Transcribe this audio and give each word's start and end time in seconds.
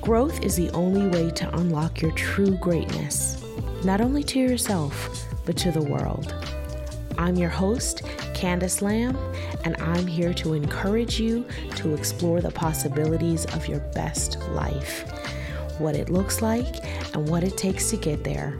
Growth 0.00 0.42
is 0.42 0.56
the 0.56 0.70
only 0.70 1.06
way 1.08 1.30
to 1.30 1.56
unlock 1.56 2.00
your 2.00 2.10
true 2.12 2.56
greatness, 2.56 3.42
not 3.84 4.00
only 4.00 4.24
to 4.24 4.38
yourself, 4.38 5.26
but 5.46 5.56
to 5.58 5.70
the 5.70 5.82
world. 5.82 6.34
I'm 7.18 7.36
your 7.36 7.50
host, 7.50 8.02
Candice 8.34 8.82
Lamb, 8.82 9.16
and 9.64 9.76
I'm 9.80 10.06
here 10.06 10.34
to 10.34 10.54
encourage 10.54 11.20
you 11.20 11.46
to 11.76 11.94
explore 11.94 12.40
the 12.40 12.50
possibilities 12.50 13.44
of 13.54 13.68
your 13.68 13.80
best 13.94 14.40
life, 14.50 15.04
what 15.78 15.94
it 15.94 16.10
looks 16.10 16.42
like, 16.42 16.84
and 17.14 17.28
what 17.28 17.44
it 17.44 17.56
takes 17.56 17.90
to 17.90 17.96
get 17.96 18.24
there. 18.24 18.58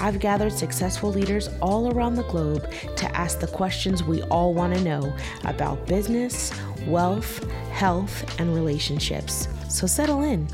I've 0.00 0.18
gathered 0.18 0.52
successful 0.52 1.10
leaders 1.10 1.50
all 1.60 1.92
around 1.92 2.14
the 2.14 2.22
globe 2.24 2.70
to 2.96 3.16
ask 3.16 3.40
the 3.40 3.46
questions 3.46 4.02
we 4.02 4.22
all 4.24 4.54
want 4.54 4.74
to 4.74 4.80
know 4.82 5.14
about 5.44 5.86
business, 5.86 6.52
wealth, 6.86 7.44
health, 7.80 8.38
and 8.38 8.54
relationships. 8.54 9.48
So 9.70 9.86
settle 9.86 10.20
in. 10.20 10.46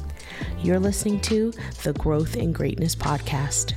You're 0.63 0.79
listening 0.79 1.21
to 1.23 1.53
the 1.83 1.93
Growth 1.95 2.37
and 2.37 2.55
Greatness 2.55 2.95
Podcast. 2.95 3.75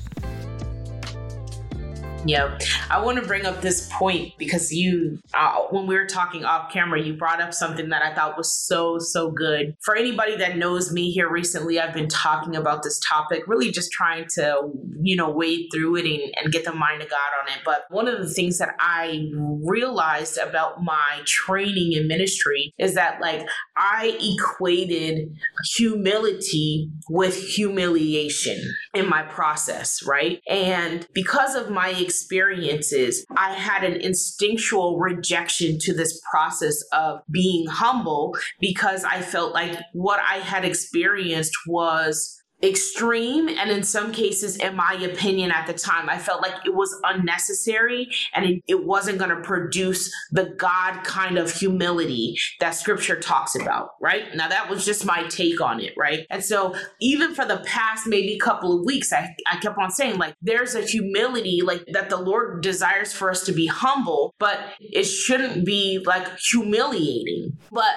Yeah, 2.26 2.60
I 2.92 3.04
want 3.04 3.20
to 3.20 3.26
bring 3.26 3.48
up 3.48 3.60
this 3.60 3.89
point 4.00 4.34
because 4.38 4.72
you, 4.72 5.20
uh, 5.34 5.58
when 5.70 5.86
we 5.86 5.96
were 5.96 6.06
talking 6.06 6.46
off 6.46 6.72
camera, 6.72 7.02
you 7.02 7.14
brought 7.14 7.42
up 7.42 7.54
something 7.54 7.90
that 7.90 8.02
I 8.02 8.16
thought 8.16 8.38
was 8.38 8.52
so, 8.52 8.98
so 8.98 9.30
good. 9.30 9.76
For 9.82 9.96
anybody 9.96 10.38
that 10.38 10.58
knows 10.58 10.92
me 10.92 11.12
here 11.12 11.30
recently, 11.30 11.80
I've 11.80 11.94
been 11.94 12.08
talking 12.08 12.56
about 12.56 12.82
this 12.84 13.00
topic, 13.00 13.44
really 13.46 13.72
just 13.72 13.92
trying 13.92 14.26
to, 14.36 14.72
you 15.02 15.16
know, 15.16 15.30
wade 15.30 15.68
through 15.74 15.98
it 15.98 16.06
and, 16.06 16.34
and 16.38 16.54
get 16.54 16.64
the 16.64 16.74
mind 16.74 17.02
of 17.02 17.10
God 17.10 17.18
on 17.42 17.48
it. 17.50 17.60
But 17.66 17.84
one 17.90 18.08
of 18.08 18.20
the 18.20 18.30
things 18.30 18.58
that 18.60 18.76
I 18.80 19.30
realized 19.64 20.38
about 20.38 20.82
my 20.82 21.22
training 21.26 21.94
in 21.94 22.08
ministry 22.08 22.74
is 22.78 22.96
that, 22.96 23.20
like, 23.20 23.46
I 23.76 24.18
equated 24.22 25.36
humility 25.76 26.90
with 27.10 27.36
humiliation 27.36 28.62
in 28.94 29.10
my 29.10 29.24
process, 29.24 30.02
right? 30.06 30.42
And 30.50 31.06
because 31.14 31.56
of 31.56 31.70
my 31.70 31.90
experiences, 31.90 33.26
I 33.36 33.54
had 33.54 33.89
an 33.94 34.02
instinctual 34.02 34.98
rejection 35.00 35.78
to 35.80 35.94
this 35.94 36.20
process 36.30 36.82
of 36.92 37.22
being 37.32 37.68
humble 37.68 38.36
because 38.60 39.04
I 39.04 39.22
felt 39.22 39.54
like 39.54 39.78
what 39.94 40.20
I 40.20 40.38
had 40.38 40.66
experienced 40.66 41.54
was 41.68 42.39
extreme 42.62 43.48
and 43.48 43.72
in 43.72 43.84
some 43.84 44.12
cases 44.12 44.58
in 44.58 44.76
my 44.76 44.94
opinion 44.94 45.50
at 45.52 45.66
the 45.66 45.74
time 45.74 46.10
i 46.10 46.18
felt 46.18 46.42
like 46.42 46.54
it 46.66 46.74
was 46.74 46.94
unnecessary 47.06 48.10
and 48.34 48.46
it, 48.46 48.62
it 48.68 48.86
wasn't 48.86 49.18
going 49.18 49.30
to 49.30 49.42
produce 49.42 50.12
the 50.32 50.46
god 50.58 51.02
kind 51.04 51.38
of 51.38 51.54
humility 51.54 52.38
that 52.60 52.72
scripture 52.72 53.20
talks 53.20 53.56
about 53.56 53.92
right? 54.02 54.36
Now 54.36 54.48
that 54.48 54.70
was 54.70 54.86
just 54.86 55.06
my 55.06 55.24
take 55.28 55.62
on 55.62 55.80
it 55.80 55.94
right? 55.98 56.26
And 56.30 56.44
so 56.44 56.76
even 57.02 57.34
for 57.34 57.46
the 57.46 57.58
past 57.66 58.08
maybe 58.08 58.38
couple 58.40 58.78
of 58.78 58.86
weeks 58.86 59.12
i, 59.12 59.36
I 59.52 59.58
kept 59.58 59.78
on 59.78 59.92
saying 59.92 60.18
like 60.18 60.36
there's 60.42 60.76
a 60.76 60.82
humility 60.82 61.62
like 61.64 61.86
that 61.94 62.10
the 62.10 62.18
lord 62.18 62.62
desires 62.62 63.14
for 63.14 63.30
us 63.30 63.44
to 63.46 63.52
be 63.52 63.68
humble 63.68 64.34
but 64.40 64.60
it 64.80 65.04
shouldn't 65.04 65.66
be 65.66 66.02
like 66.06 66.28
humiliating. 66.40 67.58
But 67.72 67.94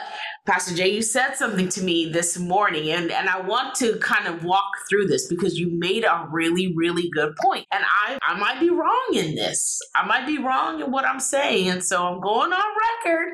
pastor 0.47 0.75
jay 0.75 0.95
you 0.95 1.03
said 1.03 1.35
something 1.35 1.69
to 1.71 1.83
me 1.83 2.11
this 2.11 2.39
morning 2.39 2.91
and 2.91 3.11
and 3.13 3.29
i 3.29 3.41
want 3.41 3.75
to 3.77 3.97
kind 3.99 4.27
of 4.27 4.43
walk 4.53 4.71
through 4.87 5.07
this 5.07 5.27
because 5.29 5.59
you 5.59 5.71
made 5.79 6.05
a 6.05 6.27
really, 6.31 6.75
really 6.77 7.09
good 7.09 7.35
point. 7.37 7.67
And 7.73 7.83
I, 7.85 8.19
I 8.23 8.39
might 8.39 8.61
be 8.61 8.69
wrong 8.69 9.09
in 9.15 9.35
this. 9.35 9.81
I 9.95 10.05
might 10.05 10.27
be 10.27 10.37
wrong 10.37 10.83
in 10.83 10.91
what 10.91 11.07
I'm 11.07 11.21
saying. 11.21 11.71
And 11.71 11.83
so 11.83 12.07
I'm 12.07 12.21
going 12.21 12.53
on 12.53 12.65
record 12.89 13.33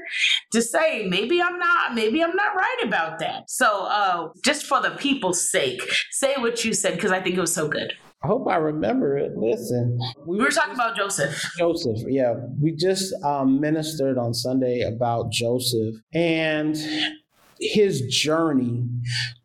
to 0.52 0.62
say 0.62 1.06
maybe 1.08 1.42
I'm 1.42 1.58
not, 1.58 1.94
maybe 1.94 2.22
I'm 2.22 2.36
not 2.36 2.54
right 2.54 2.78
about 2.84 3.18
that. 3.18 3.50
So 3.50 3.86
uh, 3.86 4.28
just 4.44 4.66
for 4.66 4.80
the 4.80 4.90
people's 4.90 5.50
sake, 5.50 5.82
say 6.12 6.34
what 6.36 6.64
you 6.64 6.72
said 6.72 6.94
because 6.94 7.10
I 7.10 7.20
think 7.20 7.36
it 7.36 7.40
was 7.40 7.54
so 7.54 7.66
good. 7.66 7.92
I 8.22 8.28
hope 8.28 8.46
I 8.48 8.56
remember 8.56 9.16
it. 9.18 9.36
Listen, 9.36 9.98
we, 10.24 10.38
we 10.38 10.44
were 10.44 10.50
talking 10.50 10.74
about 10.74 10.96
Joseph. 10.96 11.40
Joseph, 11.58 11.98
yeah. 12.06 12.34
We 12.60 12.76
just 12.76 13.12
um, 13.24 13.60
ministered 13.60 14.18
on 14.18 14.34
Sunday 14.34 14.82
about 14.82 15.32
Joseph 15.32 15.96
and 16.14 16.76
his 17.60 18.02
journey 18.02 18.86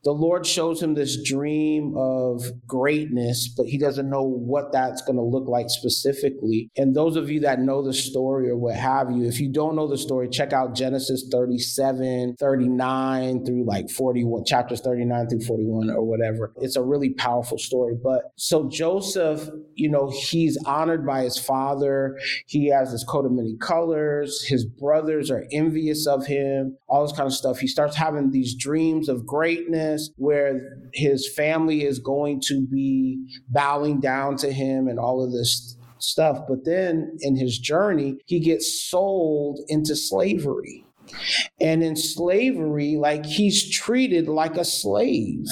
the 0.03 0.11
Lord 0.11 0.45
shows 0.45 0.83
him 0.83 0.95
this 0.95 1.21
dream 1.23 1.93
of 1.95 2.43
greatness, 2.67 3.47
but 3.55 3.67
he 3.67 3.77
doesn't 3.77 4.09
know 4.09 4.23
what 4.23 4.73
that's 4.73 5.01
going 5.01 5.15
to 5.15 5.21
look 5.21 5.47
like 5.47 5.67
specifically. 5.69 6.69
And 6.75 6.93
those 6.93 7.15
of 7.15 7.29
you 7.29 7.39
that 7.41 7.59
know 7.59 7.81
the 7.81 7.93
story 7.93 8.49
or 8.49 8.57
what 8.57 8.75
have 8.75 9.11
you, 9.11 9.25
if 9.25 9.39
you 9.39 9.51
don't 9.51 9.75
know 9.75 9.87
the 9.87 9.97
story, 9.97 10.27
check 10.29 10.51
out 10.51 10.75
Genesis 10.75 11.27
37, 11.31 12.35
39 12.37 13.45
through 13.45 13.65
like 13.65 13.89
41, 13.89 14.43
chapters 14.45 14.81
39 14.81 15.29
through 15.29 15.41
41 15.41 15.89
or 15.91 16.03
whatever. 16.03 16.51
It's 16.57 16.75
a 16.75 16.83
really 16.83 17.13
powerful 17.13 17.57
story. 17.57 17.95
But 18.01 18.23
so 18.35 18.67
Joseph, 18.67 19.47
you 19.75 19.89
know, 19.89 20.11
he's 20.13 20.57
honored 20.65 21.05
by 21.05 21.23
his 21.23 21.37
father. 21.37 22.19
He 22.45 22.67
has 22.67 22.91
this 22.91 23.05
coat 23.05 23.25
of 23.25 23.31
many 23.31 23.55
colors. 23.61 24.43
His 24.45 24.65
brothers 24.65 25.31
are 25.31 25.45
envious 25.51 26.07
of 26.07 26.25
him, 26.25 26.77
all 26.87 27.07
this 27.07 27.15
kind 27.15 27.27
of 27.27 27.33
stuff. 27.33 27.59
He 27.59 27.67
starts 27.67 27.95
having 27.95 28.31
these 28.31 28.53
dreams 28.53 29.07
of 29.07 29.25
greatness 29.25 29.92
where 30.17 30.59
his 30.93 31.31
family 31.35 31.83
is 31.83 31.99
going 31.99 32.41
to 32.47 32.65
be 32.67 33.19
bowing 33.49 33.99
down 33.99 34.35
to 34.37 34.51
him 34.51 34.87
and 34.87 34.99
all 34.99 35.23
of 35.23 35.31
this 35.31 35.77
stuff. 35.99 36.39
But 36.47 36.65
then 36.65 37.17
in 37.21 37.35
his 37.35 37.57
journey, 37.57 38.17
he 38.25 38.39
gets 38.39 38.89
sold 38.89 39.59
into 39.67 39.95
slavery. 39.95 40.85
And 41.59 41.83
in 41.83 41.95
slavery, 41.95 42.95
like 42.97 43.25
he's 43.25 43.69
treated 43.69 44.27
like 44.27 44.57
a 44.57 44.65
slave. 44.65 45.45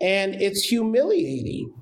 And 0.00 0.34
it's 0.34 0.62
humiliating 0.62 1.72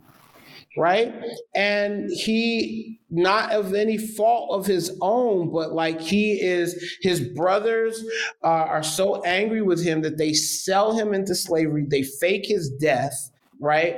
right? 0.77 1.15
And 1.55 2.11
he, 2.11 3.01
not 3.11 3.53
of 3.53 3.75
any 3.75 3.99
fault 3.99 4.51
of 4.59 4.67
his 4.67 4.97
own, 5.01 5.51
but 5.51 5.73
like 5.73 6.01
he 6.01 6.41
is, 6.41 6.99
his 7.01 7.21
brothers 7.21 8.05
uh, 8.45 8.47
are 8.47 8.83
so 8.83 9.23
angry 9.25 9.63
with 9.63 9.85
him 9.85 10.03
that 10.03 10.19
they 10.19 10.33
sell 10.33 10.97
him 10.97 11.15
into 11.15 11.35
slavery, 11.35 11.87
they 11.89 12.03
fake 12.03 12.47
his 12.47 12.71
death. 12.81 13.31
Right. 13.61 13.97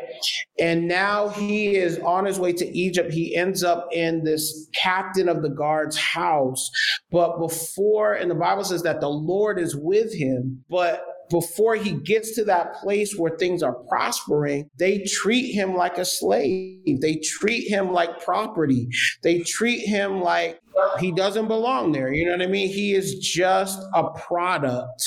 And 0.58 0.88
now 0.88 1.28
he 1.28 1.76
is 1.76 1.98
on 1.98 2.24
his 2.24 2.38
way 2.38 2.54
to 2.54 2.66
Egypt. 2.74 3.12
He 3.12 3.36
ends 3.36 3.62
up 3.62 3.88
in 3.92 4.24
this 4.24 4.68
captain 4.74 5.28
of 5.28 5.42
the 5.42 5.50
guard's 5.50 5.98
house. 5.98 6.70
But 7.12 7.38
before, 7.38 8.14
and 8.14 8.30
the 8.30 8.34
Bible 8.34 8.64
says 8.64 8.82
that 8.84 9.02
the 9.02 9.10
Lord 9.10 9.58
is 9.58 9.76
with 9.76 10.14
him, 10.14 10.64
but 10.70 11.04
before 11.30 11.76
he 11.76 11.92
gets 11.92 12.34
to 12.34 12.44
that 12.44 12.74
place 12.74 13.16
where 13.16 13.36
things 13.36 13.62
are 13.62 13.74
prospering, 13.88 14.68
they 14.78 15.04
treat 15.04 15.52
him 15.52 15.74
like 15.74 15.98
a 15.98 16.04
slave. 16.04 17.00
They 17.00 17.16
treat 17.16 17.68
him 17.68 17.92
like 17.92 18.22
property. 18.24 18.88
They 19.22 19.40
treat 19.40 19.86
him 19.86 20.20
like 20.20 20.60
he 20.98 21.12
doesn't 21.12 21.48
belong 21.48 21.92
there. 21.92 22.12
You 22.12 22.26
know 22.26 22.32
what 22.32 22.42
I 22.42 22.46
mean? 22.46 22.68
He 22.68 22.94
is 22.94 23.16
just 23.16 23.78
a 23.94 24.10
product. 24.10 25.02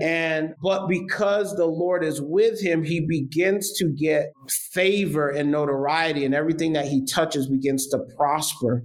And 0.00 0.54
but 0.62 0.88
because 0.88 1.54
the 1.56 1.66
Lord 1.66 2.04
is 2.04 2.20
with 2.20 2.60
him, 2.60 2.82
he 2.82 3.00
begins 3.00 3.72
to 3.78 3.88
get 3.88 4.32
favor 4.72 5.28
and 5.28 5.50
notoriety 5.50 6.24
and 6.24 6.34
everything 6.34 6.72
that 6.72 6.86
he 6.86 7.04
touches 7.04 7.48
begins 7.48 7.88
to 7.88 7.98
prosper, 8.16 8.82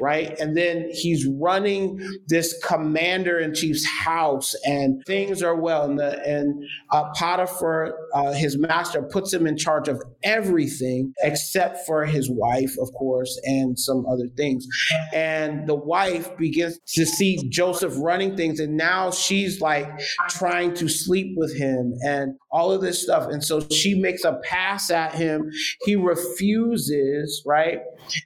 right? 0.00 0.38
And 0.38 0.56
then 0.56 0.88
he's 0.92 1.26
running 1.26 2.00
this 2.28 2.54
commander 2.64 3.38
in 3.38 3.54
chief's 3.54 3.86
house 3.86 4.54
and 4.64 5.02
things 5.06 5.42
are 5.42 5.56
well 5.56 5.84
and 5.84 5.98
the 5.98 6.24
and 6.26 6.62
uh, 6.90 7.10
Potiphar 7.14 7.94
uh, 8.14 8.32
his 8.32 8.58
master 8.58 9.02
puts 9.02 9.32
him 9.32 9.46
in 9.46 9.56
charge 9.56 9.88
of 9.88 10.02
everything 10.22 11.12
except 11.22 11.86
for 11.86 12.04
his 12.04 12.30
wife, 12.30 12.74
of 12.80 12.92
course, 12.94 13.38
and 13.44 13.78
some 13.78 14.06
other 14.06 14.28
things. 14.36 14.66
And 15.12 15.66
the 15.66 15.74
wife 15.74 16.36
begins 16.36 16.78
to 16.94 17.04
see 17.04 17.48
Joseph 17.48 17.94
running 17.96 18.36
things, 18.36 18.60
and 18.60 18.76
now 18.76 19.10
she's 19.10 19.60
like 19.60 19.88
trying 20.28 20.74
to 20.74 20.88
sleep 20.88 21.34
with 21.36 21.56
him 21.56 21.94
and 22.04 22.34
all 22.50 22.72
of 22.72 22.80
this 22.80 23.02
stuff. 23.02 23.28
And 23.28 23.42
so 23.42 23.60
she 23.68 23.94
makes 23.94 24.24
a 24.24 24.40
pass 24.44 24.90
at 24.90 25.07
him. 25.14 25.50
He 25.84 25.96
refuses, 25.96 27.42
right? 27.46 27.80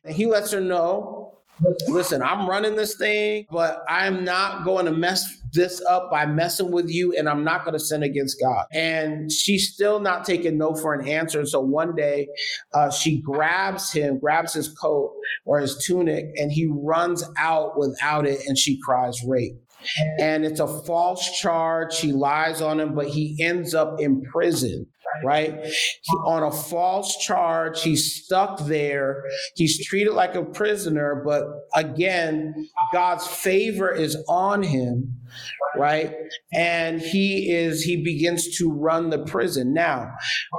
And 0.04 0.14
he 0.14 0.26
lets 0.26 0.52
her 0.52 0.60
know 0.60 1.32
listen, 1.88 2.22
I'm 2.22 2.48
running 2.48 2.76
this 2.76 2.96
thing, 2.96 3.46
but 3.50 3.84
I'm 3.88 4.24
not 4.24 4.64
going 4.64 4.86
to 4.86 4.92
mess 4.92 5.42
this 5.52 5.82
up 5.88 6.10
by 6.10 6.24
messing 6.26 6.70
with 6.70 6.88
you 6.88 7.14
and 7.16 7.28
I'm 7.28 7.44
not 7.44 7.64
going 7.64 7.74
to 7.74 7.80
sin 7.80 8.02
against 8.02 8.40
God. 8.40 8.64
And 8.72 9.30
she's 9.30 9.72
still 9.72 10.00
not 10.00 10.24
taking 10.24 10.58
no 10.58 10.74
for 10.74 10.94
an 10.94 11.06
answer. 11.06 11.40
And 11.40 11.48
so 11.48 11.60
one 11.60 11.94
day 11.94 12.28
uh, 12.74 12.90
she 12.90 13.20
grabs 13.20 13.92
him, 13.92 14.18
grabs 14.18 14.54
his 14.54 14.68
coat 14.68 15.12
or 15.44 15.60
his 15.60 15.84
tunic, 15.84 16.26
and 16.36 16.50
he 16.50 16.68
runs 16.72 17.24
out 17.38 17.78
without 17.78 18.26
it 18.26 18.40
and 18.46 18.56
she 18.56 18.80
cries 18.80 19.22
rape. 19.26 19.56
And 20.18 20.44
it's 20.44 20.60
a 20.60 20.82
false 20.84 21.40
charge. 21.40 21.92
She 21.92 22.12
lies 22.12 22.62
on 22.62 22.78
him, 22.78 22.94
but 22.94 23.08
he 23.08 23.36
ends 23.40 23.74
up 23.74 24.00
in 24.00 24.22
prison 24.22 24.86
right? 25.24 25.54
He, 25.64 26.16
on 26.24 26.42
a 26.42 26.50
false 26.50 27.16
charge, 27.18 27.82
he's 27.82 28.24
stuck 28.24 28.58
there. 28.66 29.24
He's 29.56 29.84
treated 29.86 30.12
like 30.12 30.34
a 30.34 30.44
prisoner, 30.44 31.22
but 31.24 31.44
again, 31.74 32.68
God's 32.92 33.26
favor 33.26 33.90
is 33.90 34.16
on 34.28 34.62
him, 34.62 35.16
right? 35.76 36.14
And 36.52 37.00
he 37.00 37.50
is, 37.50 37.82
he 37.82 38.02
begins 38.02 38.56
to 38.58 38.70
run 38.70 39.10
the 39.10 39.24
prison. 39.24 39.72
Now, 39.72 40.10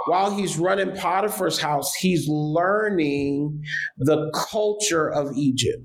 while 0.08 0.36
he's 0.36 0.58
running 0.58 0.96
Potiphar's 0.96 1.60
house, 1.60 1.94
he's 1.96 2.28
learning 2.28 3.64
the 3.98 4.32
culture 4.52 5.12
of 5.12 5.36
Egypt. 5.36 5.84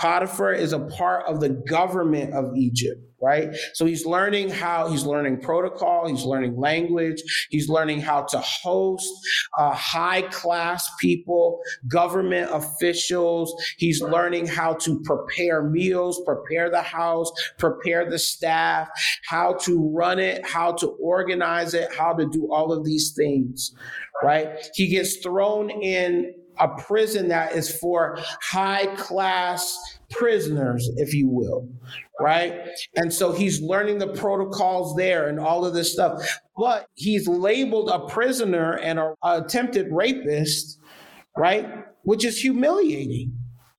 Potiphar 0.00 0.52
is 0.52 0.72
a 0.72 0.78
part 0.78 1.26
of 1.26 1.40
the 1.40 1.48
government 1.48 2.32
of 2.32 2.56
Egypt 2.56 3.00
right? 3.22 3.54
So 3.74 3.84
he's 3.84 4.06
learning 4.06 4.50
how, 4.50 4.88
he's 4.88 5.04
learning 5.04 5.40
protocol, 5.40 6.08
he's 6.08 6.24
learning 6.24 6.56
language, 6.56 7.22
he's 7.50 7.68
learning 7.68 8.00
how 8.00 8.22
to 8.22 8.38
host 8.38 9.08
uh, 9.58 9.72
high 9.72 10.22
class 10.22 10.90
people, 11.00 11.60
government 11.88 12.50
officials. 12.52 13.54
He's 13.78 14.00
learning 14.00 14.46
how 14.46 14.74
to 14.74 15.00
prepare 15.00 15.62
meals, 15.62 16.20
prepare 16.24 16.70
the 16.70 16.82
house, 16.82 17.30
prepare 17.58 18.08
the 18.08 18.18
staff, 18.18 18.88
how 19.26 19.54
to 19.62 19.90
run 19.90 20.18
it, 20.18 20.46
how 20.46 20.72
to 20.72 20.88
organize 21.02 21.74
it, 21.74 21.92
how 21.94 22.14
to 22.14 22.26
do 22.26 22.50
all 22.52 22.72
of 22.72 22.84
these 22.84 23.12
things, 23.12 23.74
right? 24.22 24.48
He 24.74 24.88
gets 24.88 25.16
thrown 25.16 25.70
in 25.70 26.34
a 26.58 26.68
prison 26.68 27.28
that 27.28 27.54
is 27.54 27.74
for 27.78 28.18
high 28.42 28.86
class 28.96 29.78
prisoners, 30.10 30.88
if 30.96 31.14
you 31.14 31.28
will, 31.28 31.68
right? 32.20 32.68
And 32.96 33.12
so 33.12 33.32
he's 33.32 33.60
learning 33.60 33.98
the 33.98 34.08
protocols 34.08 34.96
there 34.96 35.28
and 35.28 35.40
all 35.40 35.64
of 35.64 35.74
this 35.74 35.92
stuff. 35.92 36.22
But 36.56 36.86
he's 36.94 37.26
labeled 37.26 37.90
a 37.90 38.00
prisoner 38.00 38.78
and 38.78 38.98
an 38.98 39.14
attempted 39.22 39.88
rapist, 39.90 40.78
right? 41.36 41.68
Which 42.02 42.24
is 42.24 42.40
humiliating. 42.40 43.36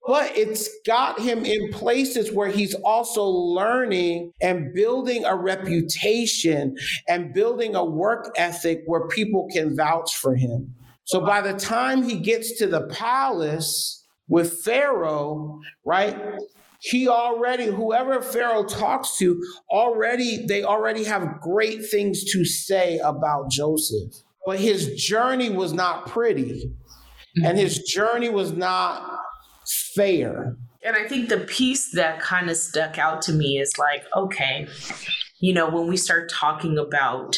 But 0.07 0.36
it's 0.36 0.68
got 0.86 1.19
him 1.19 1.45
in 1.45 1.72
places 1.72 2.31
where 2.31 2.50
he's 2.50 2.74
also 2.74 3.24
learning 3.24 4.33
and 4.42 4.74
building 4.74 5.25
a 5.25 5.36
reputation 5.36 6.75
and 7.07 7.33
building 7.33 7.75
a 7.75 7.86
work 7.86 8.33
ethic 8.36 8.81
where 8.88 9.07
people 9.10 9.48
can 9.54 9.75
vouch 9.75 10.16
for 10.16 10.36
him. 10.36 10.74
So 11.04 11.22
by 11.22 11.42
the 11.42 11.54
time 11.54 12.01
he 12.01 12.18
gets 12.18 12.57
to 12.57 12.68
the 12.68 12.88
palace 12.88 14.00
with 14.31 14.63
Pharaoh, 14.63 15.60
right? 15.86 16.18
He 16.80 17.07
already, 17.10 17.66
whoever 17.66 18.22
Pharaoh 18.22 18.63
talks 18.63 19.18
to, 19.18 19.39
already, 19.69 20.45
they 20.48 20.63
already 20.63 21.04
have 21.04 21.42
great 21.42 21.86
things 21.92 22.24
to 22.31 22.45
say 22.45 22.98
about 23.00 23.51
Joseph. 23.51 24.13
But 24.45 24.60
his 24.60 24.95
journey 24.95 25.50
was 25.50 25.74
not 25.74 26.07
pretty, 26.07 26.72
and 27.44 27.57
his 27.57 27.80
journey 27.80 28.30
was 28.30 28.54
not 28.54 29.19
fair. 29.95 30.56
And 30.83 30.95
I 30.95 31.07
think 31.07 31.30
the 31.30 31.42
piece 31.42 31.92
that 31.92 32.19
kind 32.22 32.50
of 32.50 32.56
stuck 32.56 32.98
out 32.98 33.22
to 33.24 33.33
me 33.33 33.60
is 33.60 33.74
like, 33.78 34.04
okay, 34.16 34.68
you 35.39 35.54
know, 35.54 35.69
when 35.69 35.88
we 35.88 35.98
start 35.98 36.31
talking 36.31 36.78
about 36.78 37.38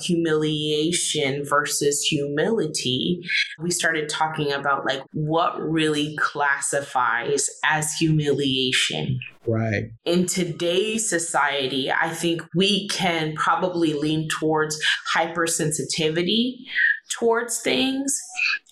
humiliation 0.00 1.44
versus 1.44 2.02
humility, 2.02 3.20
we 3.58 3.70
started 3.70 4.08
talking 4.08 4.52
about 4.52 4.84
like 4.84 5.02
what 5.12 5.60
really 5.60 6.16
classifies 6.16 7.48
as 7.64 7.92
humiliation. 7.94 9.20
Right. 9.46 9.90
In 10.04 10.26
today's 10.26 11.08
society, 11.08 11.90
I 11.90 12.10
think 12.10 12.42
we 12.54 12.88
can 12.88 13.34
probably 13.34 13.94
lean 13.94 14.28
towards 14.28 14.78
hypersensitivity 15.14 16.56
towards 17.10 17.60
things. 17.60 18.20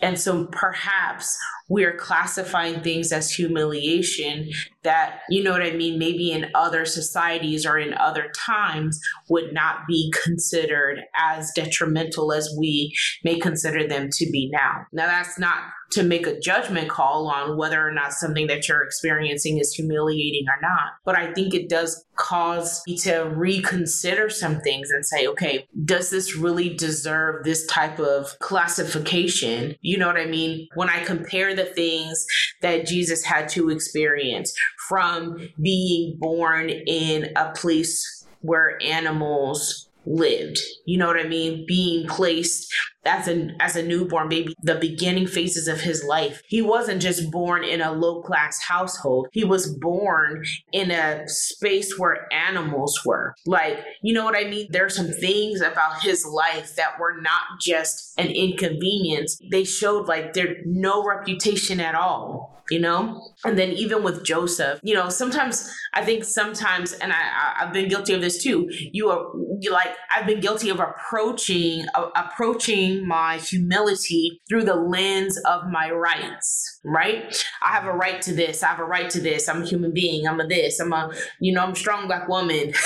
And 0.01 0.19
so 0.19 0.47
perhaps 0.47 1.39
we're 1.69 1.97
classifying 1.97 2.81
things 2.81 3.13
as 3.13 3.31
humiliation 3.31 4.51
that, 4.83 5.21
you 5.29 5.43
know 5.43 5.53
what 5.53 5.63
I 5.63 5.73
mean, 5.73 5.99
maybe 5.99 6.31
in 6.31 6.51
other 6.55 6.85
societies 6.85 7.67
or 7.67 7.79
in 7.79 7.93
other 7.95 8.31
times 8.35 8.99
would 9.29 9.53
not 9.53 9.87
be 9.87 10.13
considered 10.25 11.01
as 11.17 11.53
detrimental 11.55 12.33
as 12.33 12.55
we 12.59 12.95
may 13.23 13.39
consider 13.39 13.87
them 13.87 14.09
to 14.13 14.31
be 14.31 14.49
now. 14.53 14.87
Now, 14.93 15.07
that's 15.07 15.39
not 15.39 15.59
to 15.91 16.03
make 16.03 16.27
a 16.27 16.39
judgment 16.39 16.89
call 16.89 17.29
on 17.29 17.57
whether 17.57 17.87
or 17.87 17.93
not 17.93 18.13
something 18.13 18.47
that 18.47 18.69
you're 18.69 18.83
experiencing 18.83 19.59
is 19.59 19.73
humiliating 19.73 20.45
or 20.47 20.61
not. 20.61 20.93
But 21.05 21.17
I 21.17 21.33
think 21.33 21.55
it 21.55 21.69
does 21.69 22.05
cause 22.17 22.83
me 22.87 22.97
to 22.99 23.23
reconsider 23.35 24.29
some 24.29 24.61
things 24.61 24.91
and 24.91 25.05
say, 25.07 25.27
okay, 25.29 25.67
does 25.85 26.11
this 26.11 26.37
really 26.37 26.75
deserve 26.75 27.45
this 27.45 27.65
type 27.67 27.99
of 27.99 28.39
classification? 28.41 29.77
You 29.89 29.97
know 29.97 30.07
what 30.07 30.19
I 30.19 30.27
mean? 30.27 30.69
When 30.75 30.91
I 30.91 31.03
compare 31.03 31.57
the 31.57 31.65
things 31.65 32.27
that 32.61 32.87
Jesus 32.87 33.25
had 33.25 33.49
to 33.51 33.71
experience 33.71 34.53
from 34.87 35.49
being 35.63 36.19
born 36.19 36.69
in 36.69 37.33
a 37.37 37.53
place 37.53 38.27
where 38.43 38.79
animals 38.83 39.88
lived. 40.07 40.59
You 40.87 40.99
know 40.99 41.07
what 41.07 41.19
I 41.19 41.29
mean? 41.29 41.65
Being 41.67 42.07
placed 42.07 42.73
as 43.05 43.29
a 43.29 43.51
as 43.61 43.77
a 43.77 43.83
newborn 43.83 44.29
baby, 44.29 44.55
the 44.63 44.75
beginning 44.75 45.27
phases 45.27 45.69
of 45.69 45.81
his 45.81 46.05
life. 46.05 46.43
He 46.47 46.63
wasn't 46.63 47.03
just 47.03 47.31
born 47.31 47.65
in 47.65 47.81
a 47.81 47.93
low 47.93 48.23
class 48.23 48.61
household. 48.61 49.29
He 49.33 49.45
was 49.45 49.75
born 49.79 50.45
in 50.73 50.91
a 50.91 51.29
space 51.29 51.99
where 51.99 52.33
animals 52.33 53.01
were. 53.05 53.35
Like, 53.47 53.85
you 54.03 54.13
know 54.15 54.25
what 54.25 54.37
I 54.37 54.49
mean? 54.49 54.69
There 54.71 54.85
are 54.85 54.91
some 54.91 55.11
things 55.11 55.61
about 55.61 56.03
his 56.03 56.27
life 56.27 56.75
that 56.77 56.99
were 56.99 57.21
not 57.21 57.61
just 57.61 58.13
an 58.19 58.29
inconvenience. 58.29 59.39
They 59.51 59.65
showed 59.65 60.07
like 60.07 60.33
there's 60.33 60.57
no 60.65 61.05
reputation 61.05 61.81
at 61.81 61.95
all 61.95 62.58
you 62.71 62.81
know? 62.81 63.21
And 63.45 63.59
then 63.59 63.71
even 63.73 64.03
with 64.03 64.25
joseph 64.25 64.81
you 64.83 64.95
know 64.95 65.09
sometimes 65.09 65.73
i 65.95 66.05
think 66.05 66.25
sometimes 66.25 66.93
and 66.93 67.13
i 67.13 67.55
i've 67.59 67.73
been 67.73 67.89
guilty 67.89 68.13
of 68.15 68.21
this 68.21 68.43
too 68.43 68.67
you 68.93 69.11
are 69.11 69.33
you 69.61 69.71
like 69.71 69.95
i've 70.11 70.27
been 70.27 70.41
guilty 70.41 70.71
of 70.71 70.81
approaching 70.81 71.87
uh, 71.95 72.09
approaching 72.17 73.07
my 73.07 73.39
humility 73.39 74.41
through 74.49 74.65
the 74.65 74.75
lens 74.75 75.39
of 75.47 75.63
my 75.71 75.91
rights 75.91 76.78
right? 76.85 77.45
I 77.63 77.73
have 77.73 77.85
a 77.85 77.93
right 77.93 78.21
to 78.23 78.33
this. 78.33 78.63
I 78.63 78.69
have 78.69 78.79
a 78.79 78.85
right 78.85 79.11
to 79.11 79.21
this. 79.21 79.49
I'm 79.49 79.63
a 79.63 79.67
human 79.67 79.93
being. 79.93 80.27
I'm 80.27 80.41
a 80.41 80.47
this. 80.47 80.81
I'm 80.81 80.93
a 80.93 81.13
you 81.41 81.53
know 81.53 81.63
i'm 81.63 81.73
a 81.73 81.77
strong 81.77 82.07
black 82.07 82.29
woman. 82.29 82.73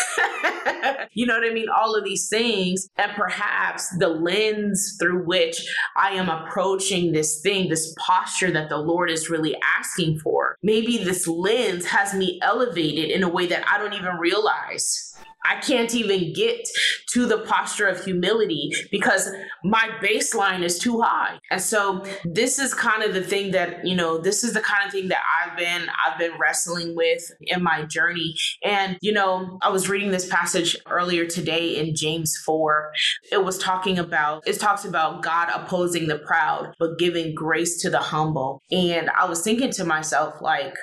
You 1.15 1.27
know 1.27 1.35
what 1.39 1.49
i 1.49 1.53
mean? 1.53 1.69
All 1.69 1.95
of 1.95 2.05
these 2.05 2.29
things 2.29 2.89
and 2.97 3.13
perhaps 3.13 3.89
the 3.99 4.09
lens 4.09 4.97
through 4.99 5.25
which 5.25 5.69
i 5.97 6.11
am 6.11 6.29
approaching 6.29 7.13
this 7.13 7.41
thing 7.41 7.69
this 7.69 7.95
posture 7.99 8.51
that 8.51 8.69
the 8.69 8.79
lord 8.79 9.11
is 9.11 9.29
really 9.29 9.57
asking 9.79 10.19
for. 10.21 10.57
Maybe 10.63 10.99
this 10.99 11.27
lens 11.27 11.87
has 11.87 12.15
me 12.15 12.39
elevated 12.43 13.11
in 13.11 13.23
a 13.23 13.29
way 13.29 13.47
that 13.47 13.65
I 13.69 13.79
don't 13.79 13.95
even 13.95 14.17
realize. 14.17 15.12
I 15.45 15.57
can't 15.57 15.95
even 15.95 16.33
get 16.33 16.69
to 17.11 17.27
the 17.27 17.39
posture 17.39 17.87
of 17.87 18.05
humility 18.05 18.73
because 18.91 19.31
my 19.65 19.89
baseline 20.01 20.63
is 20.63 20.79
too 20.79 21.01
high. 21.01 21.39
And 21.51 21.61
so 21.61 22.05
this 22.25 22.59
is 22.59 22.75
kind 22.75 23.03
of 23.03 23.15
the 23.15 23.23
thing 23.23 23.51
that, 23.53 23.87
you 23.87 23.95
know, 23.95 24.19
this 24.19 24.45
is 24.45 24.55
the 24.55 24.61
kind 24.61 24.87
of 24.87 24.93
thing 24.93 25.09
that 25.09 25.23
I've 25.41 25.57
been 25.57 25.89
I've 26.05 26.19
been 26.19 26.39
wrestling 26.39 26.95
with 26.97 27.31
in 27.41 27.63
my 27.63 27.85
journey. 27.85 28.35
And, 28.65 28.99
you 29.01 29.13
know, 29.13 29.59
I 29.63 29.69
was 29.69 29.89
reading 29.89 30.11
this 30.11 30.29
passage 30.29 30.77
earlier 30.89 31.27
today 31.27 31.77
in 31.77 31.95
James 31.95 32.37
4. 32.45 32.93
It 33.31 33.45
was 33.45 33.59
talking 33.59 33.99
about 33.99 34.47
it 34.47 34.59
talks 34.59 34.85
about 34.85 35.23
God 35.23 35.49
opposing 35.55 36.07
the 36.07 36.19
proud 36.19 36.75
but 36.79 36.99
giving 36.99 37.35
grace 37.35 37.81
to 37.83 37.91
the 37.91 37.99
humble. 37.99 38.63
And 38.71 39.11
I 39.11 39.25
was 39.27 39.43
thinking 39.43 39.71
to 39.73 39.85
myself 39.85 40.41
like 40.41 40.75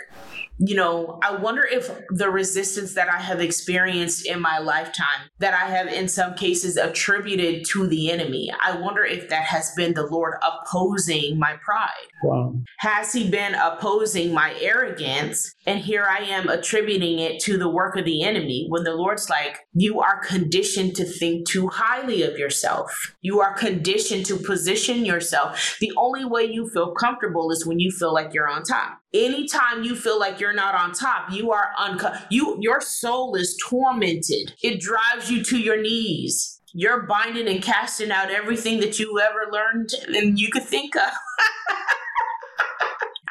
you 0.60 0.76
know, 0.76 1.18
I 1.24 1.36
wonder 1.36 1.64
if 1.64 1.90
the 2.10 2.30
resistance 2.30 2.94
that 2.94 3.10
I 3.10 3.18
have 3.18 3.40
experienced 3.40 4.28
in 4.28 4.42
my 4.42 4.60
lifetime, 4.60 5.30
that 5.40 5.54
I 5.54 5.70
have 5.70 5.88
in 5.88 6.10
some 6.10 6.36
cases 6.36 6.76
attributed 6.76 7.66
to 7.70 7.88
the 7.88 8.12
enemy, 8.12 8.52
I 8.62 8.78
wonder 8.78 9.06
if 9.06 9.30
that 9.30 9.44
has 9.44 9.72
been 9.76 9.94
the 9.94 10.06
Lord 10.06 10.34
opposing 10.44 11.40
my 11.40 11.56
pride. 11.64 11.90
Wow. 12.24 12.56
Has 12.80 13.14
he 13.14 13.30
been 13.30 13.56
opposing 13.56 14.34
my 14.34 14.54
arrogance? 14.60 15.56
And 15.66 15.80
here 15.80 16.06
I 16.10 16.24
am 16.24 16.50
attributing 16.50 17.20
it 17.20 17.40
to 17.42 17.58
the 17.58 17.70
work 17.70 17.96
of 17.96 18.04
the 18.04 18.24
enemy 18.24 18.66
when 18.68 18.84
the 18.84 18.96
Lord's 18.96 19.30
like, 19.30 19.60
you 19.74 20.02
are 20.02 20.20
conditioned 20.20 20.96
to 20.96 21.06
think 21.06 21.48
too 21.48 21.70
highly 21.70 22.24
of 22.24 22.38
yourself. 22.38 23.16
You 23.22 23.40
are 23.40 23.54
conditioned 23.54 24.26
to 24.26 24.36
position 24.36 25.06
yourself. 25.06 25.78
The 25.80 25.94
only 25.96 26.26
way 26.26 26.44
you 26.44 26.70
feel 26.70 26.92
comfortable 26.92 27.52
is 27.52 27.66
when 27.66 27.80
you 27.80 27.92
feel 27.92 28.14
like 28.14 28.34
you're 28.34 28.50
on 28.50 28.64
top 28.64 28.99
anytime 29.14 29.84
you 29.84 29.96
feel 29.96 30.20
like 30.20 30.40
you're 30.40 30.54
not 30.54 30.76
on 30.76 30.94
top 30.94 31.32
you 31.32 31.52
are 31.52 31.72
unco- 31.78 32.14
you 32.30 32.58
your 32.60 32.82
soul 32.82 33.36
is 33.36 33.58
tormented. 33.68 34.54
It 34.62 34.80
drives 34.80 35.32
you 35.32 35.44
to 35.46 35.58
your 35.58 35.82
knees. 35.82 36.62
You're 36.74 37.04
binding 37.04 37.48
and 37.48 37.64
casting 37.64 38.12
out 38.12 38.30
everything 38.30 38.80
that 38.82 39.00
you 39.00 39.20
ever 39.20 39.52
learned 39.52 39.90
and 40.08 40.40
you 40.40 40.50
could 40.52 40.64
think 40.64 40.96
of. 40.96 41.12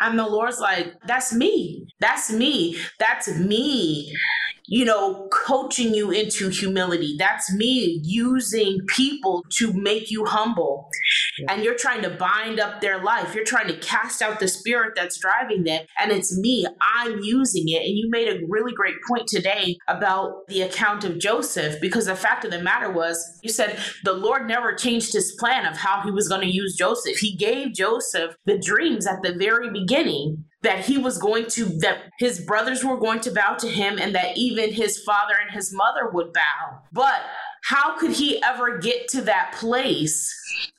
And 0.01 0.17
the 0.17 0.29
lord's 0.29 0.61
like 0.61 0.95
that's 1.09 1.35
me. 1.35 1.89
That's 1.99 2.31
me. 2.31 2.77
That's 3.01 3.37
me 3.37 4.15
you 4.69 4.85
know, 4.85 5.29
coaching 5.33 5.95
you 5.95 6.11
into 6.11 6.51
humility. 6.51 7.17
That's 7.19 7.51
me 7.55 8.01
using 8.05 8.81
people 8.87 9.45
to 9.53 9.73
make 9.73 10.11
you 10.11 10.27
humble. 10.27 10.91
Yeah. 11.39 11.55
And 11.55 11.65
you're 11.65 11.75
trying 11.75 12.03
to 12.03 12.11
bind 12.11 12.61
up 12.61 12.83
their 12.83 13.03
life. 13.03 13.35
You're 13.35 13.45
trying 13.45 13.69
to 13.69 13.79
cast 13.79 14.21
out 14.21 14.41
the 14.41 14.49
spirit 14.49 14.93
that's 14.95 15.19
driving 15.19 15.65
them. 15.65 15.87
And 15.99 16.13
it's 16.13 16.37
me. 16.39 16.67
I'm 16.83 17.21
using 17.21 17.69
it. 17.69 17.83
And 17.83 17.97
you 17.97 18.11
made 18.11 18.29
a 18.29 18.45
really 18.47 18.73
great 18.73 18.97
point 19.09 19.27
today 19.27 19.79
about 19.89 20.47
the 20.49 20.61
account 20.61 21.03
of 21.05 21.19
Joseph, 21.19 21.81
because 21.81 22.05
the 22.05 22.15
fact 22.15 22.45
of 22.45 22.51
the 22.51 22.61
matter 22.61 22.91
was, 22.91 23.39
you 23.43 23.49
said 23.49 23.79
the 24.05 24.13
Lord 24.13 24.47
never 24.47 24.75
changed 24.75 25.15
his 25.15 25.35
plan 25.39 25.65
of 25.65 25.79
how 25.79 26.03
he 26.03 26.11
was 26.11 26.29
going 26.29 26.43
to 26.43 26.53
use 26.53 26.77
Joseph. 26.77 27.17
He 27.17 27.35
gave 27.35 27.73
Joseph 27.73 28.35
the 28.45 28.59
dreams 28.59 29.07
at 29.07 29.23
the 29.23 29.33
very 29.33 29.71
beginning 29.71 30.45
that 30.63 30.85
he 30.85 30.99
was 30.99 31.19
going 31.19 31.47
to 31.47 31.65
that 31.79 32.11
his 32.19 32.41
brothers 32.41 32.85
were 32.85 32.99
going 32.99 33.21
to 33.21 33.31
bow 33.31 33.55
to 33.55 33.69
him 33.69 33.99
and 33.99 34.15
that 34.15 34.37
even 34.37 34.73
his 34.73 34.99
father 34.99 35.35
and 35.41 35.51
his 35.51 35.73
mother 35.73 36.11
would 36.13 36.33
bow. 36.33 36.81
But 36.93 37.23
how 37.65 37.97
could 37.99 38.13
he 38.13 38.43
ever 38.43 38.79
get 38.79 39.09
to 39.09 39.23
that 39.23 39.55
place 39.59 40.35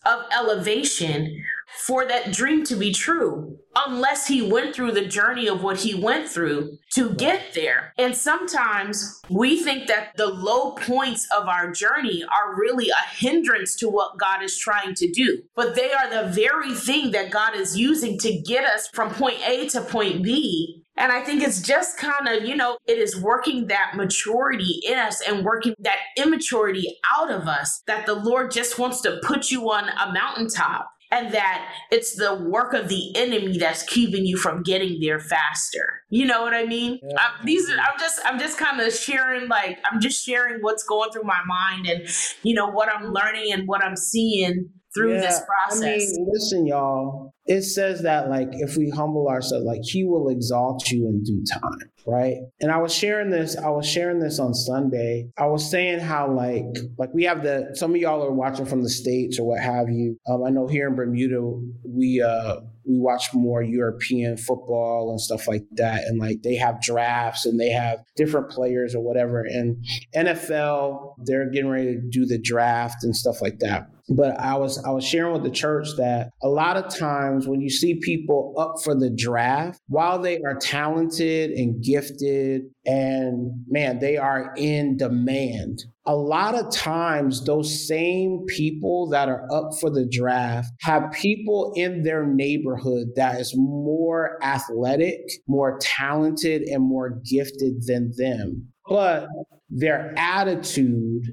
of 0.05 0.23
elevation 0.35 1.43
for 1.79 2.05
that 2.05 2.31
dream 2.33 2.63
to 2.65 2.75
be 2.75 2.93
true 2.93 3.57
unless 3.87 4.27
he 4.27 4.41
went 4.41 4.75
through 4.75 4.91
the 4.91 5.05
journey 5.05 5.47
of 5.47 5.63
what 5.63 5.77
he 5.77 5.95
went 5.95 6.27
through 6.27 6.77
to 6.93 7.13
get 7.13 7.53
there. 7.53 7.93
And 7.97 8.15
sometimes 8.15 9.21
we 9.29 9.61
think 9.61 9.87
that 9.87 10.09
the 10.17 10.27
low 10.27 10.71
points 10.71 11.27
of 11.35 11.47
our 11.47 11.71
journey 11.71 12.23
are 12.23 12.59
really 12.59 12.89
a 12.89 13.15
hindrance 13.15 13.75
to 13.77 13.89
what 13.89 14.17
God 14.17 14.43
is 14.43 14.57
trying 14.57 14.93
to 14.95 15.09
do, 15.11 15.41
but 15.55 15.75
they 15.75 15.91
are 15.93 16.09
the 16.09 16.31
very 16.31 16.73
thing 16.73 17.11
that 17.11 17.31
God 17.31 17.55
is 17.55 17.77
using 17.77 18.17
to 18.19 18.41
get 18.41 18.65
us 18.65 18.89
from 18.93 19.11
point 19.11 19.39
A 19.47 19.69
to 19.69 19.81
point 19.81 20.23
B 20.23 20.83
and 20.99 21.13
I 21.13 21.21
think 21.21 21.41
it's 21.41 21.61
just 21.61 21.97
kind 21.97 22.27
of, 22.27 22.43
you 22.43 22.57
know, 22.57 22.77
it 22.85 22.97
is 22.97 23.17
working 23.17 23.67
that 23.67 23.93
maturity 23.95 24.81
in 24.85 24.97
us 24.97 25.21
and 25.25 25.45
working 25.45 25.73
that 25.79 25.99
immaturity 26.17 26.97
out 27.15 27.31
of 27.31 27.47
us 27.47 27.81
that 27.87 28.05
the 28.05 28.15
Lord 28.15 28.51
just 28.51 28.77
wants 28.77 28.99
to 29.03 29.17
put 29.23 29.49
you 29.49 29.71
on 29.71 29.87
a 29.87 30.11
mountaintop 30.11 30.89
and 31.11 31.33
that 31.33 31.73
it's 31.91 32.15
the 32.15 32.35
work 32.35 32.73
of 32.73 32.87
the 32.87 33.15
enemy 33.15 33.57
that's 33.57 33.83
keeping 33.83 34.25
you 34.25 34.37
from 34.37 34.61
getting 34.63 34.99
there 35.01 35.19
faster. 35.19 36.03
You 36.09 36.25
know 36.25 36.41
what 36.41 36.53
I 36.53 36.65
mean? 36.65 36.99
Yeah. 37.01 37.15
I'm, 37.17 37.45
these 37.45 37.69
are, 37.69 37.77
I'm 37.77 37.99
just 37.99 38.19
I'm 38.25 38.39
just 38.39 38.57
kind 38.57 38.79
of 38.79 38.93
sharing 38.93 39.47
like 39.47 39.79
I'm 39.89 39.99
just 39.99 40.23
sharing 40.23 40.61
what's 40.61 40.83
going 40.83 41.11
through 41.11 41.23
my 41.23 41.41
mind 41.45 41.87
and 41.87 42.07
you 42.43 42.53
know 42.53 42.69
what 42.69 42.89
I'm 42.89 43.11
learning 43.11 43.51
and 43.51 43.67
what 43.67 43.83
I'm 43.83 43.95
seeing 43.95 44.69
through 44.93 45.15
yeah, 45.15 45.21
this 45.21 45.41
process. 45.45 45.83
I 45.83 45.97
mean, 45.97 46.27
listen, 46.31 46.65
y'all. 46.65 47.33
It 47.45 47.63
says 47.63 48.03
that 48.03 48.29
like 48.29 48.49
if 48.51 48.77
we 48.77 48.89
humble 48.89 49.27
ourselves, 49.27 49.65
like 49.65 49.81
He 49.83 50.03
will 50.03 50.29
exalt 50.29 50.89
you 50.91 51.07
in 51.07 51.23
due 51.23 51.43
time, 51.51 51.89
right? 52.09 52.37
And 52.59 52.71
I 52.71 52.77
was 52.77 52.93
sharing 52.93 53.29
this. 53.29 53.55
I 53.57 53.69
was 53.69 53.87
sharing 53.87 54.19
this 54.19 54.39
on 54.39 54.53
Sunday. 54.53 55.29
I 55.37 55.45
was 55.45 55.69
saying 55.69 55.99
how 55.99 56.31
like 56.31 56.65
like 56.97 57.13
we 57.13 57.23
have 57.23 57.43
the 57.43 57.71
some 57.73 57.91
of 57.91 57.97
y'all 57.97 58.23
are 58.23 58.31
watching 58.31 58.65
from 58.65 58.83
the 58.83 58.89
states 58.89 59.39
or 59.39 59.47
what 59.47 59.59
have 59.61 59.89
you. 59.89 60.17
Um, 60.27 60.43
I 60.43 60.49
know 60.49 60.67
here 60.67 60.87
in 60.87 60.95
Bermuda 60.95 61.41
we 61.83 62.21
uh 62.21 62.57
we 62.85 62.97
watch 62.97 63.33
more 63.33 63.61
European 63.61 64.35
football 64.35 65.11
and 65.11 65.21
stuff 65.21 65.47
like 65.47 65.63
that. 65.73 66.05
And 66.05 66.19
like 66.19 66.41
they 66.41 66.55
have 66.55 66.81
drafts 66.81 67.45
and 67.45 67.59
they 67.59 67.69
have 67.69 67.99
different 68.15 68.49
players 68.49 68.95
or 68.95 69.01
whatever. 69.01 69.41
And 69.43 69.85
NFL, 70.15 71.15
they're 71.25 71.49
getting 71.49 71.69
ready 71.69 71.95
to 71.95 72.01
do 72.01 72.25
the 72.25 72.39
draft 72.39 73.03
and 73.03 73.15
stuff 73.15 73.41
like 73.41 73.59
that 73.59 73.87
but 74.09 74.39
I 74.39 74.55
was 74.55 74.83
I 74.83 74.91
was 74.91 75.05
sharing 75.05 75.33
with 75.33 75.43
the 75.43 75.51
church 75.51 75.87
that 75.97 76.31
a 76.41 76.49
lot 76.49 76.77
of 76.77 76.95
times 76.95 77.47
when 77.47 77.61
you 77.61 77.69
see 77.69 77.99
people 78.01 78.53
up 78.57 78.75
for 78.83 78.95
the 78.95 79.09
draft, 79.09 79.79
while 79.87 80.19
they 80.19 80.39
are 80.39 80.55
talented 80.55 81.51
and 81.51 81.83
gifted 81.83 82.63
and 82.85 83.65
man, 83.67 83.99
they 83.99 84.17
are 84.17 84.53
in 84.57 84.97
demand. 84.97 85.83
A 86.05 86.15
lot 86.15 86.55
of 86.55 86.71
times 86.71 87.45
those 87.45 87.87
same 87.87 88.43
people 88.47 89.09
that 89.09 89.29
are 89.29 89.45
up 89.51 89.71
for 89.79 89.91
the 89.91 90.07
draft 90.09 90.69
have 90.81 91.11
people 91.11 91.71
in 91.75 92.01
their 92.01 92.25
neighborhood 92.25 93.09
that 93.15 93.39
is 93.39 93.53
more 93.55 94.39
athletic, 94.43 95.19
more 95.47 95.77
talented 95.79 96.63
and 96.63 96.83
more 96.83 97.21
gifted 97.29 97.85
than 97.85 98.11
them. 98.17 98.69
But 98.87 99.27
their 99.69 100.15
attitude 100.17 101.25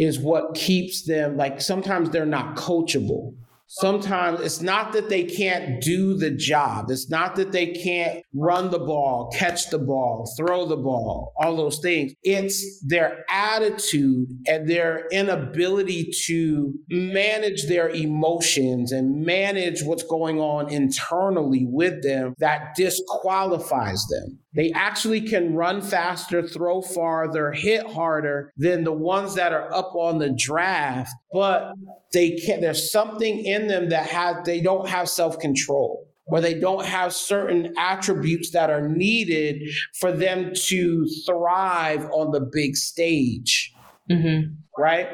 is 0.00 0.18
what 0.18 0.54
keeps 0.54 1.04
them 1.06 1.36
like 1.36 1.60
sometimes 1.60 2.08
they're 2.08 2.24
not 2.24 2.56
coachable 2.56 3.34
Sometimes 3.72 4.40
it's 4.40 4.60
not 4.60 4.92
that 4.94 5.08
they 5.08 5.22
can't 5.22 5.80
do 5.80 6.14
the 6.16 6.32
job. 6.32 6.90
It's 6.90 7.08
not 7.08 7.36
that 7.36 7.52
they 7.52 7.68
can't 7.68 8.24
run 8.34 8.72
the 8.72 8.80
ball, 8.80 9.30
catch 9.38 9.70
the 9.70 9.78
ball, 9.78 10.28
throw 10.36 10.66
the 10.66 10.76
ball, 10.76 11.32
all 11.36 11.54
those 11.54 11.78
things. 11.78 12.12
It's 12.24 12.84
their 12.84 13.24
attitude 13.30 14.26
and 14.48 14.68
their 14.68 15.06
inability 15.12 16.10
to 16.26 16.74
manage 16.88 17.68
their 17.68 17.90
emotions 17.90 18.90
and 18.90 19.24
manage 19.24 19.84
what's 19.84 20.02
going 20.02 20.40
on 20.40 20.68
internally 20.68 21.64
with 21.64 22.02
them 22.02 22.34
that 22.38 22.74
disqualifies 22.74 24.04
them. 24.08 24.40
They 24.54 24.72
actually 24.72 25.20
can 25.20 25.54
run 25.54 25.80
faster, 25.80 26.46
throw 26.46 26.82
farther, 26.82 27.52
hit 27.52 27.86
harder 27.86 28.52
than 28.56 28.82
the 28.82 28.92
ones 28.92 29.34
that 29.36 29.52
are 29.52 29.72
up 29.72 29.92
on 29.94 30.18
the 30.18 30.30
draft, 30.30 31.12
but 31.32 31.72
they 32.12 32.32
can 32.32 32.60
there's 32.60 32.90
something 32.90 33.44
in 33.44 33.68
them 33.68 33.90
that 33.90 34.06
has 34.06 34.36
they 34.44 34.60
don't 34.60 34.88
have 34.88 35.08
self-control 35.08 36.04
or 36.26 36.40
they 36.40 36.54
don't 36.54 36.84
have 36.84 37.12
certain 37.12 37.74
attributes 37.76 38.50
that 38.50 38.70
are 38.70 38.88
needed 38.88 39.68
for 39.94 40.12
them 40.12 40.52
to 40.54 41.06
thrive 41.26 42.08
on 42.12 42.30
the 42.32 42.40
big 42.40 42.76
stage. 42.76 43.72
Mm-hmm. 44.10 44.54
Right. 44.78 45.08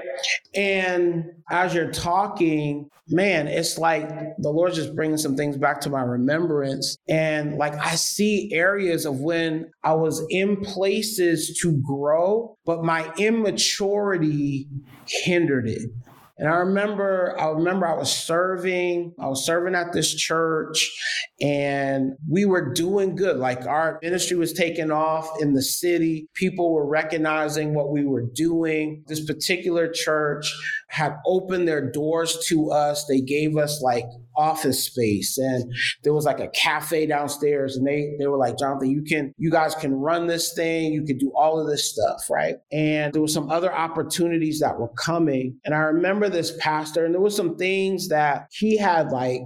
And 0.54 1.24
as 1.50 1.74
you're 1.74 1.90
talking, 1.90 2.88
man, 3.08 3.48
it's 3.48 3.78
like 3.78 4.08
the 4.38 4.50
Lord's 4.50 4.76
just 4.76 4.94
bringing 4.94 5.16
some 5.16 5.36
things 5.36 5.56
back 5.56 5.80
to 5.82 5.90
my 5.90 6.02
remembrance. 6.02 6.96
And 7.08 7.56
like 7.56 7.74
I 7.74 7.94
see 7.94 8.50
areas 8.52 9.06
of 9.06 9.20
when 9.20 9.70
I 9.82 9.94
was 9.94 10.24
in 10.30 10.60
places 10.60 11.58
to 11.62 11.80
grow, 11.86 12.56
but 12.64 12.84
my 12.84 13.12
immaturity 13.18 14.68
hindered 15.06 15.68
it. 15.68 15.90
And 16.38 16.50
I 16.50 16.56
remember, 16.56 17.34
I 17.40 17.48
remember 17.48 17.86
I 17.86 17.96
was 17.96 18.12
serving, 18.14 19.14
I 19.18 19.26
was 19.26 19.46
serving 19.46 19.74
at 19.74 19.94
this 19.94 20.14
church 20.14 20.92
and 21.40 22.12
we 22.28 22.44
were 22.44 22.74
doing 22.74 23.16
good. 23.16 23.38
Like 23.38 23.64
our 23.66 23.98
ministry 24.02 24.36
was 24.36 24.52
taking 24.52 24.90
off 24.90 25.28
in 25.40 25.54
the 25.54 25.62
city. 25.62 26.28
People 26.34 26.74
were 26.74 26.86
recognizing 26.86 27.72
what 27.72 27.90
we 27.90 28.04
were 28.04 28.26
doing. 28.34 29.02
This 29.06 29.24
particular 29.24 29.88
church 29.90 30.54
had 30.88 31.16
opened 31.24 31.66
their 31.66 31.90
doors 31.90 32.38
to 32.48 32.70
us. 32.70 33.06
They 33.06 33.22
gave 33.22 33.56
us 33.56 33.80
like 33.80 34.04
office 34.36 34.84
space. 34.84 35.38
And 35.38 35.72
there 36.04 36.14
was 36.14 36.24
like 36.24 36.40
a 36.40 36.48
cafe 36.48 37.06
downstairs 37.06 37.76
and 37.76 37.86
they 37.86 38.14
they 38.18 38.26
were 38.26 38.36
like 38.36 38.58
jonathan 38.58 38.90
you 38.90 39.02
can 39.02 39.32
you 39.38 39.50
guys 39.50 39.74
can 39.74 39.92
run 39.94 40.26
this 40.26 40.54
thing. 40.54 40.92
You 40.92 41.04
can 41.04 41.18
do 41.18 41.32
all 41.36 41.60
of 41.60 41.66
this 41.66 41.92
stuff 41.92 42.28
right? 42.30 42.56
And 42.72 43.12
there 43.12 43.22
were 43.22 43.28
some 43.28 43.50
other 43.50 43.72
opportunities 43.72 44.60
that 44.60 44.78
were 44.78 44.92
coming. 44.96 45.58
And 45.64 45.74
i 45.74 45.78
remember 45.78 46.28
this 46.28 46.56
pastor 46.58 47.04
and 47.04 47.14
there 47.14 47.20
were 47.20 47.30
some 47.30 47.56
things 47.56 48.08
that 48.08 48.46
he 48.50 48.76
had 48.76 49.10
like 49.10 49.42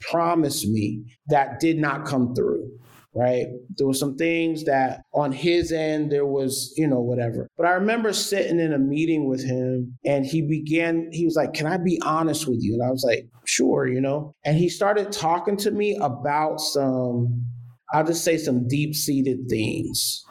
promised 0.00 0.66
me 0.68 1.02
that 1.28 1.60
did 1.60 1.78
not 1.78 2.04
come 2.04 2.34
through 2.34 2.68
right? 3.14 3.46
There 3.76 3.86
were 3.86 3.94
some 3.94 4.16
things 4.16 4.64
that 4.64 5.02
on 5.12 5.32
his 5.32 5.72
end, 5.72 6.10
there 6.10 6.26
was, 6.26 6.72
you 6.76 6.86
know, 6.86 7.00
whatever. 7.00 7.48
But 7.56 7.66
I 7.66 7.72
remember 7.72 8.12
sitting 8.12 8.58
in 8.58 8.72
a 8.72 8.78
meeting 8.78 9.28
with 9.28 9.44
him 9.44 9.98
and 10.04 10.24
he 10.24 10.42
began, 10.42 11.08
he 11.12 11.24
was 11.24 11.36
like, 11.36 11.52
Can 11.52 11.66
I 11.66 11.76
be 11.76 12.00
honest 12.02 12.46
with 12.48 12.58
you? 12.60 12.74
And 12.74 12.82
I 12.82 12.90
was 12.90 13.04
like, 13.04 13.26
Sure, 13.44 13.86
you 13.86 14.00
know. 14.00 14.34
And 14.44 14.56
he 14.56 14.68
started 14.68 15.12
talking 15.12 15.56
to 15.58 15.70
me 15.70 15.96
about 16.00 16.60
some, 16.60 17.44
I'll 17.92 18.04
just 18.04 18.24
say 18.24 18.38
some 18.38 18.66
deep 18.66 18.94
seated 18.94 19.48
things, 19.48 20.24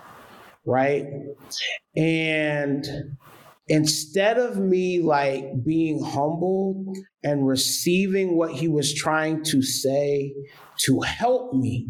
right? 0.66 1.06
And 1.96 2.86
instead 3.68 4.38
of 4.40 4.58
me 4.58 5.02
like 5.02 5.64
being 5.64 6.04
humble 6.04 6.94
and 7.24 7.48
receiving 7.48 8.36
what 8.36 8.52
he 8.52 8.68
was 8.68 8.94
trying 8.94 9.44
to 9.46 9.62
say 9.62 10.34
to 10.80 11.02
help 11.02 11.54
me, 11.54 11.88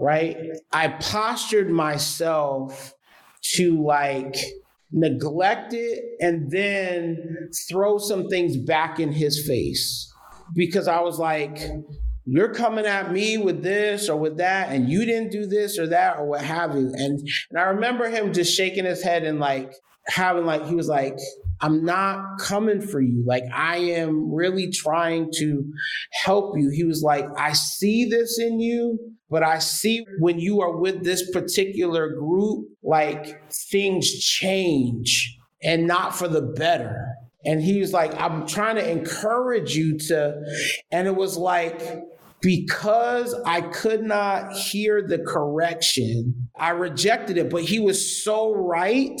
right? 0.00 0.36
I 0.72 0.88
postured 0.88 1.70
myself 1.70 2.94
to 3.54 3.82
like 3.82 4.36
neglect 4.90 5.74
it 5.74 6.04
and 6.20 6.50
then 6.50 7.50
throw 7.68 7.98
some 7.98 8.28
things 8.28 8.56
back 8.56 9.00
in 9.00 9.12
his 9.12 9.46
face 9.46 10.12
because 10.54 10.88
I 10.88 11.00
was 11.00 11.18
like, 11.18 11.58
you're 12.26 12.54
coming 12.54 12.86
at 12.86 13.12
me 13.12 13.36
with 13.36 13.62
this 13.62 14.08
or 14.08 14.16
with 14.16 14.38
that, 14.38 14.70
and 14.70 14.88
you 14.88 15.04
didn't 15.04 15.30
do 15.30 15.46
this 15.46 15.78
or 15.78 15.86
that 15.88 16.18
or 16.18 16.26
what 16.26 16.42
have 16.42 16.74
you. 16.74 16.92
And 16.94 17.20
and 17.50 17.58
I 17.58 17.64
remember 17.64 18.08
him 18.08 18.32
just 18.32 18.54
shaking 18.54 18.84
his 18.84 19.02
head 19.02 19.24
and 19.24 19.38
like 19.40 19.72
having 20.06 20.46
like 20.46 20.66
he 20.66 20.74
was 20.74 20.88
like, 20.88 21.18
I'm 21.64 21.82
not 21.82 22.38
coming 22.38 22.82
for 22.82 23.00
you. 23.00 23.24
Like, 23.26 23.44
I 23.50 23.78
am 23.78 24.30
really 24.30 24.70
trying 24.70 25.30
to 25.38 25.64
help 26.12 26.58
you. 26.58 26.68
He 26.68 26.84
was 26.84 27.02
like, 27.02 27.24
I 27.38 27.54
see 27.54 28.04
this 28.04 28.38
in 28.38 28.60
you, 28.60 28.98
but 29.30 29.42
I 29.42 29.60
see 29.60 30.04
when 30.18 30.38
you 30.38 30.60
are 30.60 30.76
with 30.76 31.04
this 31.04 31.30
particular 31.30 32.10
group, 32.10 32.68
like 32.82 33.50
things 33.50 34.12
change 34.12 35.38
and 35.62 35.86
not 35.86 36.14
for 36.14 36.28
the 36.28 36.42
better. 36.42 37.06
And 37.46 37.62
he 37.62 37.80
was 37.80 37.94
like, 37.94 38.14
I'm 38.20 38.46
trying 38.46 38.76
to 38.76 38.86
encourage 38.86 39.74
you 39.74 39.96
to. 40.00 40.34
And 40.92 41.08
it 41.08 41.16
was 41.16 41.38
like, 41.38 41.80
because 42.42 43.34
I 43.46 43.62
could 43.62 44.02
not 44.02 44.52
hear 44.52 45.00
the 45.00 45.18
correction, 45.18 46.50
I 46.56 46.70
rejected 46.70 47.38
it. 47.38 47.48
But 47.48 47.62
he 47.62 47.78
was 47.78 48.22
so 48.22 48.52
right. 48.54 49.18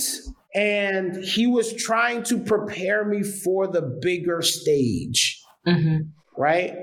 And 0.54 1.16
he 1.16 1.46
was 1.46 1.74
trying 1.74 2.22
to 2.24 2.38
prepare 2.38 3.04
me 3.04 3.22
for 3.22 3.66
the 3.66 3.82
bigger 4.00 4.40
stage. 4.40 5.42
Mm-hmm. 5.66 6.08
Right. 6.36 6.74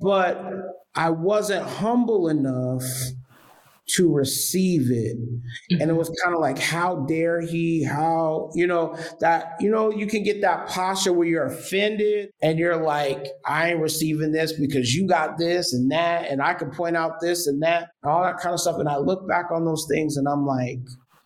But 0.00 0.44
I 0.94 1.10
wasn't 1.10 1.66
humble 1.66 2.28
enough 2.28 2.84
to 3.96 4.10
receive 4.12 4.90
it. 4.90 5.16
Mm-hmm. 5.18 5.82
And 5.82 5.90
it 5.90 5.94
was 5.94 6.08
kind 6.24 6.34
of 6.34 6.40
like, 6.40 6.58
how 6.58 7.04
dare 7.06 7.40
he? 7.40 7.84
How, 7.84 8.50
you 8.54 8.66
know, 8.66 8.96
that, 9.20 9.56
you 9.60 9.70
know, 9.70 9.90
you 9.90 10.06
can 10.06 10.22
get 10.22 10.40
that 10.40 10.68
posture 10.68 11.12
where 11.12 11.26
you're 11.26 11.44
offended 11.44 12.30
and 12.42 12.58
you're 12.58 12.82
like, 12.82 13.26
I 13.44 13.72
ain't 13.72 13.80
receiving 13.80 14.32
this 14.32 14.52
because 14.52 14.94
you 14.94 15.06
got 15.06 15.36
this 15.36 15.74
and 15.74 15.90
that. 15.90 16.30
And 16.30 16.40
I 16.40 16.54
can 16.54 16.70
point 16.70 16.96
out 16.96 17.20
this 17.20 17.46
and 17.46 17.62
that, 17.62 17.90
and 18.02 18.10
all 18.10 18.22
that 18.22 18.38
kind 18.38 18.54
of 18.54 18.60
stuff. 18.60 18.78
And 18.78 18.88
I 18.88 18.96
look 18.96 19.28
back 19.28 19.50
on 19.50 19.64
those 19.64 19.86
things 19.90 20.16
and 20.16 20.28
I'm 20.28 20.46
like, 20.46 20.78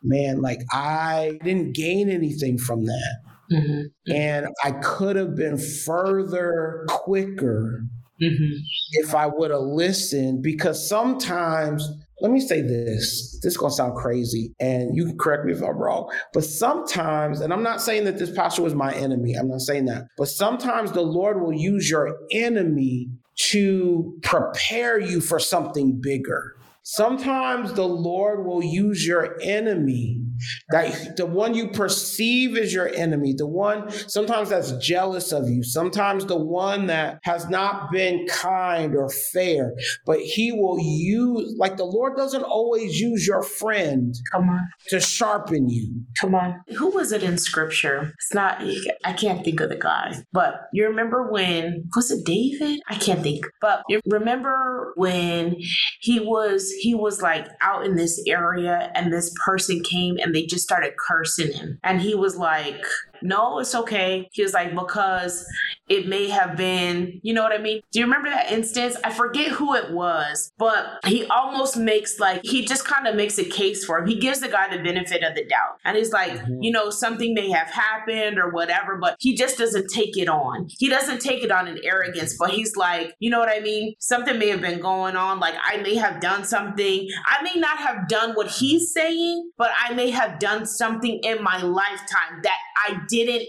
man, 0.03 0.41
like 0.41 0.61
I 0.73 1.39
didn't 1.45 1.75
gain 1.75 2.09
anything 2.09 2.59
from 2.59 2.85
that. 2.85 3.17
Mm-hmm. 3.53 4.13
And 4.13 4.47
I 4.65 4.73
could 4.73 5.17
have 5.17 5.35
been 5.35 5.59
further 5.59 6.85
quicker 6.89 7.83
Mm-hmm. 8.21 8.53
if 8.95 9.15
I 9.15 9.29
would 9.29 9.53
have 9.53 9.61
listened, 9.61 10.43
because 10.43 10.89
sometimes 10.89 11.89
let 12.21 12.33
me 12.33 12.41
say 12.41 12.63
this. 12.63 13.39
This 13.45 13.53
is 13.53 13.57
going 13.57 13.71
to 13.71 13.77
sound 13.77 13.95
crazy, 13.97 14.53
and 14.59 14.97
you 14.97 15.07
can 15.07 15.17
correct 15.17 15.45
me 15.45 15.53
if 15.53 15.63
I'm 15.63 15.79
wrong. 15.79 16.11
But 16.33 16.43
sometimes, 16.43 17.41
and 17.41 17.53
I'm 17.53 17.63
not 17.63 17.81
saying 17.81 18.07
that 18.07 18.19
this 18.19 18.33
pastor 18.33 18.63
was 18.63 18.75
my 18.75 18.93
enemy, 18.93 19.35
I'm 19.35 19.49
not 19.49 19.61
saying 19.61 19.85
that. 19.85 20.09
But 20.17 20.27
sometimes 20.27 20.91
the 20.91 21.03
Lord 21.03 21.41
will 21.41 21.53
use 21.53 21.89
your 21.89 22.19
enemy 22.33 23.09
to 23.51 24.19
prepare 24.25 24.99
you 24.99 25.21
for 25.21 25.39
something 25.39 26.01
bigger. 26.03 26.57
Sometimes 26.91 27.75
the 27.75 27.87
Lord 27.87 28.47
will 28.47 28.65
use 28.65 29.07
your 29.07 29.37
enemy, 29.43 30.23
that 30.71 31.17
the 31.17 31.27
one 31.27 31.55
you 31.55 31.69
perceive 31.69 32.57
as 32.57 32.73
your 32.73 32.89
enemy, 32.89 33.35
the 33.37 33.47
one 33.47 33.91
sometimes 33.91 34.51
that's 34.51 34.73
jealous 34.73 35.33
of 35.33 35.49
you, 35.49 35.63
sometimes 35.63 36.27
the 36.27 36.37
one 36.37 36.87
that 36.87 37.19
has 37.25 37.49
not 37.49 37.91
been 37.91 38.27
kind 38.29 38.95
or 38.95 39.09
fair, 39.33 39.73
but 40.07 40.21
he 40.21 40.53
will 40.53 40.79
use, 40.81 41.55
like 41.59 41.77
the 41.77 41.85
Lord 41.85 42.17
doesn't 42.17 42.43
always 42.43 43.01
use 43.01 43.27
your 43.27 43.43
friend 43.43 44.15
Come 44.33 44.49
on. 44.49 44.69
to 44.89 45.01
sharpen 45.01 45.69
you. 45.69 46.03
Come 46.21 46.35
on. 46.35 46.61
Who 46.77 46.89
was 46.91 47.13
it 47.13 47.23
in 47.23 47.39
scripture? 47.39 48.13
It's 48.19 48.35
not, 48.35 48.63
I 49.05 49.13
can't 49.13 49.45
think 49.45 49.61
of 49.61 49.69
the 49.69 49.77
guy, 49.77 50.23
but 50.33 50.63
you 50.73 50.87
remember 50.87 51.31
when, 51.31 51.85
was 51.97 52.11
it 52.11 52.25
David? 52.25 52.81
I 52.89 52.95
can't 52.97 53.23
think, 53.23 53.45
but 53.61 53.83
you 53.89 54.01
remember 54.07 54.93
when 54.97 55.57
he 56.01 56.21
was 56.21 56.71
he 56.81 56.95
was 56.95 57.23
like 57.23 57.47
out 57.61 57.85
in 57.85 57.97
this 57.97 58.23
area 58.27 58.91
and 58.95 59.13
this 59.13 59.33
person 59.45 59.83
came 59.83 60.17
and 60.19 60.28
they 60.35 60.47
just 60.47 60.65
started 60.65 60.95
cursing 60.97 61.53
him. 61.53 61.79
And 61.83 62.01
he 62.01 62.15
was 62.15 62.37
like, 62.37 62.85
no, 63.23 63.59
it's 63.59 63.75
okay. 63.75 64.29
He 64.33 64.43
was 64.43 64.53
like, 64.53 64.75
because 64.75 65.47
it 65.89 66.07
may 66.07 66.29
have 66.29 66.57
been, 66.57 67.21
you 67.23 67.33
know 67.33 67.43
what 67.43 67.53
I 67.53 67.59
mean? 67.59 67.81
Do 67.93 67.99
you 67.99 68.05
remember 68.05 68.29
that 68.29 68.53
instance? 68.53 68.97
I 69.03 69.11
forget 69.11 69.51
who 69.51 69.75
it 69.75 69.91
was, 69.93 70.53
but 70.59 71.01
he 71.07 71.25
almost 71.27 71.77
makes 71.77 72.19
like, 72.19 72.43
he 72.45 72.67
just 72.67 72.85
kind 72.85 73.07
of 73.07 73.15
makes 73.15 73.39
a 73.39 73.45
case 73.45 73.85
for 73.85 73.99
him. 73.99 74.07
He 74.07 74.19
gives 74.19 74.41
the 74.41 74.49
guy 74.49 74.75
the 74.75 74.83
benefit 74.83 75.23
of 75.23 75.35
the 75.35 75.45
doubt. 75.45 75.79
And 75.85 75.97
he's 75.97 76.13
like, 76.13 76.33
mm-hmm. 76.33 76.63
you 76.63 76.71
know, 76.71 76.91
something 76.91 77.33
may 77.35 77.51
have 77.51 77.69
happened 77.69 78.39
or 78.39 78.51
whatever, 78.51 78.99
but 78.99 79.17
he 79.19 79.35
just 79.35 79.57
doesn't 79.57 79.89
take 79.89 80.17
it 80.19 80.29
on. 80.29 80.69
He 80.79 80.89
doesn't 80.89 81.21
take 81.21 81.43
it 81.43 81.51
on 81.51 81.69
in 81.69 81.79
arrogance, 81.83 82.37
but 82.39 82.51
he's 82.51 82.77
like, 82.77 83.15
you 83.19 83.31
know 83.31 83.39
what 83.39 83.49
I 83.49 83.61
mean? 83.61 83.95
Something 83.99 84.39
may 84.39 84.49
have 84.49 84.61
been 84.61 84.81
going 84.81 85.17
on. 85.17 85.41
Like, 85.41 85.55
I 85.63 85.79
may 85.79 85.95
have 85.95 86.21
done 86.21 86.45
something. 86.45 87.09
I 87.27 87.43
may 87.43 87.59
not 87.59 87.79
have 87.79 88.09
done 88.09 88.35
what 88.35 88.49
he's 88.49 88.93
saying, 88.93 89.51
but 89.57 89.71
I 89.83 89.95
may 89.95 90.11
have 90.11 90.39
done 90.39 90.67
something 90.67 91.21
in 91.23 91.43
my 91.43 91.63
lifetime 91.63 92.41
that 92.43 92.59
I 92.77 93.01
didn't, 93.09 93.49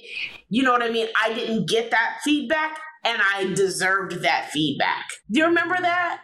you 0.49 0.63
know 0.63 0.71
what 0.71 0.83
I 0.83 0.89
mean? 0.89 1.07
I 1.21 1.33
didn't 1.33 1.67
get 1.67 1.91
that 1.91 2.19
feedback 2.23 2.79
and 3.03 3.21
I 3.21 3.53
deserved 3.53 4.22
that 4.24 4.50
feedback. 4.51 5.05
Do 5.31 5.39
you 5.39 5.45
remember 5.45 5.77
that? 5.79 6.22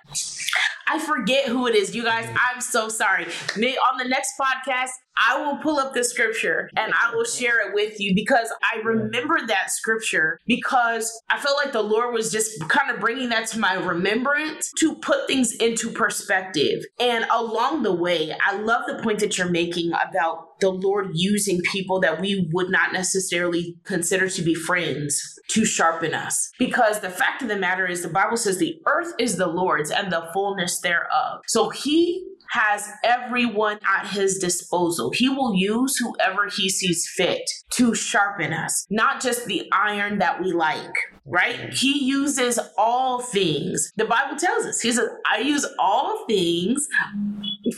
I 0.88 1.00
forget 1.00 1.48
who 1.48 1.68
it 1.68 1.76
is. 1.76 1.96
You 1.96 2.04
guys, 2.04 2.28
I'm 2.28 2.62
so 2.62 2.90
sorry. 2.90 3.28
Me 3.58 3.78
on 3.78 3.98
the 3.98 4.08
next 4.08 4.34
podcast, 4.40 4.90
I 5.18 5.42
will 5.42 5.58
pull 5.58 5.80
up 5.80 5.94
the 5.94 6.04
scripture 6.04 6.70
and 6.76 6.94
I 6.94 7.14
will 7.16 7.24
share 7.24 7.68
it 7.68 7.74
with 7.74 8.00
you 8.00 8.14
because 8.14 8.52
I 8.64 8.82
remember 8.82 9.40
that 9.48 9.72
scripture 9.72 10.40
because 10.46 11.22
I 11.30 11.40
felt 11.40 11.58
like 11.58 11.72
the 11.74 11.82
Lord 11.82 12.14
was 12.14 12.32
just 12.32 12.68
kind 12.68 12.92
of 12.92 13.00
bringing 13.00 13.30
that 13.30 13.48
to 13.50 13.60
my 13.60 13.76
remembrance 13.76 14.72
to 14.80 14.96
put 14.96 15.28
things 15.28 15.56
into 15.56 15.90
perspective. 15.92 16.84
And 17.00 17.26
along 17.32 17.84
the 17.84 17.94
way, 17.94 18.36
I 18.46 18.58
love 18.58 18.84
the 18.88 19.02
point 19.02 19.20
that 19.20 19.38
you're 19.38 19.50
making 19.50 19.92
about 19.94 20.60
the 20.60 20.70
Lord 20.70 21.10
using 21.14 21.62
people 21.72 22.00
that 22.00 22.22
we 22.22 22.50
would 22.54 22.70
not 22.70 22.94
necessarily 22.94 23.76
consider 23.84 24.30
to 24.30 24.42
be 24.42 24.56
friends 24.56 25.40
to 25.50 25.66
sharpen 25.66 26.14
us. 26.14 26.52
Because 26.58 27.00
the 27.00 27.10
fact 27.10 27.42
of 27.42 27.50
the 27.50 27.58
matter 27.58 27.86
is, 27.86 28.02
the 28.02 28.10
Bible 28.10 28.38
says 28.38 28.58
the 28.58 28.82
earth 28.86 29.14
is 29.20 29.38
the 29.38 29.48
Lord's 29.48 29.92
and 29.92 30.12
the 30.12 30.30
fullness 30.34 30.80
thereof. 30.80 31.42
So 31.48 31.70
he 31.70 32.26
has 32.52 32.88
everyone 33.04 33.80
at 33.88 34.08
his 34.08 34.38
disposal. 34.38 35.12
He 35.12 35.30
will 35.30 35.56
use 35.56 35.98
whoever 35.98 36.48
he 36.48 36.70
sees 36.70 37.08
fit 37.16 37.50
to 37.74 37.94
sharpen 37.94 38.54
us, 38.54 38.86
not 38.90 39.22
just 39.22 39.46
the 39.46 39.70
iron 39.72 40.20
that 40.20 40.42
we 40.42 40.52
like 40.52 40.96
right? 41.26 41.56
Mm. 41.56 41.78
He 41.78 42.06
uses 42.06 42.60
all 42.78 43.22
things. 43.22 43.92
The 43.96 44.06
Bible 44.06 44.38
tells 44.38 44.66
us, 44.66 44.82
He 44.82 44.92
says, 44.92 45.10
I 45.30 45.40
use 45.40 45.66
all 45.80 46.26
things 46.28 46.88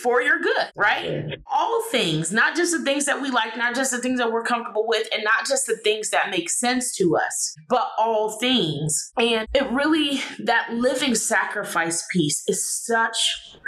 for 0.02 0.22
your 0.22 0.40
good, 0.40 0.58
mm. 0.58 0.72
right? 0.76 1.40
All 1.52 1.84
things, 1.90 2.32
not 2.32 2.56
just 2.56 2.72
the 2.72 2.84
things 2.84 3.06
that 3.06 3.22
we 3.22 3.32
like, 3.32 3.58
not 3.58 3.76
just 3.76 3.92
the 3.92 4.00
things 4.00 4.20
that 4.20 4.32
we're 4.32 4.44
comfortable 4.44 4.86
with, 4.88 5.08
and 5.14 5.24
not 5.24 5.48
just 5.48 5.66
the 5.66 5.78
things 5.78 6.10
that 6.10 6.30
make 6.30 6.50
sense 6.50 6.96
to 6.98 7.16
us, 7.16 7.56
but 7.70 7.92
all 7.98 8.38
things. 8.40 9.12
And 9.18 9.48
it 9.54 9.70
really, 9.72 10.22
that 10.44 10.74
living 10.74 11.16
sacrifice 11.16 12.06
piece 12.12 12.44
is 12.48 12.86
such 12.86 13.18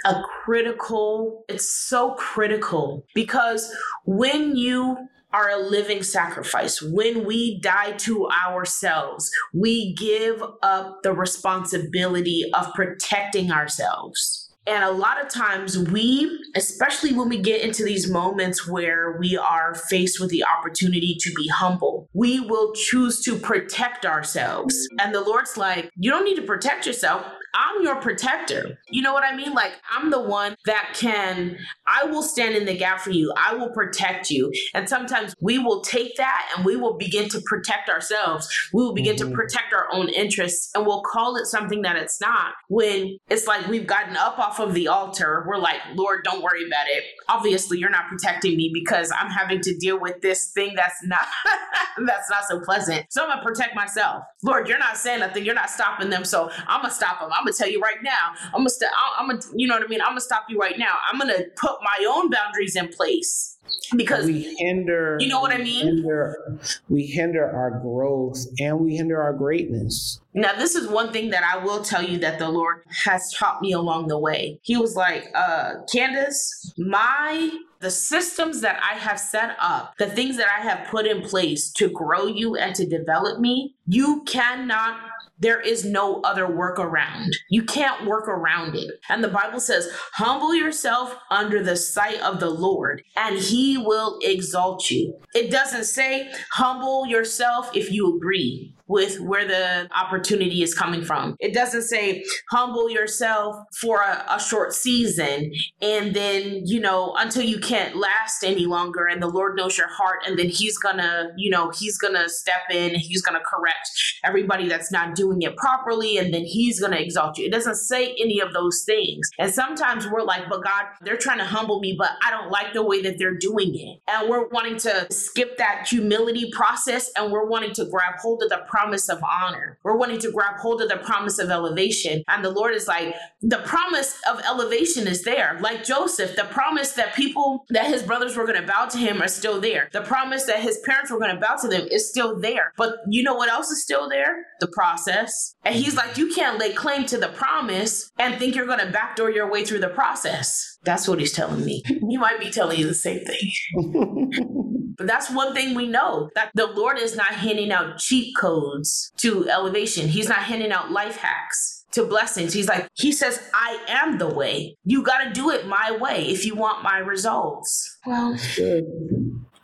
a 0.05 0.21
critical, 0.43 1.45
it's 1.47 1.87
so 1.87 2.11
critical 2.15 3.05
because 3.13 3.73
when 4.05 4.55
you 4.55 4.97
are 5.31 5.49
a 5.49 5.57
living 5.57 6.03
sacrifice. 6.03 6.81
When 6.81 7.25
we 7.25 7.59
die 7.59 7.91
to 7.93 8.27
ourselves, 8.29 9.31
we 9.53 9.93
give 9.93 10.41
up 10.63 11.03
the 11.03 11.13
responsibility 11.13 12.49
of 12.53 12.73
protecting 12.73 13.51
ourselves. 13.51 14.49
And 14.67 14.83
a 14.83 14.91
lot 14.91 15.19
of 15.19 15.29
times, 15.29 15.79
we, 15.79 16.39
especially 16.55 17.13
when 17.13 17.27
we 17.27 17.39
get 17.39 17.61
into 17.61 17.83
these 17.83 18.07
moments 18.07 18.67
where 18.67 19.17
we 19.19 19.35
are 19.35 19.73
faced 19.73 20.19
with 20.19 20.29
the 20.29 20.45
opportunity 20.45 21.17
to 21.21 21.33
be 21.33 21.47
humble, 21.47 22.07
we 22.13 22.39
will 22.39 22.73
choose 22.73 23.23
to 23.23 23.37
protect 23.37 24.05
ourselves. 24.05 24.87
And 24.99 25.15
the 25.15 25.21
Lord's 25.21 25.57
like, 25.57 25.89
you 25.95 26.11
don't 26.11 26.23
need 26.23 26.35
to 26.35 26.43
protect 26.43 26.85
yourself. 26.85 27.25
I'm 27.53 27.83
your 27.83 27.95
protector. 27.95 28.79
You 28.89 29.01
know 29.01 29.13
what 29.13 29.23
I 29.23 29.35
mean? 29.35 29.53
Like, 29.53 29.73
I'm 29.91 30.09
the 30.09 30.21
one 30.21 30.55
that 30.65 30.93
can, 30.95 31.57
I 31.87 32.05
will 32.05 32.23
stand 32.23 32.55
in 32.55 32.65
the 32.65 32.77
gap 32.77 33.01
for 33.01 33.11
you. 33.11 33.33
I 33.37 33.53
will 33.55 33.69
protect 33.69 34.29
you. 34.29 34.51
And 34.73 34.87
sometimes 34.87 35.33
we 35.41 35.57
will 35.59 35.81
take 35.81 36.15
that 36.17 36.51
and 36.55 36.65
we 36.65 36.75
will 36.75 36.97
begin 36.97 37.29
to 37.29 37.41
protect 37.41 37.89
ourselves. 37.89 38.49
We 38.73 38.83
will 38.83 38.93
begin 38.93 39.15
mm-hmm. 39.15 39.29
to 39.29 39.35
protect 39.35 39.73
our 39.73 39.87
own 39.91 40.09
interests 40.09 40.71
and 40.75 40.85
we'll 40.85 41.03
call 41.03 41.35
it 41.37 41.45
something 41.45 41.81
that 41.81 41.95
it's 41.95 42.21
not. 42.21 42.53
When 42.67 43.17
it's 43.29 43.47
like 43.47 43.67
we've 43.67 43.87
gotten 43.87 44.15
up 44.15 44.37
off 44.39 44.59
of 44.59 44.73
the 44.73 44.87
altar, 44.87 45.45
we're 45.47 45.57
like, 45.57 45.79
Lord, 45.95 46.23
don't 46.23 46.43
worry 46.43 46.65
about 46.65 46.87
it. 46.87 47.03
Obviously, 47.27 47.79
you're 47.79 47.89
not 47.89 48.07
protecting 48.09 48.55
me 48.57 48.71
because 48.73 49.11
I'm 49.17 49.29
having 49.29 49.61
to 49.61 49.75
deal 49.77 49.99
with 49.99 50.21
this 50.21 50.51
thing 50.51 50.73
that's 50.75 51.03
not 51.03 51.25
that's 52.05 52.29
not 52.29 52.43
so 52.47 52.59
pleasant. 52.59 53.05
So 53.09 53.23
I'm 53.23 53.29
gonna 53.29 53.43
protect 53.43 53.75
myself. 53.75 54.23
Lord, 54.43 54.67
you're 54.67 54.79
not 54.79 54.97
saying 54.97 55.19
nothing. 55.19 55.45
You're 55.45 55.55
not 55.55 55.69
stopping 55.69 56.09
them. 56.09 56.23
So 56.23 56.49
I'm 56.67 56.81
gonna 56.81 56.93
stop 56.93 57.19
them. 57.19 57.29
I'm 57.39 57.45
gonna 57.45 57.53
tell 57.53 57.69
you 57.69 57.79
right 57.79 58.03
now. 58.03 58.33
I'm 58.45 58.59
gonna, 58.59 58.69
st- 58.69 58.91
I'm 59.17 59.27
gonna, 59.29 59.41
you 59.55 59.67
know 59.67 59.75
what 59.75 59.83
I 59.83 59.87
mean. 59.87 60.01
I'm 60.01 60.09
gonna 60.09 60.21
stop 60.21 60.45
you 60.49 60.59
right 60.59 60.77
now. 60.77 60.95
I'm 61.11 61.17
gonna 61.17 61.45
put 61.55 61.77
my 61.81 62.05
own 62.07 62.29
boundaries 62.29 62.75
in 62.75 62.89
place 62.89 63.57
because 63.95 64.25
we 64.25 64.55
hinder 64.57 65.17
you 65.19 65.27
know 65.27 65.39
what 65.39 65.51
i 65.51 65.57
mean 65.57 65.85
hinder, 65.85 66.57
we 66.89 67.05
hinder 67.05 67.45
our 67.45 67.79
growth 67.79 68.45
and 68.59 68.79
we 68.79 68.95
hinder 68.95 69.21
our 69.21 69.33
greatness 69.33 70.19
now 70.33 70.53
this 70.53 70.75
is 70.75 70.87
one 70.87 71.11
thing 71.11 71.29
that 71.29 71.43
i 71.43 71.57
will 71.57 71.81
tell 71.81 72.03
you 72.03 72.17
that 72.17 72.39
the 72.39 72.49
lord 72.49 72.83
has 73.03 73.31
taught 73.33 73.61
me 73.61 73.71
along 73.71 74.07
the 74.07 74.17
way 74.17 74.59
he 74.63 74.77
was 74.77 74.95
like 74.95 75.27
uh 75.35 75.73
candace 75.91 76.73
my 76.77 77.49
the 77.79 77.89
systems 77.89 78.59
that 78.61 78.77
I 78.83 78.95
have 78.95 79.19
set 79.19 79.55
up, 79.57 79.93
the 79.97 80.07
things 80.07 80.35
that 80.35 80.47
I 80.49 80.61
have 80.61 80.87
put 80.89 81.05
in 81.05 81.21
place 81.21 81.71
to 81.73 81.89
grow 81.89 82.25
you 82.25 82.57
and 82.57 82.75
to 82.75 82.85
develop 82.85 83.39
me, 83.39 83.73
you 83.87 84.21
cannot 84.25 84.99
there 85.39 85.59
is 85.59 85.85
no 85.85 86.21
other 86.21 86.47
workaround. 86.47 87.31
You 87.49 87.63
can't 87.63 88.05
work 88.05 88.27
around 88.27 88.75
it. 88.75 88.91
And 89.09 89.23
the 89.23 89.29
Bible 89.29 89.59
says, 89.59 89.89
humble 90.13 90.53
yourself 90.53 91.15
under 91.31 91.63
the 91.63 91.75
sight 91.75 92.21
of 92.21 92.39
the 92.39 92.49
Lord, 92.49 93.03
and 93.15 93.37
he 93.37 93.77
will 93.77 94.19
exalt 94.21 94.89
you. 94.91 95.19
It 95.33 95.51
doesn't 95.51 95.85
say 95.85 96.31
humble 96.51 97.07
yourself 97.07 97.75
if 97.75 97.91
you 97.91 98.15
agree 98.15 98.75
with 98.89 99.19
where 99.21 99.47
the 99.47 99.87
opportunity 99.95 100.63
is 100.63 100.73
coming 100.73 101.03
from. 101.03 101.35
It 101.39 101.53
doesn't 101.53 101.83
say 101.83 102.25
humble 102.49 102.89
yourself 102.89 103.55
for 103.79 104.01
a, 104.01 104.25
a, 104.29 104.39
short 104.39 104.73
season 104.73 105.51
and 105.79 106.15
then, 106.15 106.63
you 106.65 106.79
know, 106.79 107.13
until 107.17 107.43
you 107.43 107.59
can't 107.59 107.95
last 107.95 108.43
any 108.43 108.65
longer 108.65 109.05
and 109.05 109.21
the 109.21 109.27
Lord 109.27 109.55
knows 109.55 109.77
your 109.77 109.89
heart 109.89 110.21
and 110.25 110.39
then 110.39 110.49
he's 110.49 110.77
gonna, 110.79 111.27
you 111.37 111.51
know, 111.51 111.69
he's 111.69 111.99
gonna 111.99 112.27
step 112.27 112.61
in, 112.71 112.95
he's 112.95 113.21
gonna 113.21 113.41
correct 113.45 113.89
everybody 114.23 114.67
that's 114.67 114.91
not 114.91 115.13
doing 115.13 115.43
it 115.43 115.55
properly 115.55 116.17
and 116.17 116.33
then 116.33 116.43
he's 116.43 116.79
gonna 116.79 116.97
exalt 116.97 117.37
you. 117.37 117.45
It 117.45 117.51
doesn't 117.51 117.75
say 117.75 118.15
any 118.19 118.39
of 118.39 118.53
those 118.53 118.83
things. 118.85 119.29
And 119.37 119.53
sometimes 119.53 120.07
we're 120.07 120.23
like, 120.23 120.49
but 120.49 120.63
God, 120.63 120.85
they're 121.01 121.17
trying 121.17 121.37
to 121.37 121.45
humble 121.45 121.79
me, 121.79 121.95
but 121.97 122.11
I 122.25 122.31
don't 122.31 122.49
like 122.49 122.73
the 122.73 122.83
way 122.83 123.03
that 123.03 123.19
they're 123.19 123.37
doing 123.37 123.75
it. 123.75 124.01
And 124.09 124.27
we're 124.27 124.47
wanting 124.47 124.77
to 124.77 125.05
skip 125.11 125.57
that 125.57 125.87
humility 125.87 126.49
process 126.51 127.11
and 127.15 127.31
we're 127.31 127.45
wanting 127.45 127.73
to 127.73 127.85
grab 127.85 128.15
hold 128.19 128.41
of 128.41 128.49
the 128.49 128.63
promise 128.79 129.09
of 129.09 129.21
honor. 129.23 129.77
We're 129.83 129.97
wanting 129.97 130.19
to 130.19 130.31
grab 130.31 130.57
hold 130.57 130.81
of 130.81 130.89
the 130.89 130.97
promise 130.97 131.37
of 131.37 131.49
elevation. 131.49 132.23
And 132.27 132.43
the 132.43 132.49
Lord 132.49 132.73
is 132.73 132.87
like, 132.87 133.13
the 133.41 133.57
promise 133.59 134.17
of 134.29 134.39
elevation 134.45 135.07
is 135.07 135.23
there. 135.23 135.57
Like 135.61 135.83
Joseph, 135.83 136.35
the 136.35 136.45
promise 136.45 136.93
that 136.93 137.13
people, 137.13 137.65
that 137.69 137.87
his 137.87 138.03
brothers 138.03 138.37
were 138.37 138.45
going 138.45 138.61
to 138.61 138.67
bow 138.67 138.85
to 138.85 138.97
him 138.97 139.21
are 139.21 139.27
still 139.27 139.59
there. 139.59 139.89
The 139.91 140.01
promise 140.01 140.45
that 140.45 140.61
his 140.61 140.79
parents 140.85 141.11
were 141.11 141.19
going 141.19 141.35
to 141.35 141.41
bow 141.41 141.57
to 141.61 141.67
them 141.67 141.87
is 141.91 142.09
still 142.09 142.39
there. 142.39 142.71
But 142.77 142.99
you 143.09 143.21
know 143.23 143.35
what 143.35 143.49
else 143.49 143.69
is 143.69 143.83
still 143.83 144.07
there? 144.07 144.45
The 144.61 144.67
process. 144.67 145.55
And 145.65 145.75
he's 145.75 145.95
like, 145.95 146.17
you 146.17 146.33
can't 146.33 146.57
lay 146.57 146.71
claim 146.73 147.05
to 147.07 147.17
the 147.17 147.29
promise 147.29 148.11
and 148.17 148.39
think 148.39 148.55
you're 148.55 148.65
going 148.65 148.79
to 148.79 148.91
backdoor 148.91 149.31
your 149.31 149.51
way 149.51 149.65
through 149.65 149.79
the 149.79 149.89
process. 149.89 150.77
That's 150.83 151.07
what 151.07 151.19
he's 151.19 151.33
telling 151.33 151.65
me. 151.65 151.83
He 152.09 152.17
might 152.17 152.39
be 152.39 152.49
telling 152.49 152.79
you 152.79 152.87
the 152.87 152.95
same 152.95 153.23
thing. 153.23 154.71
But 154.99 155.07
that's 155.07 155.31
one 155.31 155.53
thing 155.53 155.73
we 155.75 155.87
know 155.87 156.29
that 156.35 156.51
the 156.53 156.67
Lord 156.67 156.99
is 156.99 157.15
not 157.15 157.27
handing 157.27 157.71
out 157.71 157.99
cheat 157.99 158.35
codes 158.35 159.11
to 159.17 159.49
elevation. 159.49 160.09
He's 160.09 160.27
not 160.27 160.39
handing 160.39 160.73
out 160.73 160.91
life 160.91 161.15
hacks 161.15 161.85
to 161.93 162.03
blessings. 162.03 162.53
He's 162.53 162.67
like, 162.67 162.89
He 162.95 163.13
says, 163.13 163.41
I 163.53 163.79
am 163.87 164.17
the 164.17 164.27
way. 164.27 164.75
You 164.83 165.01
got 165.01 165.23
to 165.23 165.31
do 165.31 165.51
it 165.51 165.65
my 165.65 165.97
way 165.99 166.27
if 166.27 166.45
you 166.45 166.53
want 166.53 166.83
my 166.83 166.97
results. 166.97 167.97
Well, 168.05 168.31
that's 168.33 168.57
good. 168.57 168.83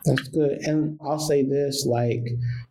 That's 0.06 0.28
good. 0.28 0.52
And 0.62 0.98
I'll 1.04 1.18
say 1.18 1.44
this 1.44 1.84
like, 1.84 2.22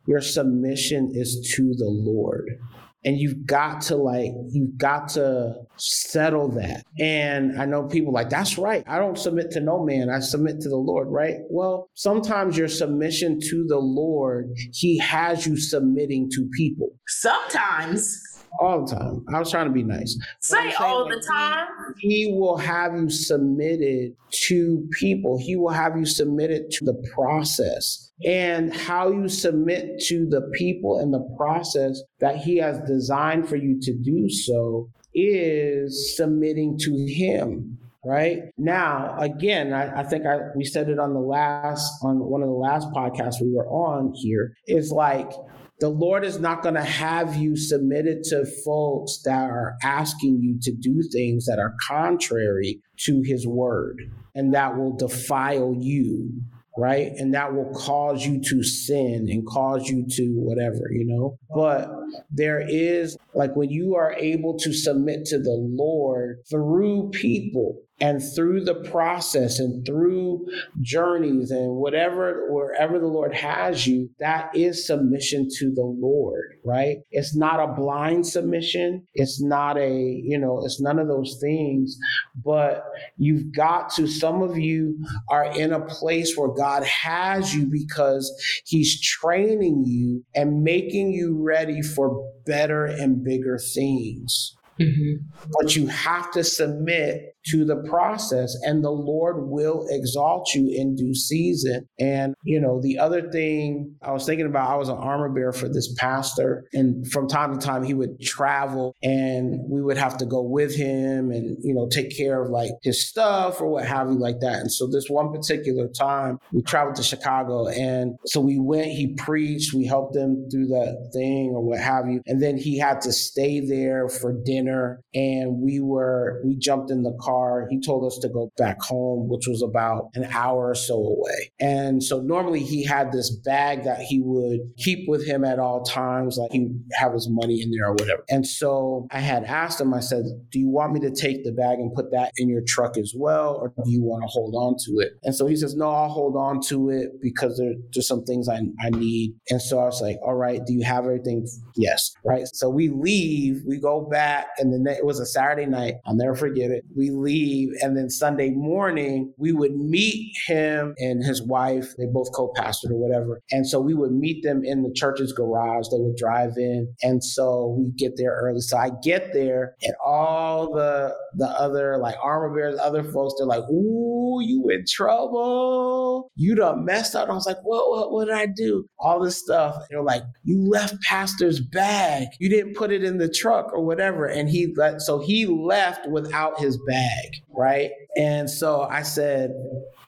your 0.07 0.21
submission 0.21 1.11
is 1.13 1.53
to 1.55 1.75
the 1.75 1.85
Lord 1.85 2.59
and 3.05 3.19
you've 3.19 3.45
got 3.45 3.81
to 3.81 3.95
like 3.95 4.31
you've 4.49 4.77
got 4.77 5.07
to 5.09 5.53
settle 5.77 6.49
that. 6.49 6.83
And 6.99 7.61
i 7.61 7.65
know 7.65 7.83
people 7.83 8.11
like 8.11 8.29
that's 8.29 8.57
right. 8.57 8.83
I 8.87 8.97
don't 8.97 9.17
submit 9.17 9.51
to 9.51 9.61
no 9.61 9.83
man. 9.85 10.09
I 10.09 10.19
submit 10.19 10.59
to 10.61 10.69
the 10.69 10.75
lord 10.77 11.07
right? 11.09 11.37
Well 11.49 11.89
sometimes 11.93 12.57
your 12.57 12.67
submission 12.67 13.39
to 13.39 13.65
the 13.67 13.79
lord 13.79 14.49
he 14.73 14.97
has 14.99 15.45
you 15.45 15.57
submitting 15.57 16.29
to 16.31 16.49
people. 16.57 16.89
Sometimes 17.07 18.34
all 18.59 18.85
the 18.85 18.95
time. 18.95 19.25
I 19.33 19.39
was 19.39 19.51
trying 19.51 19.67
to 19.67 19.73
be 19.73 19.83
nice. 19.83 20.17
Say 20.39 20.73
all 20.73 21.07
the 21.07 21.23
time. 21.27 21.67
He, 21.99 22.25
he, 22.25 22.31
will 22.31 22.57
have 22.57 22.95
you 22.95 23.09
submitted 23.09 24.15
to 24.47 24.87
people. 24.91 25.37
He 25.37 25.55
will 25.55 25.69
have 25.69 25.97
you 25.97 26.05
submitted 26.05 26.71
to 26.71 26.85
the 26.85 26.95
process. 27.13 28.11
And 28.25 28.73
how 28.73 29.11
you 29.11 29.27
submit 29.27 29.99
to 30.07 30.25
the 30.25 30.41
people 30.53 30.99
and 30.99 31.13
the 31.13 31.27
process 31.37 32.01
that 32.19 32.37
he 32.37 32.57
has 32.57 32.79
designed 32.87 33.47
for 33.49 33.57
you 33.57 33.79
to 33.81 33.93
do 33.93 34.29
so 34.29 34.89
is 35.13 36.15
submitting 36.15 36.77
to 36.77 37.05
him 37.07 37.77
right 38.05 38.43
now 38.57 39.17
again 39.17 39.73
I, 39.73 40.01
I, 40.01 40.03
think 40.03 40.25
I, 40.25 40.37
we 40.55 40.63
said 40.63 40.89
it 40.89 40.99
on 40.99 41.13
the 41.13 41.19
last 41.19 41.91
on 42.03 42.19
one 42.19 42.43
of 42.43 42.47
the 42.47 42.53
last 42.53 42.87
podcasts 42.89 43.41
we 43.41 43.51
were 43.51 43.67
on 43.67 44.13
here 44.13 44.55
is 44.67 44.91
like 44.91 45.31
the 45.79 45.89
Lord 45.89 46.23
is 46.23 46.39
not 46.39 46.63
going 46.63 46.75
to 46.75 46.83
have 46.83 47.35
you 47.35 47.57
submitted 47.57 48.23
to 48.25 48.45
folks 48.63 49.21
that 49.25 49.49
are 49.49 49.75
asking 49.83 50.39
you 50.41 50.57
to 50.61 50.71
do 50.71 51.01
things 51.11 51.45
that 51.45 51.59
are 51.59 51.75
contrary 51.87 52.81
to 52.99 53.21
his 53.23 53.45
word 53.45 54.01
and 54.33 54.53
that 54.53 54.77
will 54.77 54.95
defile 54.95 55.75
you 55.77 56.31
right? 56.77 57.11
And 57.17 57.33
that 57.33 57.53
will 57.53 57.71
cause 57.73 58.25
you 58.25 58.41
to 58.41 58.63
sin 58.63 59.27
and 59.29 59.45
cause 59.47 59.87
you 59.87 60.05
to 60.09 60.33
whatever, 60.35 60.91
you 60.91 61.05
know? 61.05 61.37
But 61.53 61.89
there 62.29 62.59
is, 62.59 63.17
like, 63.33 63.55
when 63.55 63.69
you 63.69 63.95
are 63.95 64.13
able 64.13 64.57
to 64.59 64.73
submit 64.73 65.25
to 65.27 65.37
the 65.37 65.57
Lord 65.57 66.39
through 66.49 67.11
people, 67.11 67.81
and 67.99 68.21
through 68.35 68.63
the 68.63 68.75
process 68.89 69.59
and 69.59 69.85
through 69.85 70.45
journeys 70.81 71.51
and 71.51 71.75
whatever 71.75 72.47
wherever 72.49 72.99
the 72.99 73.07
lord 73.07 73.33
has 73.33 73.87
you 73.87 74.09
that 74.19 74.49
is 74.55 74.85
submission 74.85 75.47
to 75.49 75.71
the 75.73 75.83
lord 75.83 76.55
right? 76.65 76.97
It's 77.11 77.35
not 77.35 77.59
a 77.59 77.73
blind 77.73 78.25
submission. 78.25 79.05
It's 79.13 79.41
not 79.41 79.77
a 79.77 79.91
you 80.23 80.37
know 80.37 80.65
it's 80.65 80.81
none 80.81 80.99
of 80.99 81.07
those 81.07 81.37
things 81.39 81.97
but 82.43 82.83
you've 83.17 83.53
got 83.53 83.89
to 83.91 84.07
some 84.07 84.41
of 84.41 84.57
you 84.57 84.97
are 85.29 85.45
in 85.45 85.71
a 85.71 85.85
place 85.85 86.35
where 86.35 86.49
god 86.49 86.83
has 86.83 87.53
you 87.55 87.67
because 87.67 88.33
he's 88.65 88.99
training 88.99 89.83
you 89.85 90.25
and 90.33 90.63
making 90.63 91.13
you 91.13 91.41
ready 91.41 91.81
for 91.81 92.27
better 92.45 92.85
and 92.85 93.23
bigger 93.23 93.57
things. 93.57 94.55
Mm-hmm. 94.79 95.25
But 95.51 95.75
you 95.75 95.87
have 95.87 96.31
to 96.31 96.43
submit 96.43 97.34
to 97.47 97.65
the 97.65 97.77
process, 97.87 98.55
and 98.63 98.83
the 98.83 98.91
Lord 98.91 99.47
will 99.47 99.85
exalt 99.89 100.53
you 100.53 100.69
in 100.71 100.95
due 100.95 101.13
season. 101.13 101.87
And, 101.99 102.33
you 102.43 102.59
know, 102.59 102.81
the 102.81 102.97
other 102.97 103.29
thing 103.31 103.95
I 104.01 104.11
was 104.11 104.25
thinking 104.25 104.45
about, 104.45 104.69
I 104.69 104.75
was 104.75 104.89
an 104.89 104.97
armor 104.97 105.29
bearer 105.29 105.53
for 105.53 105.69
this 105.69 105.93
pastor, 105.97 106.65
and 106.73 107.09
from 107.11 107.27
time 107.27 107.57
to 107.57 107.65
time 107.65 107.83
he 107.83 107.93
would 107.93 108.19
travel, 108.21 108.95
and 109.03 109.59
we 109.69 109.81
would 109.81 109.97
have 109.97 110.17
to 110.17 110.25
go 110.25 110.41
with 110.41 110.75
him 110.75 111.31
and, 111.31 111.57
you 111.61 111.73
know, 111.73 111.87
take 111.89 112.15
care 112.15 112.41
of 112.41 112.49
like 112.49 112.71
his 112.83 113.07
stuff 113.07 113.61
or 113.61 113.67
what 113.67 113.85
have 113.85 114.09
you, 114.09 114.17
like 114.17 114.39
that. 114.41 114.59
And 114.59 114.71
so, 114.71 114.87
this 114.87 115.09
one 115.09 115.31
particular 115.31 115.87
time, 115.87 116.39
we 116.51 116.61
traveled 116.63 116.95
to 116.95 117.03
Chicago, 117.03 117.67
and 117.67 118.15
so 118.25 118.39
we 118.39 118.59
went, 118.59 118.87
he 118.87 119.13
preached, 119.15 119.73
we 119.73 119.85
helped 119.85 120.15
him 120.15 120.47
through 120.49 120.67
that 120.67 121.09
thing 121.13 121.51
or 121.53 121.61
what 121.61 121.79
have 121.79 122.07
you. 122.07 122.21
And 122.25 122.41
then 122.41 122.57
he 122.57 122.77
had 122.77 123.01
to 123.01 123.11
stay 123.11 123.59
there 123.59 124.09
for 124.09 124.33
dinner 124.33 125.01
and 125.13 125.61
we 125.61 125.79
were 125.79 126.41
we 126.45 126.55
jumped 126.55 126.91
in 126.91 127.03
the 127.03 127.17
car 127.21 127.34
he 127.69 127.79
told 127.79 128.05
us 128.05 128.17
to 128.19 128.29
go 128.29 128.51
back 128.57 128.81
home 128.81 129.27
which 129.29 129.47
was 129.47 129.61
about 129.61 130.09
an 130.13 130.25
hour 130.31 130.69
or 130.69 130.75
so 130.75 130.95
away. 130.95 131.51
And 131.59 132.03
so 132.03 132.21
normally 132.21 132.61
he 132.61 132.83
had 132.83 133.11
this 133.11 133.29
bag 133.29 133.83
that 133.83 133.99
he 133.99 134.21
would 134.21 134.59
keep 134.77 135.07
with 135.07 135.25
him 135.25 135.43
at 135.43 135.59
all 135.59 135.83
times 135.83 136.37
like 136.37 136.51
he 136.51 136.69
have 136.93 137.13
his 137.13 137.27
money 137.29 137.61
in 137.61 137.71
there 137.71 137.89
or 137.89 137.93
whatever. 137.93 138.23
And 138.29 138.45
so 138.45 139.07
i 139.11 139.19
had 139.19 139.43
asked 139.43 139.79
him 139.79 139.93
i 139.93 139.99
said 139.99 140.23
do 140.51 140.59
you 140.59 140.69
want 140.69 140.93
me 140.93 140.99
to 140.99 141.11
take 141.11 141.43
the 141.43 141.51
bag 141.51 141.79
and 141.79 141.93
put 141.93 142.11
that 142.11 142.31
in 142.37 142.49
your 142.49 142.61
truck 142.67 142.97
as 142.97 143.13
well 143.15 143.55
or 143.55 143.73
do 143.83 143.91
you 143.91 144.03
want 144.03 144.23
to 144.23 144.27
hold 144.27 144.55
on 144.55 144.75
to 144.85 144.99
it? 144.99 145.13
And 145.23 145.35
so 145.35 145.47
he 145.47 145.55
says 145.55 145.75
no 145.75 145.89
i'll 145.89 146.09
hold 146.09 146.35
on 146.35 146.61
to 146.69 146.89
it 146.89 147.21
because 147.21 147.57
there, 147.57 147.73
there's 147.93 148.07
some 148.07 148.23
things 148.23 148.49
I, 148.49 148.61
I 148.79 148.89
need. 148.89 149.35
And 149.49 149.61
so 149.61 149.79
i 149.79 149.85
was 149.85 150.01
like 150.01 150.17
all 150.23 150.35
right 150.35 150.61
do 150.65 150.73
you 150.73 150.83
have 150.83 151.05
everything? 151.05 151.47
Yes. 151.75 152.13
Right? 152.23 152.45
So 152.53 152.69
we 152.69 152.89
leave 152.89 153.61
we 153.65 153.79
go 153.79 154.01
back 154.01 154.47
and 154.57 154.73
then 154.73 154.93
it 154.93 155.05
was 155.05 155.19
a 155.19 155.25
Saturday 155.25 155.65
night. 155.65 155.95
I'll 156.05 156.15
never 156.15 156.35
forget 156.35 156.71
it. 156.71 156.83
We 156.95 157.11
leave, 157.25 157.69
and 157.81 157.97
then 157.97 158.09
Sunday 158.09 158.51
morning 158.51 159.33
we 159.37 159.51
would 159.51 159.75
meet 159.75 160.33
him 160.47 160.93
and 160.97 161.23
his 161.23 161.41
wife. 161.41 161.87
They 161.97 162.05
both 162.05 162.29
co-pastored 162.33 162.91
or 162.91 162.97
whatever, 162.97 163.41
and 163.51 163.67
so 163.67 163.79
we 163.79 163.93
would 163.93 164.11
meet 164.11 164.43
them 164.43 164.61
in 164.63 164.83
the 164.83 164.93
church's 164.93 165.33
garage. 165.33 165.87
They 165.91 165.99
would 165.99 166.17
drive 166.17 166.53
in, 166.57 166.93
and 167.01 167.23
so 167.23 167.75
we 167.77 167.91
get 167.97 168.13
there 168.17 168.37
early. 168.41 168.61
So 168.61 168.77
I 168.77 168.91
get 169.03 169.33
there, 169.33 169.75
and 169.81 169.93
all 170.05 170.73
the 170.73 171.13
the 171.37 171.47
other 171.47 171.97
like 171.97 172.15
armor 172.21 172.53
bearers, 172.55 172.79
other 172.79 173.03
folks, 173.03 173.33
they're 173.37 173.47
like, 173.47 173.67
"Ooh, 173.69 174.39
you 174.41 174.69
in 174.69 174.85
trouble? 174.87 176.31
You 176.35 176.55
done 176.55 176.85
messed 176.85 177.15
up." 177.15 177.29
I 177.29 177.33
was 177.33 177.45
like, 177.45 177.61
"What? 177.63 177.89
What? 177.89 178.11
What 178.11 178.25
did 178.25 178.35
I 178.35 178.47
do?" 178.47 178.87
All 178.99 179.19
this 179.19 179.37
stuff. 179.37 179.75
They're 179.89 180.03
like, 180.03 180.23
"You 180.43 180.67
left 180.67 181.01
pastor's 181.01 181.59
bag. 181.59 182.27
You 182.39 182.49
didn't 182.49 182.75
put 182.75 182.91
it 182.91 183.03
in 183.03 183.17
the 183.17 183.29
truck 183.29 183.73
or 183.73 183.83
whatever." 183.83 184.25
And 184.25 184.49
he 184.49 184.73
let 184.77 185.01
so 185.01 185.19
he 185.19 185.45
left 185.45 186.07
without 186.09 186.59
his 186.59 186.77
bag 186.87 187.14
bag, 187.15 187.41
right? 187.49 187.91
And 188.17 188.49
so 188.49 188.81
I 188.83 189.01
said, 189.01 189.51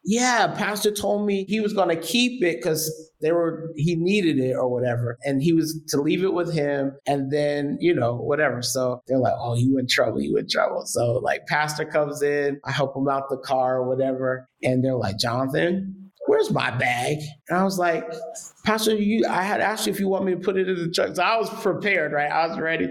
yeah, 0.04 0.54
pastor 0.56 0.92
told 0.92 1.26
me 1.26 1.46
he 1.48 1.60
was 1.60 1.74
going 1.74 1.90
to 1.90 2.02
keep 2.02 2.44
it 2.44 2.58
because 2.58 3.12
they 3.22 3.32
were 3.32 3.72
he 3.76 3.96
needed 3.96 4.40
it 4.40 4.54
or 4.54 4.70
whatever 4.70 5.18
and 5.26 5.42
he 5.42 5.54
was 5.54 5.82
to 5.88 6.00
leave 6.00 6.24
it 6.24 6.34
with 6.34 6.54
him 6.54 6.96
and 7.08 7.32
then 7.32 7.78
you 7.80 7.94
know 7.94 8.16
whatever 8.16 8.62
so 8.62 9.02
they're 9.08 9.18
like 9.18 9.34
oh 9.38 9.56
you 9.56 9.78
in 9.78 9.88
trouble 9.88 10.22
you 10.22 10.38
in 10.38 10.48
trouble 10.48 10.86
so 10.86 11.14
like 11.14 11.46
pastor 11.48 11.86
comes 11.86 12.22
in 12.22 12.60
i 12.66 12.72
help 12.72 12.96
him 12.96 13.08
out 13.08 13.30
the 13.30 13.38
car 13.38 13.78
or 13.78 13.88
whatever 13.88 14.48
and 14.64 14.84
they're 14.84 14.96
like 14.96 15.18
jonathan 15.18 15.96
where's 16.28 16.52
my 16.52 16.72
bag? 16.72 17.20
And 17.50 17.58
I 17.58 17.64
was 17.64 17.80
like, 17.80 18.06
Pastor, 18.64 18.96
you, 18.96 19.26
I 19.28 19.42
had 19.42 19.62
asked 19.62 19.88
you 19.88 19.94
if 19.94 20.00
you 20.00 20.08
want 20.08 20.26
me 20.26 20.34
to 20.34 20.40
put 20.40 20.58
it 20.58 20.70
in 20.70 20.76
the 20.76 20.92
truck. 20.92 21.16
So 21.16 21.24
I 21.24 21.38
was 21.38 21.50
prepared, 21.62 22.12
right? 22.12 22.32
I 22.32 22.48
was 22.48 22.60
ready. 22.60 22.88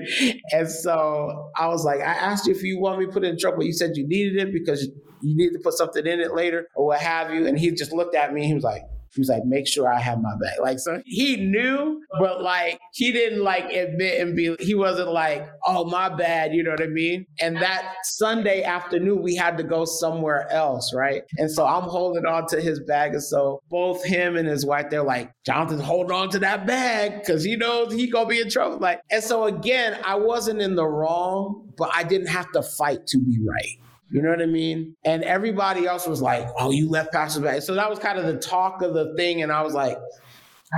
And 0.53 0.69
so 0.69 1.51
I 1.57 1.69
was 1.69 1.85
like, 1.85 2.01
I 2.01 2.15
asked 2.15 2.47
you 2.47 2.55
if 2.55 2.63
you 2.63 2.81
want 2.81 2.99
me 2.99 3.07
to 3.07 3.13
put 3.13 3.25
it 3.25 3.29
in 3.29 3.35
the 3.35 3.41
truck, 3.41 3.57
but 3.57 3.67
you 3.67 3.73
said 3.73 3.93
you 3.95 4.07
needed 4.07 4.37
it 4.37 4.53
because 4.53 4.89
you 5.23 5.37
needed 5.37 5.55
to 5.55 5.61
put 5.63 5.75
something 5.75 6.07
in 6.07 6.21
it 6.21 6.35
later 6.35 6.69
or 6.75 6.87
what 6.87 7.01
have 7.01 7.33
you. 7.33 7.47
And 7.47 7.59
he 7.59 7.71
just 7.71 7.93
looked 7.93 8.15
at 8.15 8.33
me 8.33 8.41
and 8.41 8.49
he 8.49 8.55
was 8.55 8.65
like, 8.65 8.83
he 9.15 9.21
was 9.21 9.29
like, 9.29 9.45
make 9.45 9.67
sure 9.67 9.93
I 9.93 9.99
have 10.01 10.21
my 10.21 10.35
bag. 10.41 10.61
Like, 10.61 10.79
so 10.79 11.01
he 11.05 11.37
knew, 11.37 12.03
but 12.19 12.43
like, 12.43 12.79
he 12.93 13.13
didn't 13.13 13.43
like 13.43 13.65
admit 13.73 14.21
and 14.21 14.37
be, 14.37 14.55
he 14.61 14.75
wasn't 14.75 15.11
like, 15.11 15.49
oh, 15.67 15.85
my 15.85 16.15
bad. 16.15 16.53
You 16.53 16.63
know 16.63 16.71
what 16.71 16.83
I 16.83 16.89
mean? 16.89 17.27
And 17.41 17.57
that 17.57 17.95
Sunday 18.05 18.63
afternoon, 18.63 19.23
we 19.23 19.35
had 19.35 19.57
to 19.59 19.65
go 19.65 19.85
somewhere 19.85 20.51
else. 20.53 20.93
Right. 20.95 21.23
And 21.39 21.51
so 21.51 21.67
I'm 21.67 21.85
holding 21.85 22.27
on 22.27 22.47
to 22.49 22.61
his 22.61 22.81
bag. 22.81 23.13
And 23.13 23.23
so 23.23 23.61
both 23.71 24.05
him 24.05 24.37
and 24.37 24.47
his 24.47 24.67
wife, 24.67 24.87
they're 24.91 25.03
like, 25.03 25.33
Jonathan's 25.45 25.83
holding 25.83 26.13
on 26.13 26.29
to 26.31 26.39
that 26.41 26.67
bag 26.67 27.21
because 27.21 27.43
he 27.45 27.57
knows 27.57 27.93
he 27.93 28.11
gonna 28.11 28.29
be 28.29 28.41
in 28.41 28.51
trouble. 28.51 28.79
Like, 28.79 29.01
and 29.11 29.23
so 29.23 29.45
again, 29.45 29.99
I 30.05 30.17
wasn't 30.17 30.61
in 30.61 30.75
the 30.75 30.87
wrong, 30.87 31.73
but 31.77 31.91
I 31.95 32.03
didn't 32.03 32.29
have 32.29 32.51
to 32.53 32.63
fight 32.63 33.07
to 33.09 33.19
be 33.19 33.39
right. 33.47 33.86
You 34.11 34.23
know 34.23 34.31
what 34.31 34.41
I 34.41 34.47
mean? 34.47 34.95
And 35.05 35.25
everybody 35.25 35.87
else 35.87 36.07
was 36.07 36.23
like, 36.23 36.49
oh, 36.59 36.71
you 36.71 36.89
left 36.89 37.13
Pastor 37.13 37.41
back. 37.41 37.63
So 37.63 37.75
that 37.75 37.91
was 37.91 37.99
kind 37.99 38.19
of 38.19 38.27
the 38.27 38.39
talk 38.39 38.83
of 38.83 38.95
the 38.95 39.15
thing. 39.17 39.43
And 39.43 39.51
I 39.51 39.63
was 39.63 39.75
like, 39.75 39.99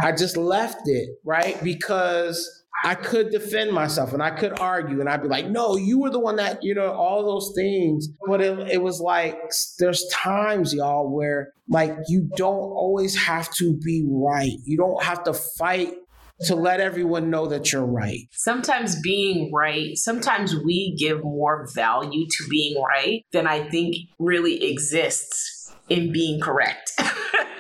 I 0.03 0.13
just 0.13 0.37
left 0.37 0.83
it, 0.87 1.11
right? 1.25 1.63
Because 1.63 2.59
I 2.85 2.95
could 2.95 3.31
defend 3.31 3.73
myself 3.73 4.13
and 4.13 4.23
I 4.23 4.31
could 4.31 4.61
argue 4.61 5.01
and 5.01 5.09
I'd 5.09 5.23
be 5.23 5.29
like, 5.29 5.49
no, 5.49 5.77
you 5.77 5.99
were 6.01 6.11
the 6.11 6.21
one 6.21 6.37
that, 6.37 6.63
you 6.63 6.75
know, 6.75 6.93
all 6.93 7.25
those 7.25 7.53
things. 7.55 8.09
But 8.27 8.41
it, 8.41 8.59
it 8.71 8.83
was 8.83 9.01
like, 9.01 9.37
there's 9.79 10.07
times, 10.13 10.73
y'all, 10.73 11.13
where 11.13 11.53
like 11.69 11.97
you 12.09 12.31
don't 12.37 12.55
always 12.55 13.17
have 13.17 13.53
to 13.55 13.77
be 13.85 14.07
right. 14.09 14.57
You 14.65 14.77
don't 14.77 15.03
have 15.03 15.25
to 15.25 15.35
fight 15.35 15.95
to 16.47 16.55
let 16.55 16.81
everyone 16.81 17.31
know 17.31 17.47
that 17.47 17.73
you're 17.73 17.87
right. 17.87 18.29
Sometimes 18.33 19.01
being 19.01 19.53
right, 19.53 19.97
sometimes 19.97 20.55
we 20.55 20.95
give 20.99 21.23
more 21.23 21.69
value 21.75 22.27
to 22.27 22.49
being 22.49 22.81
right 22.83 23.25
than 23.33 23.47
I 23.47 23.69
think 23.69 23.97
really 24.19 24.71
exists 24.71 25.73
in 25.89 26.13
being 26.13 26.41
correct. 26.41 26.93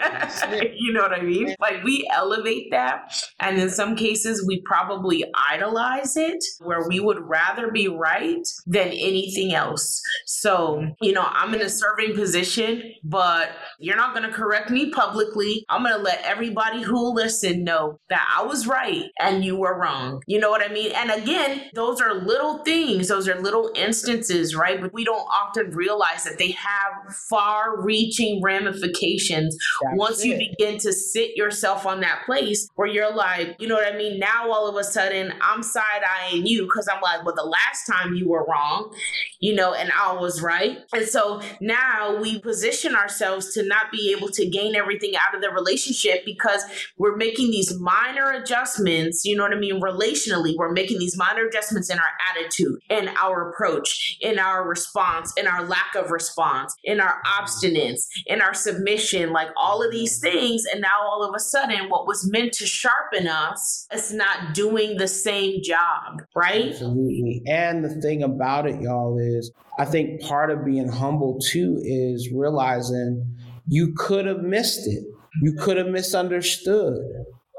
you 0.77 0.93
know 0.93 1.03
what 1.03 1.13
I 1.13 1.23
mean? 1.23 1.55
Like 1.61 1.83
we 1.85 2.09
elevate 2.13 2.71
that. 2.71 3.15
And 3.41 3.59
in 3.59 3.71
some 3.71 3.97
cases, 3.97 4.45
we 4.47 4.61
probably 4.63 5.25
idolize 5.51 6.17
it 6.17 6.43
where 6.61 6.87
we 6.89 7.01
would 7.01 7.19
rather 7.21 7.71
be 7.71 7.89
right 7.89 8.47
than 8.67 8.89
anything 8.89 9.55
else. 9.55 10.01
So, 10.27 10.87
you 11.01 11.13
know, 11.13 11.27
I'm 11.29 11.55
in 11.55 11.61
a 11.61 11.69
serving 11.69 12.15
position, 12.15 12.83
but 13.05 13.51
you're 13.79 13.97
not 13.97 14.15
going 14.15 14.29
to 14.29 14.35
correct 14.35 14.71
me 14.71 14.91
publicly. 14.91 15.65
I'm 15.69 15.83
going 15.83 15.95
to 15.95 16.03
let 16.03 16.23
everybody 16.25 16.83
who 16.83 17.15
listen 17.15 17.65
know 17.65 17.99
that 18.09 18.27
I 18.37 18.45
was 18.45 18.67
right 18.67 19.05
and 19.19 19.45
you 19.45 19.57
were 19.57 19.79
wrong. 19.79 20.23
You 20.27 20.39
know 20.39 20.51
what 20.51 20.69
I 20.69 20.73
mean? 20.73 20.93
And 20.93 21.11
again, 21.11 21.63
those 21.75 22.01
are 22.01 22.15
little 22.15 22.59
things, 22.65 23.09
those 23.09 23.29
are 23.29 23.41
little 23.41 23.71
instances, 23.75 24.55
right? 24.55 24.81
But 24.81 24.93
we 24.93 25.05
don't 25.05 25.27
often 25.29 25.71
realize 25.71 26.25
that 26.25 26.39
they 26.39 26.53
have 26.53 27.15
far 27.29 27.81
reaching 27.81 28.43
ramifications 28.43 29.57
once 29.99 30.25
you 30.25 30.39
begin 30.39 30.79
to 30.79 30.93
sit 30.93 31.37
yourself 31.37 31.85
on 31.85 32.01
that 32.01 32.23
place 32.25 32.69
where 32.77 32.89
you're 32.89 33.15
like, 33.15 33.57
you 33.59 33.67
know 33.67 33.75
what 33.75 33.93
I 33.93 33.97
mean? 33.97 34.19
Now 34.19 34.51
all 34.51 34.69
of 34.69 34.77
a 34.77 34.85
sudden 34.85 35.33
I'm 35.41 35.63
side 35.63 36.03
eyeing 36.09 36.47
you 36.47 36.63
because 36.63 36.89
I'm 36.93 37.01
like, 37.03 37.25
well, 37.25 37.35
the 37.35 37.43
last 37.43 37.87
time 37.87 38.15
you 38.15 38.29
were 38.29 38.47
wrong, 38.49 38.95
you 39.41 39.55
know, 39.55 39.75
and 39.75 39.91
I 39.93 40.13
was 40.13 40.41
right. 40.41 40.79
And 40.95 41.07
so 41.07 41.43
now 41.61 42.21
we 42.21 42.41
position 42.41 42.95
ourselves 42.95 43.53
to 43.55 43.63
not 43.65 43.91
be 43.93 44.15
able 44.17 44.29
to 44.31 44.49
gain 44.49 44.77
everything 44.77 45.15
out 45.17 45.35
of 45.35 45.43
the 45.43 45.51
relationship 45.51 46.25
because 46.25 46.63
we're 46.97 47.17
making 47.17 47.51
these 47.51 47.79
minor 47.79 48.31
adjustments, 48.31 49.25
you 49.25 49.37
know 49.37 49.43
what 49.43 49.53
I 49.53 49.59
mean? 49.59 49.81
Relationally, 49.81 50.55
we're 50.57 50.73
making 50.73 50.99
these 50.99 51.17
minor 51.17 51.47
adjustments 51.47 51.91
in 51.91 51.99
our 51.99 52.13
attitude, 52.31 52.79
in 52.89 53.09
our 53.21 53.51
approach, 53.51 54.17
in 54.21 54.39
our 54.39 54.67
response, 54.67 55.33
in 55.37 55.47
our 55.47 55.65
lack 55.65 55.95
of 55.97 56.11
response, 56.11 56.75
in 56.85 57.01
our 57.01 57.21
obstinance, 57.41 58.07
in 58.27 58.41
our 58.41 58.55
submission, 58.55 59.33
like 59.33 59.49
all 59.57 59.83
of 59.83 59.88
these 59.91 60.21
mm-hmm. 60.21 60.39
things. 60.39 60.65
And 60.71 60.81
now 60.81 61.03
all 61.03 61.25
of 61.29 61.35
a 61.35 61.41
sudden, 61.41 61.89
what 61.89 62.07
was 62.07 62.29
meant 62.31 62.53
to 62.55 62.67
sharpen 62.67 63.27
us 63.27 63.87
is 63.93 64.13
not 64.13 64.55
doing 64.55 64.97
the 64.97 65.09
same 65.09 65.63
job, 65.63 66.23
right? 66.35 66.67
Absolutely. 66.67 67.43
And 67.47 67.85
the 67.85 68.01
thing 68.01 68.23
about 68.23 68.67
it, 68.67 68.81
y'all, 68.81 69.19
is 69.19 69.53
I 69.79 69.85
think 69.85 70.23
part 70.23 70.51
of 70.51 70.65
being 70.65 70.89
humble 70.89 71.39
too 71.41 71.81
is 71.83 72.31
realizing 72.35 73.37
you 73.67 73.95
could 73.97 74.27
have 74.27 74.43
missed 74.43 74.87
it. 74.87 75.05
You 75.43 75.53
could 75.53 75.77
have 75.77 75.89
misunderstood, 75.89 76.99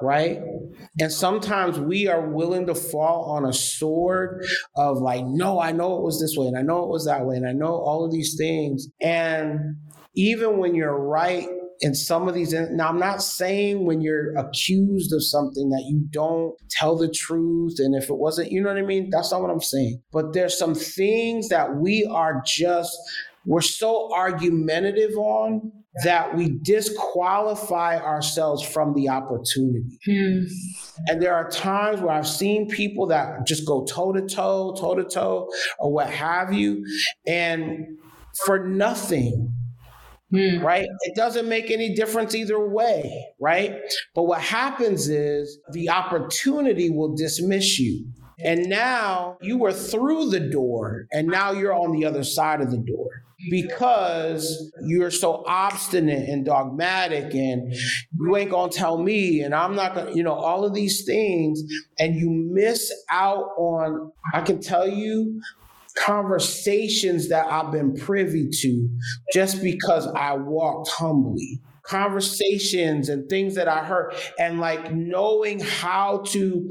right? 0.02 0.42
And 1.00 1.12
sometimes 1.12 1.80
we 1.80 2.08
are 2.08 2.30
willing 2.30 2.66
to 2.68 2.76
fall 2.76 3.32
on 3.32 3.46
a 3.46 3.54
sword 3.54 4.44
of 4.76 4.98
like, 4.98 5.24
no, 5.26 5.62
I 5.62 5.72
know 5.72 5.98
it 5.98 6.04
was 6.04 6.20
this 6.20 6.36
way, 6.36 6.48
and 6.48 6.58
I 6.58 6.62
know 6.62 6.84
it 6.84 6.90
was 6.90 7.06
that 7.06 7.26
way, 7.26 7.38
and 7.38 7.48
I 7.48 7.54
know 7.54 7.74
all 7.74 8.04
of 8.04 8.12
these 8.12 8.36
things. 8.38 8.90
And 9.02 9.78
even 10.16 10.58
when 10.58 10.76
you're 10.76 10.98
right 10.98 11.48
in 11.82 11.96
some 11.96 12.28
of 12.28 12.34
these 12.34 12.54
now 12.54 12.90
i'm 12.90 13.00
not 13.00 13.22
saying 13.22 13.86
when 13.86 14.02
you're 14.02 14.36
accused 14.38 15.14
of 15.14 15.24
something 15.24 15.70
that 15.70 15.84
you 15.88 16.04
don't 16.12 16.56
tell 16.70 16.98
the 16.98 17.10
truth 17.10 17.76
and 17.80 17.96
if 17.96 18.10
it 18.10 18.18
wasn't 18.18 18.52
you 18.52 18.62
know 18.62 18.70
what 18.70 18.78
i 18.78 18.82
mean 18.82 19.10
that's 19.10 19.32
not 19.32 19.42
what 19.42 19.52
i'm 19.52 19.62
saying 19.62 20.02
but 20.12 20.34
there's 20.34 20.58
some 20.58 20.76
things 20.76 21.50
that 21.50 21.76
we 21.76 22.08
are 22.12 22.42
just 22.46 22.98
we're 23.46 23.62
so 23.62 24.14
argumentative 24.14 25.16
on 25.18 25.72
that 26.04 26.36
we 26.36 26.58
disqualify 26.62 27.98
ourselves 27.98 28.64
from 28.64 28.94
the 28.94 29.10
opportunity. 29.10 29.98
Hmm. 30.06 30.44
And 31.08 31.22
there 31.22 31.34
are 31.34 31.50
times 31.50 32.00
where 32.00 32.12
I've 32.12 32.28
seen 32.28 32.70
people 32.70 33.08
that 33.08 33.46
just 33.46 33.66
go 33.66 33.86
toe 33.86 34.14
to 34.14 34.22
toe, 34.22 34.76
toe 34.80 34.96
to 34.96 35.04
toe, 35.04 35.50
or 35.80 35.92
what 35.92 36.10
have 36.10 36.54
you, 36.54 36.86
and 37.28 37.98
for 38.46 38.66
nothing. 38.68 39.54
Hmm. 40.32 40.60
Right? 40.60 40.88
It 41.02 41.16
doesn't 41.16 41.50
make 41.50 41.72
any 41.72 41.96
difference 41.96 42.36
either 42.36 42.60
way, 42.60 43.34
right? 43.40 43.80
But 44.14 44.24
what 44.24 44.42
happens 44.42 45.10
is 45.10 45.60
the 45.72 45.90
opportunity 45.90 46.90
will 46.90 47.16
dismiss 47.16 47.80
you. 47.80 48.06
And 48.44 48.70
now 48.70 49.38
you 49.42 49.58
were 49.58 49.74
through 49.74 50.30
the 50.30 50.40
door, 50.40 51.08
and 51.12 51.28
now 51.28 51.52
you're 51.52 51.74
on 51.74 51.92
the 51.92 52.06
other 52.06 52.24
side 52.24 52.62
of 52.62 52.72
the 52.72 52.78
door 52.78 53.24
because 53.50 54.72
you're 54.84 55.12
so 55.12 55.44
obstinate 55.48 56.28
and 56.28 56.46
dogmatic 56.46 57.34
and 57.34 57.74
you 58.20 58.36
ain't 58.36 58.52
gonna 58.52 58.72
tell 58.72 58.98
me 58.98 59.42
and 59.42 59.56
i'm 59.56 59.76
not 59.76 59.96
gonna 59.96 60.14
you 60.14 60.24
know 60.24 60.34
all 60.34 60.66
of 60.66 60.74
these 60.74 61.06
things 61.06 61.64
and 62.00 62.16
you 62.16 62.30
miss 62.30 62.92
out 63.10 63.46
on 63.58 64.12
i 64.34 64.42
can 64.42 64.60
tell 64.60 64.88
you 64.88 65.42
conversations 66.00 67.30
that 67.30 67.46
i've 67.52 67.72
been 67.72 67.94
privy 67.94 68.48
to 68.50 68.90
just 69.34 69.62
because 69.62 70.08
i 70.16 70.34
walked 70.34 70.90
humbly 70.90 71.62
conversations 71.90 73.10
and 73.10 73.28
things 73.30 73.56
that 73.56 73.68
I 73.68 73.84
heard, 73.84 74.14
and 74.38 74.60
like 74.60 74.94
knowing 74.94 75.60
how 75.60 76.20
to 76.28 76.70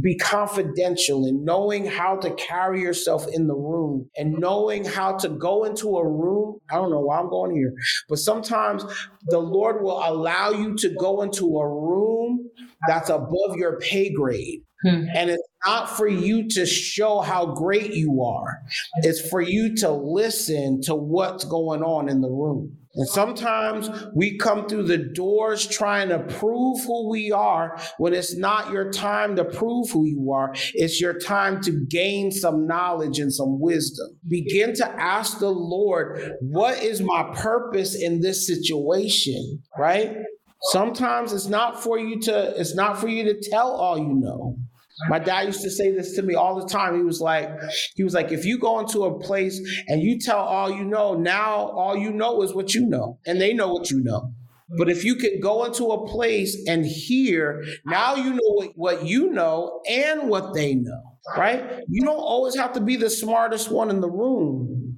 be 0.00 0.16
confidential 0.16 1.26
and 1.26 1.44
knowing 1.44 1.84
how 1.84 2.16
to 2.16 2.30
carry 2.36 2.80
yourself 2.80 3.26
in 3.30 3.46
the 3.46 3.54
room 3.54 4.08
and 4.16 4.32
knowing 4.38 4.84
how 4.86 5.16
to 5.18 5.28
go 5.28 5.64
into 5.64 5.98
a 5.98 6.08
room. 6.08 6.58
I 6.70 6.76
don't 6.76 6.90
know 6.90 7.00
why 7.00 7.18
I'm 7.18 7.28
going 7.28 7.54
here, 7.54 7.74
but 8.08 8.18
sometimes 8.18 8.84
the 9.26 9.38
Lord 9.38 9.82
will 9.82 10.02
allow 10.02 10.50
you 10.50 10.74
to 10.76 10.94
go 10.98 11.20
into 11.20 11.58
a 11.58 11.68
room 11.68 12.48
that's 12.88 13.10
above 13.10 13.56
your 13.56 13.78
pay 13.80 14.10
grade. 14.10 14.62
Hmm. 14.82 15.04
And 15.14 15.30
it's 15.30 15.48
not 15.66 15.90
for 15.96 16.08
you 16.08 16.48
to 16.50 16.66
show 16.66 17.20
how 17.20 17.54
great 17.54 17.94
you 17.94 18.22
are. 18.22 18.58
It's 18.96 19.28
for 19.28 19.40
you 19.40 19.76
to 19.76 19.90
listen 19.90 20.80
to 20.82 20.94
what's 20.94 21.44
going 21.44 21.82
on 21.82 22.08
in 22.08 22.20
the 22.20 22.30
room. 22.30 22.76
And 22.94 23.08
sometimes 23.08 23.88
we 24.14 24.36
come 24.36 24.68
through 24.68 24.82
the 24.82 24.98
doors 24.98 25.66
trying 25.66 26.10
to 26.10 26.18
prove 26.18 26.84
who 26.84 27.08
we 27.08 27.32
are 27.32 27.78
when 27.96 28.12
it's 28.12 28.36
not 28.36 28.70
your 28.70 28.90
time 28.90 29.34
to 29.36 29.44
prove 29.46 29.90
who 29.90 30.04
you 30.04 30.30
are. 30.32 30.52
It's 30.74 31.00
your 31.00 31.18
time 31.18 31.62
to 31.62 31.86
gain 31.88 32.30
some 32.30 32.66
knowledge 32.66 33.18
and 33.18 33.32
some 33.32 33.60
wisdom. 33.60 34.08
Begin 34.28 34.74
to 34.74 34.86
ask 35.00 35.38
the 35.38 35.50
Lord, 35.50 36.34
what 36.40 36.82
is 36.82 37.00
my 37.00 37.32
purpose 37.34 37.94
in 37.94 38.20
this 38.20 38.46
situation? 38.46 39.62
Right? 39.78 40.14
Sometimes 40.70 41.32
it's 41.32 41.48
not 41.48 41.82
for 41.82 41.98
you 41.98 42.20
to 42.20 42.60
it's 42.60 42.74
not 42.74 42.98
for 42.98 43.08
you 43.08 43.24
to 43.24 43.50
tell 43.50 43.72
all 43.72 43.98
you 43.98 44.14
know. 44.14 44.56
My 45.08 45.18
dad 45.18 45.46
used 45.46 45.62
to 45.62 45.70
say 45.70 45.90
this 45.92 46.14
to 46.16 46.22
me 46.22 46.34
all 46.34 46.60
the 46.60 46.68
time. 46.68 46.96
He 46.96 47.02
was 47.02 47.20
like, 47.20 47.50
he 47.94 48.04
was 48.04 48.14
like, 48.14 48.32
if 48.32 48.44
you 48.44 48.58
go 48.58 48.80
into 48.80 49.04
a 49.04 49.18
place 49.18 49.60
and 49.88 50.02
you 50.02 50.18
tell 50.18 50.38
all 50.38 50.70
you 50.70 50.84
know, 50.84 51.14
now 51.14 51.54
all 51.70 51.96
you 51.96 52.12
know 52.12 52.42
is 52.42 52.54
what 52.54 52.74
you 52.74 52.86
know, 52.86 53.18
and 53.26 53.40
they 53.40 53.52
know 53.52 53.72
what 53.72 53.90
you 53.90 54.02
know. 54.02 54.32
But 54.78 54.88
if 54.88 55.04
you 55.04 55.16
could 55.16 55.42
go 55.42 55.64
into 55.64 55.86
a 55.86 56.06
place 56.06 56.56
and 56.66 56.86
hear, 56.86 57.62
now 57.84 58.14
you 58.14 58.30
know 58.30 58.52
what, 58.54 58.70
what 58.74 59.06
you 59.06 59.30
know 59.30 59.82
and 59.88 60.28
what 60.30 60.54
they 60.54 60.74
know, 60.74 61.18
right? 61.36 61.80
You 61.88 62.04
don't 62.04 62.16
always 62.16 62.56
have 62.56 62.72
to 62.74 62.80
be 62.80 62.96
the 62.96 63.10
smartest 63.10 63.70
one 63.70 63.90
in 63.90 64.00
the 64.00 64.10
room. 64.10 64.91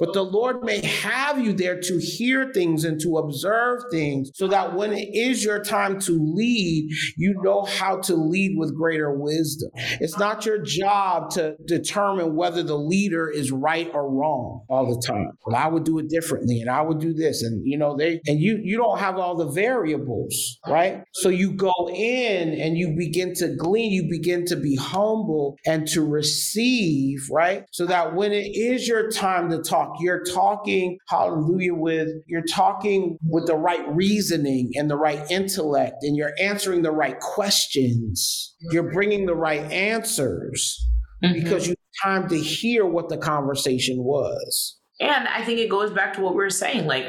But 0.00 0.12
the 0.12 0.22
Lord 0.22 0.62
may 0.62 0.84
have 0.84 1.40
you 1.40 1.52
there 1.52 1.80
to 1.80 1.98
hear 1.98 2.52
things 2.52 2.84
and 2.84 3.00
to 3.00 3.18
observe 3.18 3.82
things 3.90 4.30
so 4.34 4.46
that 4.48 4.74
when 4.74 4.92
it 4.92 5.08
is 5.14 5.44
your 5.44 5.62
time 5.62 6.00
to 6.00 6.12
lead, 6.12 6.90
you 7.16 7.34
know 7.42 7.64
how 7.64 7.98
to 8.00 8.14
lead 8.14 8.56
with 8.56 8.74
greater 8.74 9.12
wisdom. 9.12 9.70
It's 10.00 10.18
not 10.18 10.46
your 10.46 10.58
job 10.58 11.30
to 11.30 11.56
determine 11.66 12.34
whether 12.34 12.62
the 12.62 12.78
leader 12.78 13.28
is 13.28 13.52
right 13.52 13.90
or 13.92 14.10
wrong 14.10 14.64
all 14.68 14.94
the 14.94 15.00
time. 15.06 15.32
I 15.54 15.68
would 15.68 15.84
do 15.84 15.98
it 15.98 16.08
differently 16.08 16.60
and 16.60 16.70
I 16.70 16.82
would 16.82 16.98
do 16.98 17.12
this. 17.12 17.42
And 17.42 17.64
you 17.64 17.78
know, 17.78 17.96
they 17.96 18.20
and 18.26 18.40
you 18.40 18.60
you 18.62 18.76
don't 18.76 18.98
have 18.98 19.16
all 19.18 19.36
the 19.36 19.50
variables, 19.50 20.58
right? 20.66 21.04
So 21.12 21.28
you 21.28 21.52
go 21.52 21.72
in 21.92 22.60
and 22.60 22.76
you 22.76 22.94
begin 22.96 23.34
to 23.34 23.54
glean, 23.54 23.92
you 23.92 24.08
begin 24.08 24.44
to 24.46 24.56
be 24.56 24.76
humble 24.76 25.56
and 25.66 25.86
to 25.88 26.04
receive, 26.04 27.18
right? 27.30 27.64
So 27.72 27.86
that 27.86 28.14
when 28.14 28.32
it 28.32 28.56
is 28.56 28.88
your 28.88 29.10
time 29.10 29.50
to 29.50 29.58
talk 29.58 29.73
talk. 29.74 29.96
You're 30.00 30.24
talking, 30.24 30.98
hallelujah, 31.08 31.74
with 31.74 32.08
you're 32.26 32.44
talking 32.52 33.18
with 33.28 33.46
the 33.46 33.56
right 33.56 33.86
reasoning 33.94 34.72
and 34.74 34.90
the 34.90 34.96
right 34.96 35.28
intellect, 35.30 35.96
and 36.02 36.16
you're 36.16 36.32
answering 36.40 36.82
the 36.82 36.92
right 36.92 37.18
questions. 37.20 38.54
You're 38.70 38.92
bringing 38.92 39.26
the 39.26 39.34
right 39.34 39.70
answers 39.70 40.86
mm-hmm. 41.22 41.34
because 41.34 41.66
you 41.66 41.74
have 42.04 42.20
time 42.22 42.28
to 42.28 42.38
hear 42.38 42.86
what 42.86 43.08
the 43.08 43.18
conversation 43.18 44.04
was. 44.04 44.78
And 45.00 45.26
I 45.26 45.44
think 45.44 45.58
it 45.58 45.68
goes 45.68 45.90
back 45.90 46.14
to 46.14 46.20
what 46.20 46.34
we 46.34 46.38
were 46.38 46.50
saying. 46.50 46.86
Like, 46.86 47.06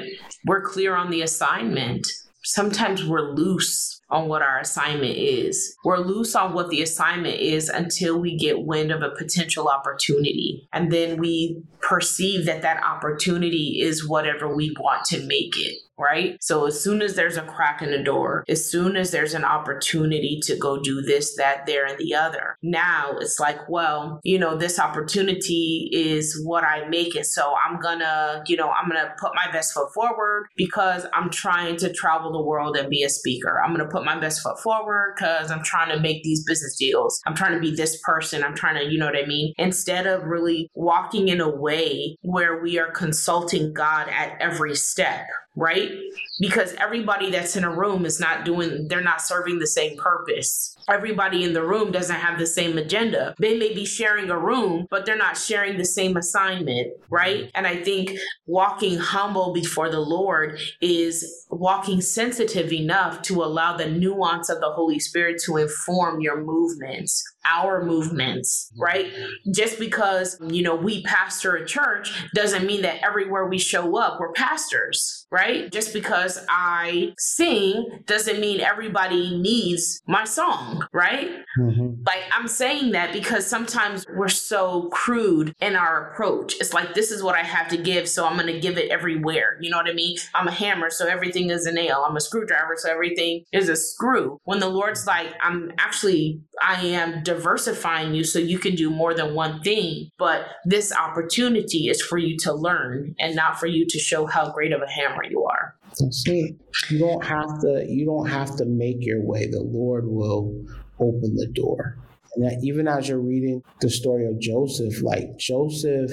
we're 0.47 0.62
clear 0.62 0.95
on 0.95 1.12
the 1.12 1.21
assignment. 1.21 2.08
Sometimes 2.43 3.06
we're 3.06 3.34
loose 3.34 4.01
on 4.09 4.27
what 4.27 4.41
our 4.41 4.59
assignment 4.59 5.17
is. 5.17 5.75
We're 5.83 5.97
loose 5.97 6.35
on 6.35 6.53
what 6.53 6.69
the 6.69 6.81
assignment 6.81 7.39
is 7.39 7.69
until 7.69 8.19
we 8.19 8.37
get 8.37 8.65
wind 8.65 8.91
of 8.91 9.01
a 9.01 9.09
potential 9.09 9.67
opportunity. 9.67 10.67
And 10.73 10.91
then 10.91 11.17
we 11.17 11.63
perceive 11.81 12.45
that 12.45 12.61
that 12.61 12.83
opportunity 12.83 13.79
is 13.81 14.07
whatever 14.07 14.53
we 14.55 14.75
want 14.79 15.05
to 15.05 15.25
make 15.25 15.57
it 15.57 15.77
right? 15.97 16.37
So 16.41 16.65
as 16.65 16.81
soon 16.81 17.01
as 17.01 17.15
there's 17.15 17.37
a 17.37 17.43
crack 17.43 17.81
in 17.81 17.91
the 17.91 18.03
door, 18.03 18.43
as 18.47 18.69
soon 18.69 18.95
as 18.95 19.11
there's 19.11 19.33
an 19.33 19.45
opportunity 19.45 20.39
to 20.43 20.55
go 20.57 20.79
do 20.79 21.01
this, 21.01 21.35
that, 21.37 21.65
there, 21.65 21.85
and 21.85 21.97
the 21.97 22.13
other, 22.15 22.57
now 22.61 23.17
it's 23.19 23.39
like, 23.39 23.69
well, 23.69 24.19
you 24.23 24.37
know, 24.37 24.55
this 24.57 24.79
opportunity 24.79 25.89
is 25.93 26.41
what 26.43 26.63
I 26.63 26.87
make 26.89 27.15
it. 27.15 27.25
So 27.25 27.53
I'm 27.55 27.79
gonna, 27.79 28.43
you 28.47 28.57
know, 28.57 28.69
I'm 28.69 28.89
gonna 28.89 29.13
put 29.19 29.31
my 29.35 29.51
best 29.51 29.73
foot 29.73 29.93
forward 29.93 30.47
because 30.55 31.05
I'm 31.13 31.29
trying 31.29 31.77
to 31.77 31.93
travel 31.93 32.31
the 32.31 32.43
world 32.43 32.75
and 32.75 32.89
be 32.89 33.03
a 33.03 33.09
speaker. 33.09 33.61
I'm 33.63 33.71
gonna 33.71 33.89
put 33.95 34.05
my 34.05 34.19
best 34.19 34.41
foot 34.41 34.60
forward 34.60 35.13
because 35.15 35.51
I'm 35.51 35.63
trying 35.63 35.95
to 35.95 35.99
make 35.99 36.23
these 36.23 36.43
business 36.43 36.75
deals. 36.77 37.21
I'm 37.25 37.36
trying 37.36 37.53
to 37.53 37.60
be 37.60 37.73
this 37.73 37.99
person. 38.03 38.43
I'm 38.43 38.55
trying 38.55 38.75
to, 38.75 38.91
you 38.91 38.99
know 38.99 39.05
what 39.05 39.17
I 39.17 39.25
mean? 39.25 39.53
Instead 39.58 40.05
of 40.05 40.23
really 40.23 40.69
walking 40.73 41.29
in 41.29 41.39
a 41.39 41.49
way 41.49 42.17
where 42.21 42.62
we 42.62 42.77
are 42.77 42.91
consulting 42.91 43.73
God 43.73 44.10
at 44.10 44.38
every 44.41 44.75
step, 44.75 45.25
right? 45.55 45.91
Because 46.39 46.73
everybody 46.73 47.31
that's 47.31 47.55
in 47.55 47.63
a 47.63 47.73
room 47.73 48.05
is 48.05 48.19
not 48.19 48.45
doing, 48.45 48.87
they're 48.87 49.01
not 49.01 49.21
serving 49.21 49.59
the 49.59 49.67
same 49.67 49.97
purpose 49.97 50.75
everybody 50.89 51.43
in 51.43 51.53
the 51.53 51.63
room 51.63 51.91
doesn't 51.91 52.15
have 52.15 52.37
the 52.37 52.45
same 52.45 52.77
agenda. 52.77 53.33
They 53.39 53.57
may 53.57 53.73
be 53.73 53.85
sharing 53.85 54.29
a 54.29 54.37
room, 54.37 54.87
but 54.89 55.05
they're 55.05 55.17
not 55.17 55.37
sharing 55.37 55.77
the 55.77 55.85
same 55.85 56.15
assignment, 56.17 56.93
right? 57.09 57.49
And 57.55 57.65
I 57.65 57.77
think 57.77 58.11
walking 58.45 58.97
humble 58.97 59.53
before 59.53 59.89
the 59.89 59.99
Lord 59.99 60.59
is 60.81 61.45
walking 61.49 62.01
sensitive 62.01 62.71
enough 62.71 63.21
to 63.23 63.43
allow 63.43 63.75
the 63.75 63.89
nuance 63.89 64.49
of 64.49 64.59
the 64.59 64.71
Holy 64.71 64.99
Spirit 64.99 65.41
to 65.45 65.57
inform 65.57 66.21
your 66.21 66.43
movements 66.43 67.23
our 67.45 67.84
movements, 67.84 68.71
right? 68.77 69.12
Just 69.53 69.79
because, 69.79 70.38
you 70.47 70.63
know, 70.63 70.75
we 70.75 71.03
pastor 71.03 71.55
a 71.55 71.65
church 71.65 72.12
doesn't 72.34 72.65
mean 72.65 72.81
that 72.81 73.03
everywhere 73.03 73.45
we 73.45 73.58
show 73.58 73.97
up, 73.97 74.19
we're 74.19 74.31
pastors, 74.34 75.27
right? 75.31 75.71
Just 75.71 75.93
because 75.93 76.43
I 76.49 77.13
sing 77.17 78.03
doesn't 78.05 78.39
mean 78.39 78.62
everybody 78.62 79.38
needs 79.39 80.01
my 80.08 80.23
song, 80.23 80.88
right? 80.93 81.29
Mm-hmm. 81.60 82.03
Like 82.05 82.23
I'm 82.31 82.47
saying 82.47 82.91
that 82.91 83.13
because 83.13 83.45
sometimes 83.45 84.05
we're 84.15 84.27
so 84.27 84.89
crude 84.89 85.53
in 85.62 85.75
our 85.75 86.12
approach. 86.12 86.55
It's 86.60 86.73
like, 86.73 86.93
this 86.93 87.12
is 87.12 87.23
what 87.23 87.36
I 87.36 87.43
have 87.43 87.67
to 87.69 87.77
give, 87.77 88.08
so 88.08 88.25
I'm 88.25 88.38
going 88.38 88.53
to 88.53 88.60
give 88.60 88.77
it 88.77 88.89
everywhere. 88.89 89.58
You 89.62 89.69
know 89.69 89.77
what 89.77 89.89
I 89.89 89.93
mean? 89.93 90.17
I'm 90.34 90.47
a 90.47 90.51
hammer, 90.51 90.89
so 90.89 91.08
everything 91.08 91.49
is 91.49 91.65
a 91.65 91.71
nail. 91.71 92.03
I'm 92.08 92.15
a 92.15 92.21
screwdriver, 92.21 92.75
so 92.77 92.91
everything 92.91 93.43
is 93.51 93.69
a 93.69 93.75
screw. 93.75 94.39
When 94.43 94.60
the 94.60 94.69
Lord's 94.69 95.05
like, 95.05 95.27
I'm 95.41 95.71
actually, 95.77 96.41
I 96.62 96.86
am 96.86 97.23
diversifying 97.36 98.13
you 98.13 98.24
so 98.24 98.39
you 98.39 98.60
can 98.60 98.76
do 98.76 98.89
more 98.89 99.13
than 99.13 99.34
one 99.34 99.62
thing. 99.62 100.10
But 100.17 100.45
this 100.65 100.93
opportunity 100.93 101.88
is 101.88 102.02
for 102.02 102.17
you 102.17 102.38
to 102.39 102.54
learn 102.54 103.15
and 103.19 103.36
not 103.36 103.60
for 103.60 103.67
you 103.67 103.86
to 103.88 104.00
show 104.00 104.26
how 104.26 104.52
great 104.52 104.71
of 104.71 104.82
a 104.82 104.89
hammer 104.89 105.24
you 105.24 105.43
are. 105.43 105.76
See, 106.12 106.58
you 106.89 107.00
don't 107.00 107.24
have 107.24 107.60
to. 107.62 107.86
You 107.88 108.06
don't 108.06 108.28
have 108.28 108.56
to 108.58 108.65
make 108.65 108.98
your 109.00 109.24
way. 109.24 109.48
The 109.48 109.62
Lord 109.63 110.06
will 110.08 110.65
open 111.00 111.36
the 111.36 111.48
door. 111.48 111.98
And 112.36 112.45
that 112.45 112.60
even 112.63 112.88
as 112.88 113.08
you're 113.08 113.19
reading 113.19 113.63
the 113.80 113.89
story 113.89 114.26
of 114.26 114.39
Joseph, 114.39 115.02
like 115.02 115.38
Joseph 115.38 116.12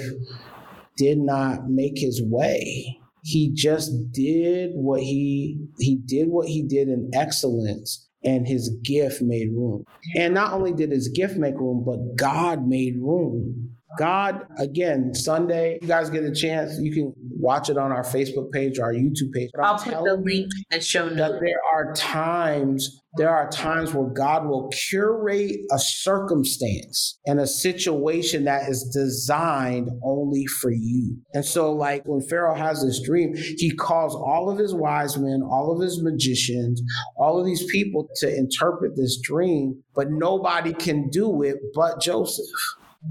did 0.97 1.19
not 1.19 1.69
make 1.69 1.99
his 1.99 2.23
way. 2.23 2.99
He 3.25 3.53
just 3.55 4.13
did 4.13 4.73
what 4.75 5.01
he 5.01 5.59
he 5.79 5.97
did 5.97 6.29
what 6.29 6.49
he 6.49 6.63
did 6.63 6.89
in 6.89 7.11
excellence 7.15 8.09
and 8.25 8.47
his 8.47 8.71
gift 8.85 9.23
made 9.23 9.49
room. 9.53 9.85
And 10.17 10.35
not 10.35 10.53
only 10.55 10.73
did 10.73 10.91
his 10.93 11.09
gift 11.09 11.37
make 11.37 11.55
room, 11.57 11.85
but 11.87 12.17
God 12.17 12.67
made 12.67 12.97
room. 13.01 13.77
God, 13.98 14.46
again, 14.59 15.14
Sunday, 15.14 15.78
you 15.83 15.88
guys 15.88 16.11
get 16.11 16.24
a 16.24 16.33
chance, 16.33 16.78
you 16.78 16.92
can 16.92 17.12
watch 17.42 17.68
it 17.68 17.76
on 17.76 17.92
our 17.92 18.02
Facebook 18.02 18.50
page 18.52 18.78
or 18.78 18.85
our 18.85 18.92
YouTube 18.92 19.33
page. 19.33 19.50
I'll 19.61 19.78
put 19.78 19.92
the 19.92 20.14
link 20.14 20.50
and 20.70 20.83
show 20.83 21.09
notes. 21.09 21.40
There 21.40 21.61
are 21.74 21.92
times, 21.92 23.02
there 23.16 23.28
are 23.28 23.50
times 23.50 23.92
where 23.92 24.09
God 24.09 24.46
will 24.46 24.68
curate 24.70 25.57
a 25.70 25.78
circumstance 25.78 27.18
and 27.26 27.40
a 27.40 27.46
situation 27.46 28.44
that 28.44 28.68
is 28.68 28.85
designed 28.94 29.90
only 30.02 30.46
for 30.46 30.70
you. 30.70 31.16
And 31.35 31.44
so, 31.44 31.72
like 31.72 32.05
when 32.07 32.22
Pharaoh 32.22 32.55
has 32.55 32.83
this 32.83 33.02
dream, 33.02 33.35
he 33.35 33.74
calls 33.74 34.14
all 34.14 34.50
of 34.50 34.59
his 34.59 34.74
wise 34.74 35.18
men, 35.18 35.42
all 35.42 35.74
of 35.74 35.83
his 35.83 36.02
magicians, 36.02 36.83
all 37.16 37.38
of 37.38 37.44
these 37.44 37.64
people 37.70 38.09
to 38.16 38.35
interpret 38.35 38.96
this 38.96 39.20
dream, 39.20 39.83
but 39.94 40.11
nobody 40.11 40.72
can 40.72 41.11
do 41.11 41.42
it 41.42 41.57
but 41.74 42.00
Joseph. 42.00 42.46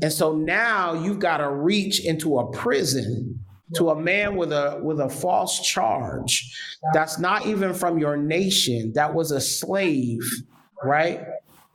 And 0.01 0.11
so 0.11 0.35
now 0.35 0.93
you've 0.93 1.19
got 1.19 1.37
to 1.37 1.49
reach 1.49 2.05
into 2.05 2.39
a 2.39 2.51
prison 2.51 3.43
to 3.75 3.89
a 3.89 3.99
man 3.99 4.35
with 4.35 4.51
a 4.51 4.79
with 4.83 4.99
a 4.99 5.09
false 5.09 5.59
charge 5.61 6.53
that's 6.93 7.19
not 7.19 7.45
even 7.45 7.73
from 7.73 7.97
your 7.97 8.17
nation 8.17 8.91
that 8.95 9.13
was 9.13 9.31
a 9.31 9.39
slave 9.39 10.19
right? 10.83 11.21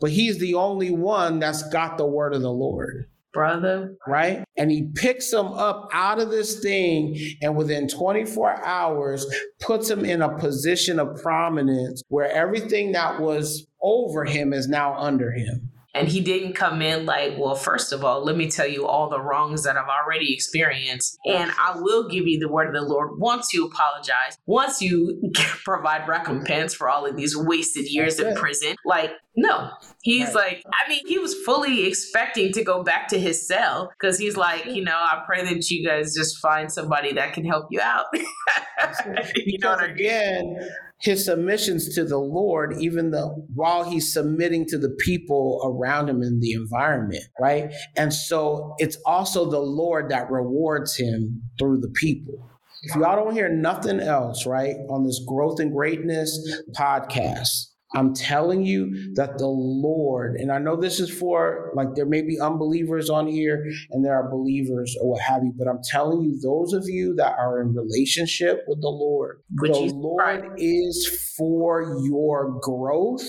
But 0.01 0.11
he's 0.11 0.39
the 0.39 0.55
only 0.55 0.91
one 0.91 1.39
that's 1.39 1.63
got 1.71 1.97
the 1.97 2.07
word 2.07 2.35
of 2.35 2.43
the 2.43 2.53
lord 2.53 3.07
brother. 3.33 3.95
right? 4.07 4.45
And 4.57 4.71
he 4.71 4.89
picks 4.95 5.31
him 5.31 5.47
up 5.47 5.91
out 5.93 6.19
of 6.19 6.31
this 6.31 6.61
thing 6.61 7.19
and 7.43 7.55
within 7.55 7.87
24 7.87 8.65
hours 8.65 9.27
puts 9.61 9.91
him 9.91 10.05
in 10.07 10.23
a 10.23 10.39
position 10.39 10.99
of 10.99 11.21
prominence 11.23 12.03
where 12.09 12.31
everything 12.31 12.93
that 12.93 13.21
was 13.21 13.67
over 13.83 14.25
him 14.25 14.55
is 14.55 14.69
now 14.69 14.97
under 14.97 15.31
him 15.33 15.71
and 15.97 16.09
he 16.09 16.21
didn't 16.21 16.53
come 16.53 16.83
in 16.83 17.07
like, 17.07 17.39
well, 17.39 17.55
first 17.55 17.91
of 17.91 18.05
all, 18.05 18.23
let 18.23 18.37
me 18.37 18.51
tell 18.51 18.67
you 18.67 18.87
all 18.87 19.09
the 19.09 19.21
wrongs 19.21 19.65
that 19.65 19.79
I've 19.79 19.89
already 19.89 20.35
experienced. 20.35 21.19
And 21.25 21.51
I 21.59 21.79
will 21.81 22.07
give 22.09 22.27
you 22.27 22.39
the 22.39 22.49
word 22.49 22.69
of 22.69 22.75
the 22.75 22.87
Lord 22.87 23.19
once 23.19 23.55
you 23.55 23.67
apologize, 23.67 24.37
once 24.45 24.83
you 24.83 25.33
provide 25.65 26.07
recompense 26.07 26.75
for 26.75 26.91
all 26.91 27.07
of 27.07 27.17
these 27.17 27.35
wasted 27.35 27.91
years 27.91 28.21
in 28.21 28.35
prison. 28.35 28.77
Like, 28.85 29.13
no, 29.37 29.71
he's 30.03 30.27
right. 30.27 30.35
like, 30.35 30.63
I 30.67 30.89
mean, 30.89 31.01
he 31.07 31.19
was 31.19 31.35
fully 31.45 31.87
expecting 31.87 32.53
to 32.53 32.63
go 32.63 32.83
back 32.83 33.09
to 33.09 33.19
his 33.19 33.47
cell 33.47 33.91
because 33.99 34.19
he's 34.19 34.37
like, 34.37 34.67
you 34.67 34.85
know, 34.85 34.97
I 34.97 35.23
pray 35.27 35.45
that 35.45 35.71
you 35.71 35.87
guys 35.87 36.15
just 36.15 36.39
find 36.39 36.71
somebody 36.71 37.15
that 37.15 37.33
can 37.33 37.45
help 37.47 37.69
you 37.71 37.81
out. 37.81 38.07
you 38.15 39.59
know 39.59 39.71
what 39.71 39.81
I 39.81 39.87
mean? 39.89 39.95
Again, 39.95 40.69
his 41.01 41.25
submissions 41.27 41.95
to 41.95 42.05
the 42.05 42.19
Lord, 42.19 42.75
even 42.81 43.11
though 43.11 43.45
while 43.55 43.89
he's 43.89 44.13
submitting 44.13 44.67
to 44.67 44.79
the 44.79 44.97
people 45.01 45.61
around 45.65 46.09
him 46.09 46.23
in 46.23 46.41
the 46.41 46.53
environment, 46.53 47.25
right? 47.41 47.73
And 47.97 48.13
so 48.13 48.75
it's 48.79 48.97
also 49.05 49.51
the 49.51 49.61
Lord 49.61 50.09
that 50.11 50.31
rewards 50.31 50.97
him 50.97 51.43
through 51.59 51.81
the 51.81 51.91
people. 51.91 52.51
If 52.83 52.95
y'all 52.95 53.17
don't 53.17 53.35
hear 53.35 53.49
nothing 53.49 54.01
else, 54.01 54.47
right, 54.47 54.77
on 54.89 55.05
this 55.05 55.21
growth 55.27 55.61
and 55.61 55.73
greatness 55.73 56.63
podcast, 56.79 57.73
I'm 57.95 58.15
telling 58.15 58.65
you 58.65 59.15
that 59.15 59.39
the 59.39 59.47
Lord, 59.47 60.37
and 60.37 60.51
I 60.51 60.59
know 60.59 60.77
this 60.77 60.99
is 60.99 61.11
for 61.11 61.71
like 61.75 61.95
there 61.95 62.07
may 62.07 62.23
be 62.23 62.39
unbelievers 62.41 63.09
on 63.09 63.29
here 63.29 63.65
and 63.91 64.05
there 64.05 64.15
are 64.15 64.29
believers 64.31 64.97
or 65.01 65.11
what 65.11 65.21
have 65.21 65.45
you, 65.45 65.53
but 65.57 65.69
I'm 65.69 65.81
telling 65.89 66.23
you, 66.23 66.39
those 66.41 66.73
of 66.73 66.89
you 66.89 67.15
that 67.15 67.37
are 67.39 67.61
in 67.63 67.75
relationship 67.75 68.65
with 68.67 68.81
the 68.81 68.89
Lord, 68.89 69.41
Which 69.61 69.73
the 69.73 69.95
Lord 69.95 70.43
right. 70.43 70.51
is 70.57 71.33
for 71.39 72.05
your 72.05 72.59
growth 72.61 73.27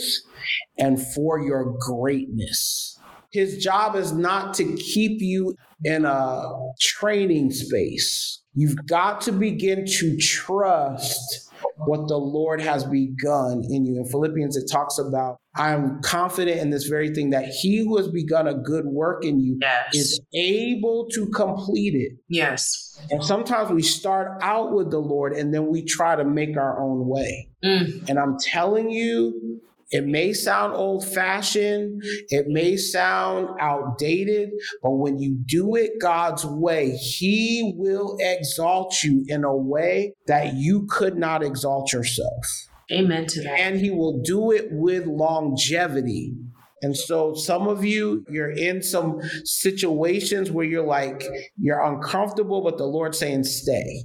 and 0.78 1.02
for 1.14 1.40
your 1.40 1.76
greatness. 1.80 3.00
His 3.32 3.64
job 3.64 3.96
is 3.96 4.14
not 4.14 4.54
to 4.56 4.76
keep 4.76 5.22
you 5.22 5.56
in 5.84 6.06
a 6.06 6.42
training 6.80 7.52
space. 7.52 8.42
You've 8.56 8.88
got 8.88 9.22
to 9.22 9.32
begin 9.32 9.86
to 9.86 10.18
trust 10.18 11.47
what 11.86 12.08
the 12.08 12.18
Lord 12.18 12.62
has 12.62 12.84
begun 12.86 13.64
in 13.70 13.86
you. 13.86 13.98
In 13.98 14.06
Philippians, 14.06 14.58
it 14.58 14.70
talks 14.72 14.98
about, 14.98 15.38
I'm 15.56 16.02
confident 16.02 16.60
in 16.60 16.70
this 16.70 16.86
very 16.86 17.14
thing 17.14 17.30
that 17.32 17.46
he 17.46 17.78
who 17.78 17.98
has 17.98 18.08
begun 18.08 18.48
a 18.48 18.56
good 18.56 18.86
work 18.86 19.24
in 19.24 19.40
you 19.40 19.58
yes. 19.62 19.96
is 19.96 20.22
able 20.34 21.08
to 21.14 21.28
complete 21.28 21.94
it. 21.94 22.18
Yes. 22.30 23.00
And 23.12 23.24
sometimes 23.24 23.70
we 23.70 23.84
start 23.84 24.40
out 24.42 24.74
with 24.74 24.92
the 24.92 25.00
Lord 25.00 25.34
and 25.34 25.54
then 25.54 25.68
we 25.68 25.84
try 25.84 26.16
to 26.16 26.26
make 26.26 26.58
our 26.58 26.82
own 26.82 27.08
way. 27.08 27.50
Mm. 27.64 28.10
And 28.10 28.20
I'm 28.20 28.38
telling 28.40 28.90
you, 28.90 29.62
it 29.90 30.06
may 30.06 30.34
sound 30.34 30.74
old 30.74 31.08
fashioned, 31.08 32.04
it 32.30 32.48
may 32.48 32.76
sound 32.76 33.48
outdated, 33.60 34.50
but 34.84 34.92
when 34.92 35.18
you 35.18 35.38
do 35.46 35.76
it 35.76 35.92
God's 36.02 36.46
way, 36.46 36.92
He 36.92 37.74
will 37.78 38.18
exalt 38.20 39.02
you 39.02 39.24
in 39.28 39.46
a 39.46 39.56
way 39.56 40.14
that 40.28 40.56
you 40.56 40.88
could 40.90 41.18
not 41.18 41.42
exalt 41.42 41.94
yourself. 41.94 42.46
Amen 42.92 43.28
to 43.28 43.42
that. 43.44 43.60
And 43.60 43.80
He 43.80 43.90
will 43.90 44.22
do 44.22 44.52
it 44.52 44.68
with 44.72 45.06
longevity. 45.06 46.34
And 46.82 46.96
so 46.96 47.34
some 47.34 47.68
of 47.68 47.86
you, 47.86 48.26
you're 48.30 48.52
in 48.52 48.84
some 48.84 49.22
situations 49.46 50.52
where 50.52 50.66
you're 50.66 50.86
like, 50.86 51.24
you're 51.58 51.82
uncomfortable, 51.82 52.62
but 52.62 52.78
the 52.78 52.86
Lord's 52.86 53.18
saying, 53.18 53.46
stay. 53.46 54.04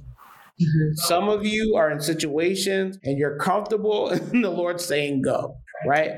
Mm-hmm. 0.61 0.93
Some 0.95 1.27
of 1.27 1.45
you 1.45 1.75
are 1.75 1.91
in 1.91 1.99
situations 1.99 2.97
and 3.03 3.17
you're 3.17 3.37
comfortable, 3.37 4.09
and 4.11 4.43
the 4.43 4.49
Lord's 4.49 4.85
saying, 4.85 5.23
go 5.23 5.57
right? 5.87 6.11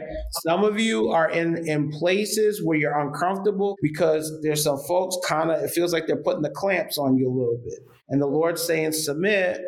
Some 0.45 0.63
of 0.63 0.80
you 0.80 1.09
are 1.09 1.30
in 1.30 1.68
in 1.68 1.91
places 1.91 2.61
where 2.63 2.78
you're 2.78 2.97
uncomfortable 2.97 3.78
because 3.82 4.32
there's 4.41 4.63
some 4.63 4.78
folks 4.88 5.18
kind 5.28 5.51
of 5.51 5.61
it 5.63 5.70
feels 5.72 5.93
like 5.93 6.07
they're 6.07 6.22
putting 6.22 6.41
the 6.41 6.49
clamps 6.49 6.97
on 6.97 7.18
you 7.18 7.28
a 7.28 7.34
little 7.34 7.61
bit. 7.63 7.80
And 8.09 8.22
the 8.22 8.28
Lord's 8.28 8.61
saying 8.61 8.93
submit 8.93 9.61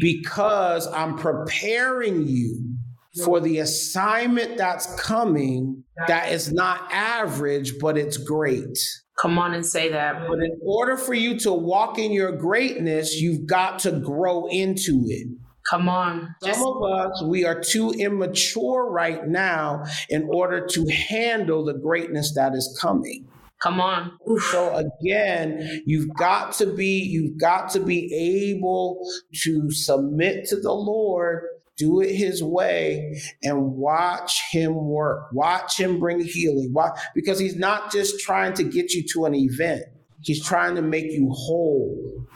because 0.00 0.86
I'm 0.86 1.16
preparing 1.16 2.26
you 2.26 2.76
for 3.24 3.40
the 3.40 3.58
assignment 3.58 4.56
that's 4.56 4.94
coming 5.00 5.82
that 6.06 6.30
is 6.30 6.52
not 6.52 6.88
average 6.92 7.78
but 7.80 7.98
it's 7.98 8.16
great. 8.16 8.78
Come 9.20 9.38
on 9.38 9.52
and 9.52 9.66
say 9.66 9.90
that. 9.90 10.28
But 10.28 10.38
in 10.38 10.58
order 10.62 10.96
for 10.96 11.14
you 11.14 11.38
to 11.40 11.52
walk 11.52 11.98
in 11.98 12.12
your 12.12 12.30
greatness, 12.32 13.20
you've 13.20 13.46
got 13.46 13.80
to 13.80 13.92
grow 13.92 14.46
into 14.46 15.04
it. 15.08 15.26
Come 15.68 15.88
on. 15.88 16.34
Some 16.42 16.66
of 16.66 16.82
us, 16.82 17.22
we 17.24 17.44
are 17.44 17.60
too 17.60 17.90
immature 17.90 18.90
right 18.90 19.26
now 19.26 19.84
in 20.08 20.28
order 20.30 20.66
to 20.66 20.86
handle 20.86 21.64
the 21.64 21.74
greatness 21.74 22.34
that 22.34 22.54
is 22.54 22.78
coming. 22.80 23.28
Come 23.60 23.80
on. 23.80 24.12
So 24.50 24.74
again, 24.76 25.82
you've 25.84 26.14
got 26.14 26.52
to 26.54 26.66
be 26.66 27.00
you've 27.02 27.38
got 27.40 27.70
to 27.72 27.80
be 27.80 28.54
able 28.54 29.00
to 29.42 29.70
submit 29.72 30.46
to 30.46 30.60
the 30.60 30.72
Lord, 30.72 31.42
do 31.76 32.00
it 32.00 32.14
his 32.14 32.42
way 32.42 33.20
and 33.42 33.72
watch 33.72 34.40
him 34.52 34.74
work. 34.74 35.32
Watch 35.32 35.78
him 35.78 35.98
bring 35.98 36.20
healing. 36.20 36.70
Why? 36.72 36.90
Because 37.16 37.40
he's 37.40 37.56
not 37.56 37.90
just 37.90 38.20
trying 38.20 38.54
to 38.54 38.64
get 38.64 38.92
you 38.92 39.02
to 39.14 39.24
an 39.24 39.34
event. 39.34 39.82
He's 40.20 40.44
trying 40.44 40.76
to 40.76 40.82
make 40.82 41.06
you 41.06 41.28
whole. 41.30 42.26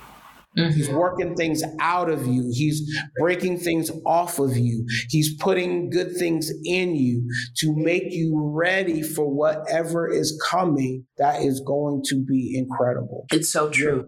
Mm-hmm. 0.56 0.74
He's 0.74 0.90
working 0.90 1.34
things 1.34 1.62
out 1.80 2.10
of 2.10 2.26
you. 2.26 2.50
He's 2.52 2.82
breaking 3.18 3.58
things 3.58 3.90
off 4.04 4.38
of 4.38 4.56
you. 4.56 4.86
He's 5.08 5.34
putting 5.36 5.90
good 5.90 6.16
things 6.16 6.52
in 6.64 6.94
you 6.94 7.26
to 7.56 7.74
make 7.74 8.04
you 8.10 8.32
ready 8.54 9.02
for 9.02 9.30
whatever 9.30 10.08
is 10.08 10.40
coming 10.48 11.06
that 11.18 11.42
is 11.42 11.60
going 11.60 12.02
to 12.08 12.22
be 12.22 12.56
incredible. 12.56 13.26
It's 13.32 13.50
so 13.50 13.70
true. 13.70 14.06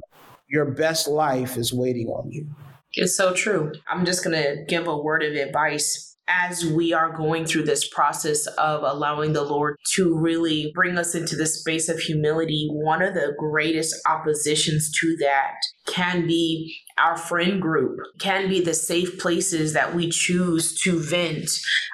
Your, 0.48 0.66
your 0.66 0.74
best 0.74 1.08
life 1.08 1.56
is 1.56 1.72
waiting 1.72 2.08
on 2.08 2.30
you. 2.30 2.46
It's 2.92 3.16
so 3.16 3.32
true. 3.32 3.72
I'm 3.88 4.04
just 4.04 4.22
going 4.22 4.40
to 4.40 4.64
give 4.68 4.86
a 4.86 4.96
word 4.96 5.22
of 5.22 5.34
advice 5.34 6.14
as 6.28 6.64
we 6.64 6.92
are 6.92 7.14
going 7.14 7.44
through 7.44 7.64
this 7.64 7.88
process 7.88 8.46
of 8.46 8.82
allowing 8.82 9.32
the 9.32 9.42
Lord 9.42 9.76
to 9.94 10.16
really 10.16 10.72
bring 10.74 10.96
us 10.96 11.14
into 11.14 11.36
the 11.36 11.46
space 11.46 11.88
of 11.88 11.98
humility, 11.98 12.68
one 12.70 13.02
of 13.02 13.14
the 13.14 13.34
greatest 13.38 13.94
oppositions 14.06 14.90
to 15.00 15.16
that 15.20 15.54
can 15.86 16.26
be 16.26 16.76
our 16.98 17.16
friend 17.16 17.60
group, 17.60 17.98
can 18.18 18.48
be 18.48 18.60
the 18.60 18.74
safe 18.74 19.18
places 19.18 19.72
that 19.72 19.94
we 19.94 20.10
choose 20.10 20.80
to 20.82 20.98
vent 20.98 21.50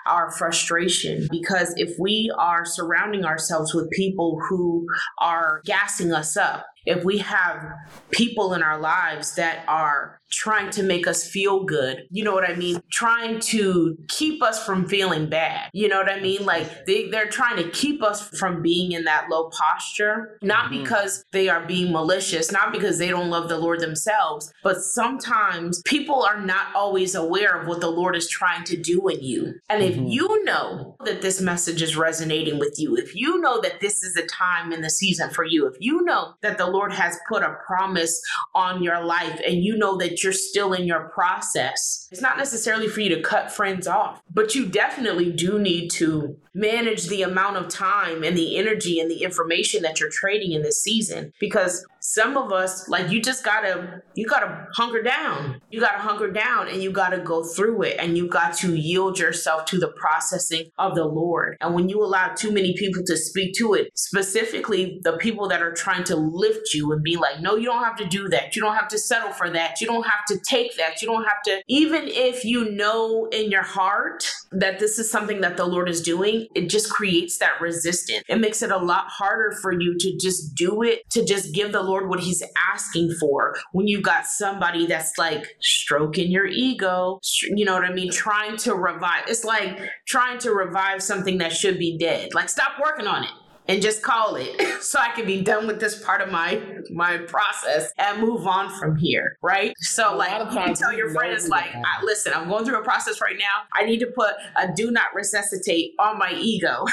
our 0.06 0.30
frustration. 0.32 1.26
Because 1.30 1.74
if 1.76 1.96
we 1.98 2.32
are 2.38 2.64
surrounding 2.64 3.24
ourselves 3.24 3.74
with 3.74 3.90
people 3.90 4.38
who 4.48 4.86
are 5.18 5.62
gassing 5.64 6.12
us 6.12 6.36
up, 6.36 6.66
if 6.86 7.04
we 7.04 7.18
have 7.18 7.72
people 8.10 8.54
in 8.54 8.62
our 8.62 8.78
lives 8.78 9.34
that 9.34 9.64
are 9.68 10.20
trying 10.30 10.70
to 10.70 10.82
make 10.82 11.06
us 11.06 11.28
feel 11.28 11.64
good. 11.64 12.06
You 12.10 12.24
know 12.24 12.32
what 12.32 12.48
I 12.48 12.54
mean? 12.54 12.80
Trying 12.92 13.40
to 13.40 13.98
keep 14.08 14.42
us 14.42 14.64
from 14.64 14.88
feeling 14.88 15.28
bad. 15.28 15.70
You 15.72 15.88
know 15.88 15.98
what 15.98 16.10
I 16.10 16.20
mean? 16.20 16.44
Like 16.46 16.86
they, 16.86 17.08
they're 17.08 17.28
trying 17.28 17.56
to 17.56 17.68
keep 17.70 18.02
us 18.02 18.28
from 18.28 18.62
being 18.62 18.92
in 18.92 19.04
that 19.04 19.26
low 19.28 19.50
posture, 19.50 20.38
not 20.42 20.66
mm-hmm. 20.66 20.82
because 20.82 21.24
they 21.32 21.48
are 21.48 21.66
being 21.66 21.92
malicious, 21.92 22.52
not 22.52 22.72
because 22.72 22.98
they 22.98 23.08
don't 23.08 23.30
love 23.30 23.48
the 23.48 23.58
Lord 23.58 23.79
themselves, 23.80 24.52
but 24.62 24.78
sometimes 24.78 25.82
people 25.82 26.22
are 26.22 26.40
not 26.40 26.74
always 26.74 27.14
aware 27.14 27.60
of 27.60 27.66
what 27.66 27.80
the 27.80 27.90
Lord 27.90 28.16
is 28.16 28.28
trying 28.28 28.64
to 28.64 28.76
do 28.76 29.08
in 29.08 29.20
you. 29.22 29.54
And 29.68 29.82
if 29.82 29.94
mm-hmm. 29.94 30.06
you 30.06 30.44
know 30.44 30.96
that 31.04 31.22
this 31.22 31.40
message 31.40 31.82
is 31.82 31.96
resonating 31.96 32.58
with 32.58 32.78
you, 32.78 32.96
if 32.96 33.14
you 33.14 33.40
know 33.40 33.60
that 33.60 33.80
this 33.80 34.02
is 34.02 34.16
a 34.16 34.26
time 34.26 34.72
in 34.72 34.80
the 34.80 34.90
season 34.90 35.30
for 35.30 35.44
you, 35.44 35.66
if 35.66 35.74
you 35.80 36.02
know 36.02 36.34
that 36.42 36.58
the 36.58 36.66
Lord 36.66 36.92
has 36.92 37.18
put 37.28 37.42
a 37.42 37.56
promise 37.66 38.20
on 38.54 38.82
your 38.82 39.04
life 39.04 39.40
and 39.46 39.64
you 39.64 39.76
know 39.76 39.96
that 39.98 40.22
you're 40.22 40.32
still 40.32 40.72
in 40.72 40.86
your 40.86 41.08
process. 41.08 42.08
It's 42.10 42.20
not 42.20 42.38
necessarily 42.38 42.88
for 42.88 43.00
you 43.00 43.14
to 43.14 43.22
cut 43.22 43.52
friends 43.52 43.86
off, 43.86 44.20
but 44.32 44.54
you 44.54 44.66
definitely 44.66 45.32
do 45.32 45.58
need 45.58 45.90
to 45.92 46.36
manage 46.54 47.06
the 47.06 47.22
amount 47.22 47.56
of 47.56 47.68
time 47.68 48.24
and 48.24 48.36
the 48.36 48.56
energy 48.56 48.98
and 48.98 49.10
the 49.10 49.22
information 49.22 49.82
that 49.82 50.00
you're 50.00 50.10
trading 50.10 50.52
in 50.52 50.62
this 50.62 50.82
season 50.82 51.32
because 51.38 51.86
some 52.00 52.36
of 52.36 52.52
us 52.52 52.88
like 52.88 53.10
you 53.10 53.20
just 53.20 53.44
gotta 53.44 54.02
you 54.14 54.26
gotta 54.26 54.66
hunker 54.74 55.02
down. 55.02 55.60
You 55.70 55.80
gotta 55.80 55.98
hunker 55.98 56.30
down 56.30 56.68
and 56.68 56.82
you 56.82 56.90
gotta 56.90 57.18
go 57.18 57.44
through 57.44 57.82
it 57.82 57.96
and 57.98 58.16
you 58.16 58.28
got 58.28 58.56
to 58.58 58.74
yield 58.74 59.18
yourself 59.18 59.64
to 59.66 59.78
the 59.78 59.92
processing 60.00 60.70
of 60.78 60.94
the 60.94 61.04
lord. 61.04 61.56
And 61.60 61.74
when 61.74 61.88
you 61.88 62.02
allow 62.02 62.34
too 62.34 62.52
many 62.52 62.74
people 62.76 63.02
to 63.06 63.16
speak 63.16 63.54
to 63.58 63.74
it 63.74 63.90
specifically 63.96 65.00
the 65.02 65.16
people 65.18 65.48
that 65.48 65.62
are 65.62 65.72
trying 65.72 66.04
to 66.04 66.16
lift 66.16 66.74
you 66.74 66.92
and 66.92 67.02
be 67.02 67.16
like 67.16 67.40
no 67.40 67.56
you 67.56 67.66
don't 67.66 67.84
have 67.84 67.96
to 67.96 68.06
do 68.06 68.28
that. 68.28 68.56
You 68.56 68.62
don't 68.62 68.76
have 68.76 68.88
to 68.88 68.98
settle 68.98 69.32
for 69.32 69.50
that. 69.50 69.80
You 69.80 69.86
don't 69.86 70.06
have 70.06 70.24
to 70.28 70.38
take 70.48 70.76
that. 70.76 71.02
You 71.02 71.08
don't 71.08 71.24
have 71.24 71.42
to 71.44 71.62
even 71.68 72.02
if 72.06 72.44
you 72.44 72.70
know 72.70 73.28
in 73.32 73.50
your 73.50 73.62
heart 73.62 74.24
that 74.52 74.78
this 74.78 74.98
is 74.98 75.10
something 75.10 75.40
that 75.42 75.56
the 75.56 75.66
lord 75.66 75.88
is 75.88 76.02
doing 76.02 76.46
it 76.54 76.68
just 76.68 76.90
creates 76.90 77.38
that 77.38 77.60
resistance. 77.60 78.22
It 78.28 78.40
makes 78.40 78.62
it 78.62 78.70
a 78.70 78.78
lot 78.78 79.06
harder 79.08 79.56
for 79.60 79.72
you 79.72 79.96
to 79.98 80.16
just 80.20 80.54
do 80.54 80.82
it 80.82 81.08
to 81.10 81.24
just 81.24 81.54
give 81.54 81.72
the 81.72 81.82
Lord 81.82 81.99
what 82.08 82.20
he's 82.20 82.42
asking 82.72 83.14
for 83.20 83.56
when 83.72 83.86
you've 83.86 84.02
got 84.02 84.26
somebody 84.26 84.86
that's 84.86 85.16
like 85.18 85.46
stroking 85.60 86.30
your 86.30 86.46
ego, 86.46 87.20
you 87.54 87.64
know 87.64 87.74
what 87.74 87.84
I 87.84 87.92
mean? 87.92 88.10
Trying 88.10 88.56
to 88.58 88.74
revive. 88.74 89.24
It's 89.28 89.44
like 89.44 89.78
trying 90.06 90.38
to 90.40 90.52
revive 90.52 91.02
something 91.02 91.38
that 91.38 91.52
should 91.52 91.78
be 91.78 91.98
dead. 91.98 92.34
Like, 92.34 92.48
stop 92.48 92.72
working 92.82 93.06
on 93.06 93.24
it 93.24 93.30
and 93.68 93.80
just 93.80 94.02
call 94.02 94.36
it 94.36 94.82
so 94.82 94.98
I 94.98 95.10
can 95.10 95.26
be 95.26 95.42
done 95.42 95.66
with 95.66 95.80
this 95.80 96.02
part 96.02 96.20
of 96.20 96.30
my 96.30 96.60
my 96.92 97.18
process 97.18 97.92
and 97.98 98.20
move 98.20 98.46
on 98.46 98.70
from 98.78 98.96
here, 98.96 99.36
right? 99.42 99.74
So 99.78 100.16
like 100.16 100.38
you 100.38 100.56
can 100.56 100.74
tell 100.74 100.92
your 100.92 101.10
friends 101.10 101.48
like, 101.48 101.70
listen, 102.02 102.32
I'm 102.34 102.48
going 102.48 102.64
through 102.64 102.80
a 102.80 102.84
process 102.84 103.20
right 103.20 103.36
now. 103.38 103.62
I 103.74 103.84
need 103.84 104.00
to 104.00 104.06
put 104.06 104.34
a 104.56 104.72
do 104.74 104.90
not 104.90 105.14
resuscitate 105.14 105.92
on 105.98 106.18
my 106.18 106.32
ego. 106.32 106.84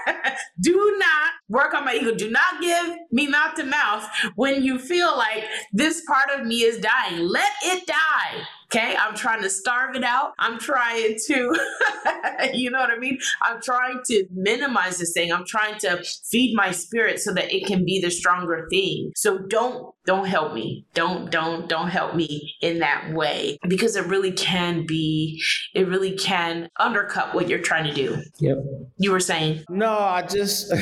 do 0.60 0.96
not 0.98 1.32
work 1.48 1.74
on 1.74 1.84
my 1.84 1.94
ego. 1.94 2.14
Do 2.14 2.30
not 2.30 2.60
give 2.60 2.96
me 3.10 3.26
mouth 3.26 3.54
to 3.54 3.64
mouth 3.64 4.08
when 4.36 4.62
you 4.62 4.78
feel 4.78 5.16
like 5.16 5.44
this 5.72 6.02
part 6.06 6.30
of 6.30 6.46
me 6.46 6.62
is 6.62 6.78
dying. 6.78 7.26
Let 7.26 7.52
it 7.64 7.86
die 7.86 8.46
Okay. 8.72 8.94
I'm 8.96 9.16
trying 9.16 9.42
to 9.42 9.50
starve 9.50 9.96
it 9.96 10.04
out. 10.04 10.32
I'm 10.38 10.58
trying 10.58 11.16
to, 11.26 11.58
you 12.54 12.70
know 12.70 12.78
what 12.78 12.90
I 12.90 12.98
mean? 12.98 13.18
I'm 13.42 13.60
trying 13.60 14.00
to 14.06 14.26
minimize 14.32 14.98
this 14.98 15.12
thing. 15.12 15.32
I'm 15.32 15.44
trying 15.44 15.78
to 15.80 16.02
feed 16.30 16.54
my 16.54 16.70
spirit 16.70 17.18
so 17.18 17.32
that 17.34 17.52
it 17.52 17.66
can 17.66 17.84
be 17.84 18.00
the 18.00 18.10
stronger 18.10 18.68
thing. 18.70 19.10
So 19.16 19.38
don't, 19.38 19.92
don't 20.06 20.26
help 20.26 20.54
me. 20.54 20.86
Don't, 20.94 21.30
don't, 21.30 21.68
don't 21.68 21.88
help 21.88 22.14
me 22.14 22.54
in 22.60 22.78
that 22.78 23.12
way 23.12 23.58
because 23.68 23.96
it 23.96 24.06
really 24.06 24.32
can 24.32 24.86
be, 24.86 25.42
it 25.74 25.88
really 25.88 26.16
can 26.16 26.68
undercut 26.78 27.34
what 27.34 27.48
you're 27.48 27.58
trying 27.58 27.84
to 27.84 27.92
do. 27.92 28.22
Yep. 28.38 28.58
You 28.98 29.10
were 29.10 29.20
saying? 29.20 29.64
No, 29.68 29.98
I 29.98 30.22
just, 30.22 30.72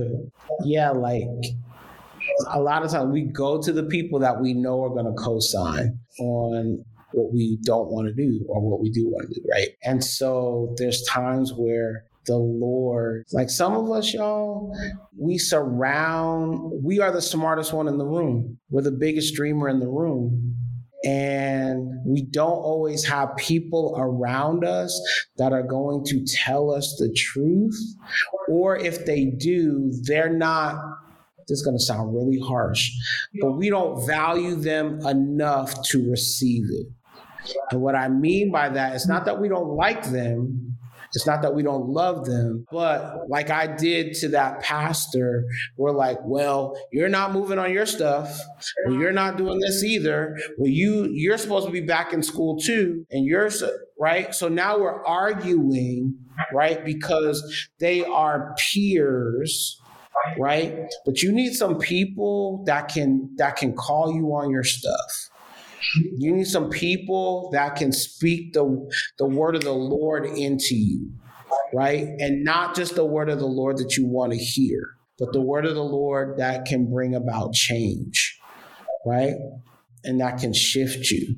yeah, 0.64 0.90
like 0.90 1.22
a 2.48 2.60
lot 2.60 2.82
of 2.84 2.90
times 2.90 3.12
we 3.12 3.22
go 3.22 3.62
to 3.62 3.72
the 3.72 3.84
people 3.84 4.18
that 4.18 4.40
we 4.40 4.52
know 4.52 4.82
are 4.82 4.90
going 4.90 5.06
to 5.06 5.12
co-sign 5.12 5.98
on 6.18 6.84
what 7.12 7.32
we 7.32 7.58
don't 7.62 7.90
want 7.90 8.08
to 8.08 8.14
do 8.14 8.44
or 8.48 8.60
what 8.60 8.80
we 8.80 8.90
do 8.90 9.08
want 9.08 9.28
to 9.28 9.40
do, 9.40 9.46
right? 9.50 9.68
And 9.82 10.02
so 10.02 10.74
there's 10.78 11.02
times 11.04 11.52
where 11.54 12.04
the 12.26 12.36
Lord, 12.36 13.24
like 13.32 13.50
some 13.50 13.74
of 13.74 13.90
us, 13.90 14.12
y'all, 14.12 14.76
we 15.16 15.38
surround, 15.38 16.82
we 16.84 17.00
are 17.00 17.12
the 17.12 17.22
smartest 17.22 17.72
one 17.72 17.88
in 17.88 17.98
the 17.98 18.06
room. 18.06 18.58
We're 18.70 18.82
the 18.82 18.90
biggest 18.90 19.34
dreamer 19.34 19.68
in 19.68 19.80
the 19.80 19.88
room. 19.88 20.56
And 21.02 21.88
we 22.04 22.22
don't 22.22 22.50
always 22.50 23.06
have 23.06 23.34
people 23.38 23.94
around 23.96 24.66
us 24.66 25.00
that 25.38 25.52
are 25.52 25.62
going 25.62 26.04
to 26.06 26.24
tell 26.26 26.70
us 26.70 26.94
the 26.98 27.10
truth. 27.16 27.74
Or 28.48 28.76
if 28.76 29.06
they 29.06 29.24
do, 29.24 29.90
they're 30.04 30.32
not 30.32 30.76
this 31.50 31.58
is 31.58 31.64
going 31.64 31.76
to 31.76 31.82
sound 31.82 32.14
really 32.14 32.38
harsh, 32.38 32.90
but 33.40 33.52
we 33.52 33.68
don't 33.68 34.06
value 34.06 34.54
them 34.54 35.00
enough 35.04 35.82
to 35.88 36.08
receive 36.08 36.62
it. 36.70 36.86
And 37.70 37.80
what 37.80 37.94
I 37.94 38.08
mean 38.08 38.50
by 38.50 38.68
that 38.68 38.94
is 38.94 39.06
not 39.06 39.24
that 39.24 39.40
we 39.40 39.48
don't 39.48 39.68
like 39.68 40.04
them, 40.04 40.70
it's 41.14 41.26
not 41.26 41.42
that 41.42 41.54
we 41.54 41.62
don't 41.62 41.88
love 41.88 42.24
them, 42.24 42.64
but 42.70 43.28
like 43.28 43.50
I 43.50 43.66
did 43.66 44.14
to 44.14 44.28
that 44.28 44.60
pastor, 44.60 45.44
we're 45.76 45.90
like, 45.90 46.18
well, 46.22 46.80
you're 46.92 47.08
not 47.08 47.32
moving 47.32 47.58
on 47.58 47.72
your 47.72 47.86
stuff. 47.86 48.40
Well, 48.86 48.96
you're 48.96 49.12
not 49.12 49.36
doing 49.36 49.58
this 49.58 49.82
either. 49.82 50.38
Well, 50.56 50.70
you 50.70 51.08
you're 51.12 51.38
supposed 51.38 51.66
to 51.66 51.72
be 51.72 51.80
back 51.80 52.12
in 52.12 52.22
school 52.22 52.58
too, 52.58 53.04
and 53.10 53.26
you're 53.26 53.50
right. 53.98 54.34
So 54.34 54.48
now 54.48 54.78
we're 54.78 55.04
arguing, 55.04 56.16
right? 56.52 56.84
Because 56.84 57.68
they 57.80 58.04
are 58.04 58.54
peers 58.72 59.80
right 60.38 60.76
but 61.06 61.22
you 61.22 61.32
need 61.32 61.54
some 61.54 61.78
people 61.78 62.62
that 62.66 62.88
can 62.88 63.30
that 63.36 63.56
can 63.56 63.72
call 63.72 64.12
you 64.12 64.26
on 64.34 64.50
your 64.50 64.64
stuff 64.64 65.29
you 65.94 66.32
need 66.34 66.46
some 66.46 66.70
people 66.70 67.50
that 67.52 67.76
can 67.76 67.92
speak 67.92 68.52
the 68.52 68.90
the 69.18 69.26
word 69.26 69.56
of 69.56 69.62
the 69.62 69.72
lord 69.72 70.24
into 70.26 70.74
you 70.74 71.10
right? 71.72 72.06
And 72.18 72.42
not 72.44 72.74
just 72.74 72.96
the 72.96 73.04
word 73.04 73.28
of 73.28 73.38
the 73.38 73.46
lord 73.46 73.78
that 73.78 73.96
you 73.96 74.06
want 74.06 74.32
to 74.32 74.38
hear 74.38 74.96
but 75.18 75.32
the 75.32 75.40
word 75.40 75.66
of 75.66 75.74
the 75.74 75.82
lord 75.82 76.38
that 76.38 76.64
can 76.64 76.90
bring 76.90 77.14
about 77.14 77.52
change 77.52 78.38
right? 79.06 79.34
And 80.04 80.20
that 80.20 80.38
can 80.38 80.52
shift 80.52 81.10
you. 81.10 81.36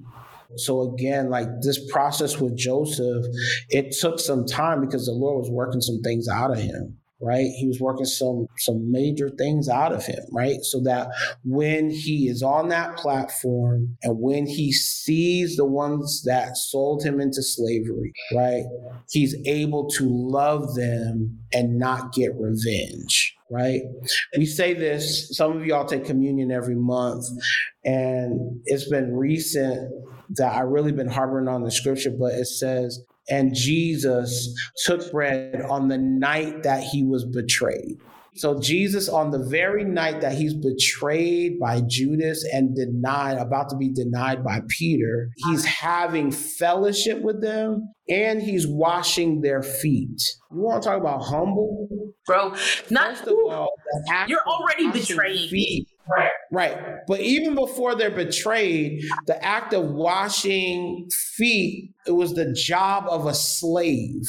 So 0.57 0.93
again, 0.93 1.31
like 1.31 1.49
this 1.63 1.91
process 1.91 2.39
with 2.39 2.57
Joseph, 2.57 3.25
it 3.71 3.97
took 3.99 4.21
some 4.21 4.47
time 4.47 4.81
because 4.81 5.07
the 5.07 5.13
Lord 5.13 5.39
was 5.41 5.51
working 5.51 5.81
some 5.81 6.01
things 6.03 6.29
out 6.29 6.51
of 6.51 6.59
him 6.59 6.99
right? 7.23 7.47
He 7.57 7.67
was 7.67 7.81
working 7.81 8.05
some 8.05 8.47
some 8.59 8.91
major 8.91 9.31
things 9.31 9.69
out 9.69 9.93
of 9.93 10.05
him, 10.05 10.23
right? 10.33 10.59
So 10.63 10.81
that 10.83 11.09
when 11.45 11.91
he 11.91 12.29
is 12.29 12.43
on 12.43 12.69
that 12.69 12.97
platform 12.97 13.97
and 14.03 14.19
when 14.19 14.47
he 14.47 14.73
sees 14.73 15.57
the 15.57 15.65
ones 15.65 16.25
that 16.25 16.57
sold 16.57 17.05
him 17.05 17.21
into 17.21 17.43
slavery, 17.43 18.13
right? 18.35 18.65
He's 19.11 19.37
able 19.47 19.89
to 19.91 20.09
love 20.09 20.75
them 20.75 21.39
and 21.53 21.79
not 21.79 22.13
get 22.13 22.33
revenge. 22.39 23.37
Right? 23.51 23.83
We 24.39 24.47
say 24.47 24.73
this, 24.73 25.37
some 25.37 25.59
of 25.59 25.67
y'all 25.67 25.85
take 25.85 26.07
communion 26.07 26.51
every 26.51 26.75
month, 26.75 27.27
and 27.85 28.63
it's 28.65 28.89
been 28.89 29.15
recent 29.15 29.93
that 30.37 30.55
I 30.55 30.61
really 30.61 30.93
been 30.93 31.11
harboring 31.11 31.49
on 31.49 31.63
the 31.63 31.71
scripture, 31.71 32.13
but 32.19 32.33
it 32.33 32.47
says, 32.47 33.05
and 33.29 33.55
Jesus 33.55 34.53
took 34.85 35.11
bread 35.13 35.63
on 35.69 35.89
the 35.89 35.99
night 35.99 36.63
that 36.63 36.83
he 36.83 37.05
was 37.05 37.25
betrayed. 37.25 37.99
So 38.35 38.59
Jesus, 38.59 39.11
on 39.11 39.31
the 39.31 39.39
very 39.39 39.85
night 39.85 40.23
that 40.23 40.33
he's 40.33 40.55
betrayed 40.55 41.61
by 41.61 41.83
Judas 41.83 42.43
and 42.51 42.75
denied, 42.75 43.37
about 43.37 43.69
to 43.71 43.77
be 43.77 43.91
denied 43.91 44.43
by 44.43 44.61
Peter, 44.69 45.29
he's 45.37 45.67
having 45.67 46.31
fellowship 46.31 47.21
with 47.21 47.43
them 47.43 47.93
and 48.09 48.41
he's 48.41 48.67
washing 48.67 49.43
their 49.43 49.63
feet. 49.63 50.23
You 50.51 50.61
want 50.61 50.83
to 50.83 50.89
talk 50.89 50.99
about 50.99 51.23
humble, 51.23 52.15
bro? 52.27 52.55
Not 52.89 53.19
First 53.19 53.29
of 53.29 53.35
all, 53.51 53.71
you're 54.27 54.47
already 54.47 54.91
betraying 54.91 55.51
feet. 55.51 55.89
Right. 56.09 56.31
Right. 56.51 56.79
But 57.07 57.21
even 57.21 57.55
before 57.55 57.95
they're 57.95 58.11
betrayed, 58.11 59.03
the 59.27 59.43
act 59.45 59.73
of 59.73 59.91
washing 59.91 61.09
feet, 61.35 61.93
it 62.07 62.13
was 62.13 62.35
the 62.35 62.53
job 62.53 63.07
of 63.09 63.27
a 63.27 63.35
slave. 63.35 64.23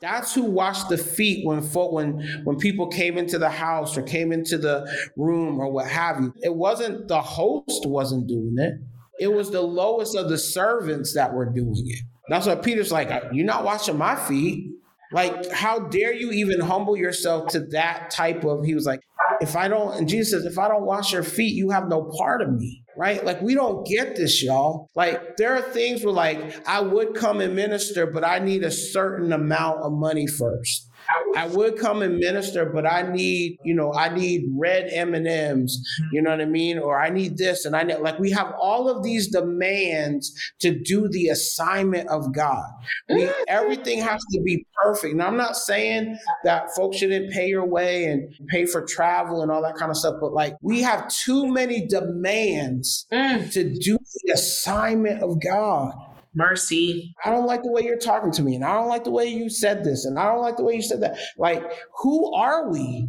That's 0.00 0.34
who 0.34 0.44
washed 0.44 0.88
the 0.88 0.96
feet 0.96 1.46
when 1.46 1.60
when 1.60 2.40
when 2.44 2.56
people 2.56 2.88
came 2.88 3.18
into 3.18 3.38
the 3.38 3.50
house 3.50 3.96
or 3.96 4.02
came 4.02 4.32
into 4.32 4.56
the 4.56 4.90
room 5.16 5.60
or 5.60 5.70
what 5.70 5.88
have 5.88 6.20
you. 6.20 6.32
It 6.42 6.54
wasn't 6.54 7.06
the 7.08 7.20
host 7.20 7.86
wasn't 7.86 8.26
doing 8.26 8.56
it. 8.58 8.74
It 9.18 9.28
was 9.28 9.50
the 9.50 9.60
lowest 9.60 10.16
of 10.16 10.30
the 10.30 10.38
servants 10.38 11.14
that 11.14 11.34
were 11.34 11.44
doing 11.44 11.84
it. 11.86 12.00
That's 12.30 12.46
why 12.46 12.54
Peter's 12.54 12.90
like, 12.90 13.10
"You're 13.32 13.44
not 13.44 13.64
washing 13.64 13.98
my 13.98 14.16
feet." 14.16 14.72
Like, 15.12 15.50
how 15.50 15.80
dare 15.80 16.14
you 16.14 16.30
even 16.30 16.60
humble 16.60 16.96
yourself 16.96 17.48
to 17.48 17.60
that 17.70 18.10
type 18.10 18.44
of? 18.44 18.64
He 18.64 18.74
was 18.74 18.86
like, 18.86 19.00
if 19.40 19.56
I 19.56 19.68
don't, 19.68 19.96
and 19.96 20.08
Jesus 20.08 20.32
says, 20.32 20.44
if 20.44 20.58
I 20.58 20.68
don't 20.68 20.84
wash 20.84 21.12
your 21.12 21.22
feet, 21.22 21.54
you 21.54 21.70
have 21.70 21.88
no 21.88 22.10
part 22.18 22.42
of 22.42 22.52
me, 22.52 22.84
right? 22.96 23.24
Like, 23.24 23.40
we 23.40 23.54
don't 23.54 23.86
get 23.86 24.14
this, 24.16 24.42
y'all. 24.42 24.88
Like, 24.94 25.36
there 25.38 25.54
are 25.54 25.62
things 25.62 26.04
where, 26.04 26.12
like, 26.12 26.66
I 26.68 26.80
would 26.80 27.14
come 27.14 27.40
and 27.40 27.56
minister, 27.56 28.06
but 28.06 28.22
I 28.22 28.38
need 28.38 28.62
a 28.62 28.70
certain 28.70 29.32
amount 29.32 29.80
of 29.80 29.92
money 29.92 30.26
first. 30.26 30.89
I 31.36 31.46
would 31.46 31.78
come 31.78 32.02
and 32.02 32.18
minister, 32.18 32.66
but 32.66 32.86
I 32.86 33.02
need, 33.02 33.58
you 33.64 33.74
know, 33.74 33.92
I 33.92 34.12
need 34.12 34.44
red 34.56 34.88
M 34.92 35.14
and 35.14 35.26
M's. 35.26 35.80
You 36.12 36.22
know 36.22 36.30
what 36.30 36.40
I 36.40 36.46
mean? 36.46 36.78
Or 36.78 37.00
I 37.00 37.10
need 37.10 37.36
this, 37.36 37.64
and 37.64 37.76
I 37.76 37.82
need 37.82 37.98
like 37.98 38.18
we 38.18 38.30
have 38.32 38.52
all 38.60 38.88
of 38.88 39.02
these 39.02 39.28
demands 39.28 40.32
to 40.60 40.78
do 40.78 41.08
the 41.08 41.28
assignment 41.28 42.08
of 42.08 42.34
God. 42.34 42.66
We 43.08 43.30
everything 43.48 44.00
has 44.00 44.20
to 44.32 44.40
be 44.42 44.66
perfect. 44.82 45.16
Now 45.16 45.26
I'm 45.26 45.36
not 45.36 45.56
saying 45.56 46.18
that 46.44 46.74
folks 46.74 46.98
shouldn't 46.98 47.32
pay 47.32 47.48
your 47.48 47.66
way 47.66 48.06
and 48.06 48.32
pay 48.48 48.66
for 48.66 48.84
travel 48.84 49.42
and 49.42 49.50
all 49.50 49.62
that 49.62 49.76
kind 49.76 49.90
of 49.90 49.96
stuff, 49.96 50.16
but 50.20 50.32
like 50.32 50.56
we 50.62 50.82
have 50.82 51.08
too 51.08 51.46
many 51.46 51.86
demands 51.86 53.06
mm. 53.12 53.52
to 53.52 53.64
do 53.64 53.98
the 54.24 54.32
assignment 54.32 55.22
of 55.22 55.40
God. 55.42 55.92
Mercy. 56.34 57.14
I 57.24 57.30
don't 57.30 57.46
like 57.46 57.62
the 57.62 57.72
way 57.72 57.82
you're 57.82 57.98
talking 57.98 58.30
to 58.32 58.42
me, 58.42 58.54
and 58.54 58.64
I 58.64 58.74
don't 58.74 58.88
like 58.88 59.04
the 59.04 59.10
way 59.10 59.26
you 59.26 59.48
said 59.48 59.84
this, 59.84 60.04
and 60.04 60.18
I 60.18 60.26
don't 60.26 60.40
like 60.40 60.56
the 60.56 60.64
way 60.64 60.74
you 60.74 60.82
said 60.82 61.02
that. 61.02 61.18
Like, 61.36 61.62
who 62.02 62.32
are 62.34 62.70
we? 62.70 63.08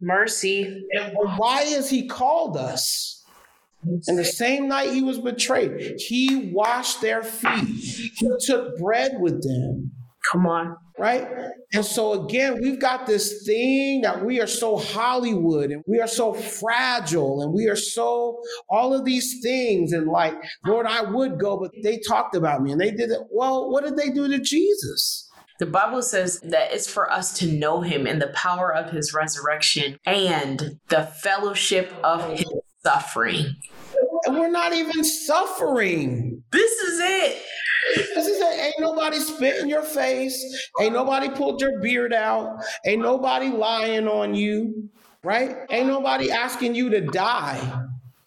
Mercy. 0.00 0.86
And 0.92 1.14
why 1.36 1.62
has 1.62 1.90
he 1.90 2.06
called 2.06 2.56
us? 2.56 3.24
And 3.82 4.18
the 4.18 4.24
same 4.24 4.68
night 4.68 4.90
he 4.90 5.02
was 5.02 5.18
betrayed, 5.18 6.00
he 6.00 6.50
washed 6.52 7.00
their 7.00 7.22
feet. 7.22 8.12
He 8.16 8.28
took 8.40 8.76
bread 8.76 9.12
with 9.20 9.42
them. 9.42 9.92
Come 10.30 10.46
on. 10.46 10.76
Right? 10.98 11.28
And 11.72 11.84
so, 11.84 12.24
again, 12.24 12.60
we've 12.60 12.80
got 12.80 13.06
this 13.06 13.44
thing 13.46 14.00
that 14.00 14.24
we 14.24 14.40
are 14.40 14.48
so 14.48 14.76
Hollywood 14.76 15.70
and 15.70 15.84
we 15.86 16.00
are 16.00 16.08
so 16.08 16.34
fragile 16.34 17.42
and 17.42 17.54
we 17.54 17.68
are 17.68 17.76
so 17.76 18.40
all 18.68 18.92
of 18.92 19.04
these 19.04 19.40
things. 19.42 19.92
And 19.92 20.08
like, 20.08 20.34
Lord, 20.66 20.86
I 20.86 21.02
would 21.02 21.38
go, 21.38 21.56
but 21.56 21.70
they 21.82 22.00
talked 22.08 22.34
about 22.34 22.62
me 22.62 22.72
and 22.72 22.80
they 22.80 22.90
did 22.90 23.10
it. 23.10 23.20
Well, 23.30 23.70
what 23.70 23.84
did 23.84 23.96
they 23.96 24.10
do 24.10 24.28
to 24.28 24.40
Jesus? 24.40 25.30
The 25.58 25.66
Bible 25.66 26.02
says 26.02 26.40
that 26.40 26.72
it's 26.72 26.88
for 26.88 27.10
us 27.10 27.32
to 27.38 27.46
know 27.50 27.80
him 27.80 28.06
and 28.06 28.22
the 28.22 28.28
power 28.28 28.72
of 28.72 28.90
his 28.90 29.12
resurrection 29.12 29.98
and 30.06 30.78
the 30.88 31.04
fellowship 31.04 31.92
of 32.04 32.28
his 32.30 32.44
suffering. 32.84 33.56
And 34.26 34.38
we're 34.38 34.50
not 34.50 34.72
even 34.72 35.04
suffering. 35.04 36.42
This 36.52 36.70
is 36.72 37.00
it. 37.00 37.42
This 38.14 38.26
is 38.26 38.40
it. 38.40 38.60
Ain't 38.60 38.80
nobody 38.80 39.18
spit 39.18 39.62
in 39.62 39.68
your 39.68 39.82
face. 39.82 40.70
Ain't 40.80 40.92
nobody 40.92 41.28
pulled 41.28 41.60
your 41.60 41.80
beard 41.80 42.12
out. 42.12 42.58
Ain't 42.84 43.02
nobody 43.02 43.48
lying 43.48 44.08
on 44.08 44.34
you, 44.34 44.90
right? 45.22 45.56
Ain't 45.70 45.86
nobody 45.86 46.30
asking 46.30 46.74
you 46.74 46.90
to 46.90 47.00
die, 47.00 47.82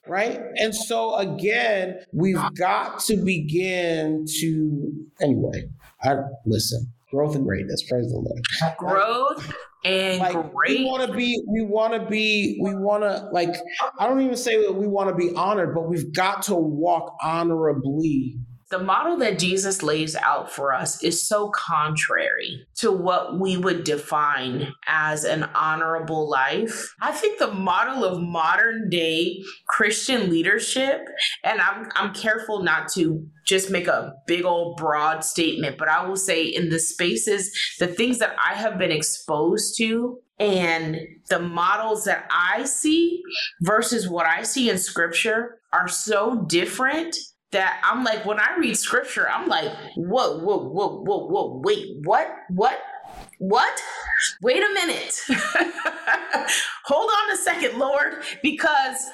right? 0.08 0.40
And 0.58 0.74
so 0.74 1.16
again, 1.18 2.00
we've 2.14 2.54
got 2.56 3.00
to 3.02 3.18
begin 3.18 4.26
to 4.40 4.94
anyway. 5.22 5.70
I 6.04 6.16
listen. 6.46 6.92
Growth 7.12 7.36
and 7.36 7.46
greatness. 7.46 7.84
Praise 7.84 8.10
the 8.10 8.18
Lord. 8.18 8.78
Growth 8.78 9.54
and 9.84 10.20
like 10.20 10.34
great. 10.54 10.80
we 10.80 10.86
want 10.86 11.10
to 11.10 11.16
be 11.16 11.44
we 11.48 11.62
want 11.64 11.94
to 11.94 12.06
be 12.10 12.60
we 12.62 12.76
want 12.76 13.04
to 13.04 13.28
like 13.32 13.56
i 14.00 14.08
don't 14.08 14.22
even 14.22 14.38
say 14.38 14.62
that 14.64 14.74
we 14.74 14.86
want 14.88 15.10
to 15.10 15.16
be 15.16 15.34
honored 15.36 15.74
but 15.74 15.90
we've 15.90 16.14
got 16.14 16.44
to 16.44 16.56
walk 16.56 17.16
honorably 17.24 18.38
the 18.72 18.80
model 18.80 19.18
that 19.18 19.38
Jesus 19.38 19.84
lays 19.84 20.16
out 20.16 20.50
for 20.50 20.74
us 20.74 21.04
is 21.04 21.28
so 21.28 21.50
contrary 21.50 22.66
to 22.76 22.92
what 22.92 23.40
we 23.40 23.58
would 23.58 23.84
define 23.84 24.74
as 24.88 25.26
an 25.26 25.44
honorable 25.54 26.30
life. 26.30 26.94
I 27.02 27.12
think 27.12 27.38
the 27.38 27.52
model 27.52 28.06
of 28.06 28.22
modern 28.22 28.90
day 28.90 29.44
Christian 29.68 30.30
leadership, 30.30 31.02
and 31.44 31.60
I'm, 31.60 31.90
I'm 31.96 32.14
careful 32.14 32.64
not 32.64 32.90
to 32.94 33.28
just 33.46 33.70
make 33.70 33.88
a 33.88 34.14
big 34.26 34.46
old 34.46 34.78
broad 34.78 35.26
statement, 35.26 35.78
but 35.78 35.90
I 35.90 36.06
will 36.08 36.16
say 36.16 36.46
in 36.46 36.70
the 36.70 36.80
spaces, 36.80 37.52
the 37.80 37.88
things 37.88 38.20
that 38.20 38.36
I 38.44 38.56
have 38.56 38.80
been 38.80 38.92
exposed 38.92 39.78
to 39.80 40.20
and 40.40 40.98
the 41.30 41.40
models 41.40 42.06
that 42.06 42.28
I 42.32 42.64
see 42.64 43.22
versus 43.62 44.10
what 44.10 44.26
I 44.26 44.44
see 44.44 44.70
in 44.70 44.78
scripture 44.78 45.60
are 45.74 45.88
so 45.88 46.46
different 46.48 47.16
that 47.52 47.82
I'm 47.84 48.04
like, 48.04 48.26
when 48.26 48.40
I 48.40 48.56
read 48.58 48.78
scripture, 48.78 49.30
I'm 49.30 49.48
like, 49.48 49.72
whoa, 49.96 50.40
whoa, 50.40 50.70
whoa, 50.70 51.02
whoa, 51.04 51.28
whoa, 51.28 51.62
wait, 51.64 51.98
what, 52.04 52.34
what, 52.50 52.80
what? 53.40 53.82
Wait 54.42 54.64
a 54.64 54.74
minute. 54.74 55.20
Hold 56.86 57.10
on 57.10 57.32
a 57.34 57.38
second, 57.38 57.78
Lord, 57.78 58.24
because 58.42 59.10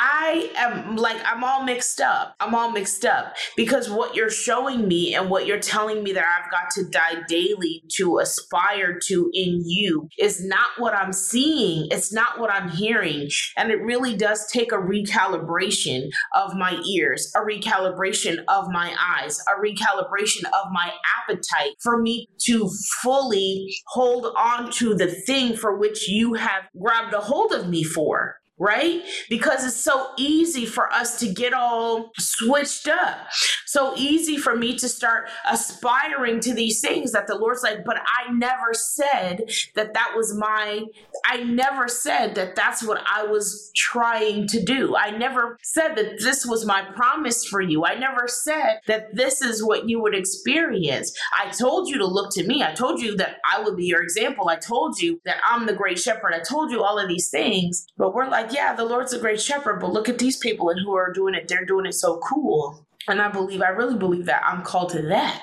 I 0.00 0.50
am 0.56 0.94
like, 0.94 1.20
I'm 1.24 1.42
all 1.42 1.64
mixed 1.64 2.00
up. 2.00 2.36
I'm 2.38 2.54
all 2.54 2.70
mixed 2.70 3.04
up 3.04 3.34
because 3.56 3.90
what 3.90 4.14
you're 4.14 4.30
showing 4.30 4.86
me 4.86 5.14
and 5.14 5.28
what 5.28 5.44
you're 5.44 5.58
telling 5.58 6.04
me 6.04 6.12
that 6.12 6.24
I've 6.24 6.50
got 6.52 6.70
to 6.72 6.84
die 6.84 7.22
daily 7.26 7.82
to 7.96 8.18
aspire 8.18 8.98
to 9.06 9.30
in 9.34 9.62
you 9.66 10.08
is 10.18 10.44
not 10.44 10.70
what 10.78 10.94
I'm 10.94 11.12
seeing. 11.12 11.88
It's 11.90 12.12
not 12.12 12.38
what 12.38 12.50
I'm 12.50 12.70
hearing. 12.70 13.28
And 13.56 13.72
it 13.72 13.82
really 13.82 14.16
does 14.16 14.46
take 14.52 14.70
a 14.70 14.76
recalibration 14.76 16.08
of 16.34 16.54
my 16.54 16.80
ears, 16.88 17.32
a 17.34 17.40
recalibration 17.40 18.44
of 18.46 18.68
my 18.70 18.94
eyes, 19.00 19.40
a 19.48 19.60
recalibration 19.60 20.44
of 20.44 20.70
my 20.70 20.92
appetite 21.20 21.72
for 21.82 22.00
me 22.00 22.28
to 22.44 22.70
fully 23.02 23.74
hold 23.88 24.32
on 24.36 24.70
to 24.72 24.94
the 24.94 25.08
thing 25.08 25.56
for 25.56 25.76
which 25.76 26.08
you 26.08 26.34
have 26.34 26.62
grabbed 26.80 27.14
a 27.14 27.20
hold 27.20 27.52
of 27.52 27.68
me 27.68 27.82
for 27.82 28.37
right? 28.58 29.02
Because 29.28 29.64
it's 29.64 29.76
so 29.76 30.10
easy 30.16 30.66
for 30.66 30.92
us 30.92 31.18
to 31.20 31.32
get 31.32 31.52
all 31.52 32.10
switched 32.18 32.88
up. 32.88 33.28
So 33.66 33.94
easy 33.96 34.36
for 34.36 34.56
me 34.56 34.76
to 34.78 34.88
start 34.88 35.28
aspiring 35.48 36.40
to 36.40 36.54
these 36.54 36.80
things 36.80 37.12
that 37.12 37.26
the 37.26 37.36
Lord's 37.36 37.62
like, 37.62 37.84
but 37.84 37.98
I 37.98 38.32
never 38.32 38.74
said 38.74 39.50
that 39.74 39.94
that 39.94 40.12
was 40.16 40.34
my, 40.34 40.84
I 41.24 41.44
never 41.44 41.88
said 41.88 42.34
that 42.34 42.56
that's 42.56 42.82
what 42.82 43.02
I 43.06 43.24
was 43.24 43.70
trying 43.76 44.46
to 44.48 44.62
do. 44.62 44.96
I 44.96 45.10
never 45.10 45.58
said 45.62 45.94
that 45.96 46.20
this 46.20 46.44
was 46.44 46.64
my 46.64 46.82
promise 46.94 47.44
for 47.44 47.60
you. 47.60 47.84
I 47.84 47.94
never 47.94 48.26
said 48.26 48.80
that 48.86 49.14
this 49.14 49.40
is 49.40 49.62
what 49.62 49.88
you 49.88 50.00
would 50.00 50.14
experience. 50.14 51.12
I 51.38 51.50
told 51.50 51.88
you 51.88 51.98
to 51.98 52.06
look 52.06 52.30
to 52.32 52.46
me. 52.46 52.62
I 52.62 52.72
told 52.72 53.00
you 53.00 53.16
that 53.16 53.36
I 53.50 53.60
would 53.60 53.76
be 53.76 53.86
your 53.86 54.02
example. 54.02 54.48
I 54.48 54.56
told 54.56 55.00
you 55.00 55.20
that 55.24 55.38
I'm 55.48 55.66
the 55.66 55.74
great 55.74 55.98
shepherd. 55.98 56.34
I 56.34 56.40
told 56.40 56.70
you 56.70 56.82
all 56.82 56.98
of 56.98 57.08
these 57.08 57.30
things, 57.30 57.86
but 57.96 58.14
we're 58.14 58.28
like, 58.28 58.47
like, 58.48 58.56
yeah, 58.56 58.74
the 58.74 58.84
Lord's 58.84 59.12
a 59.12 59.18
great 59.18 59.40
shepherd, 59.40 59.80
but 59.80 59.92
look 59.92 60.08
at 60.08 60.18
these 60.18 60.36
people 60.36 60.70
and 60.70 60.80
who 60.80 60.94
are 60.94 61.12
doing 61.12 61.34
it. 61.34 61.48
They're 61.48 61.64
doing 61.64 61.86
it 61.86 61.94
so 61.94 62.18
cool. 62.18 62.86
And 63.06 63.20
I 63.20 63.28
believe, 63.28 63.62
I 63.62 63.68
really 63.68 63.96
believe 63.96 64.26
that 64.26 64.42
I'm 64.44 64.62
called 64.62 64.90
to 64.90 65.02
that 65.02 65.42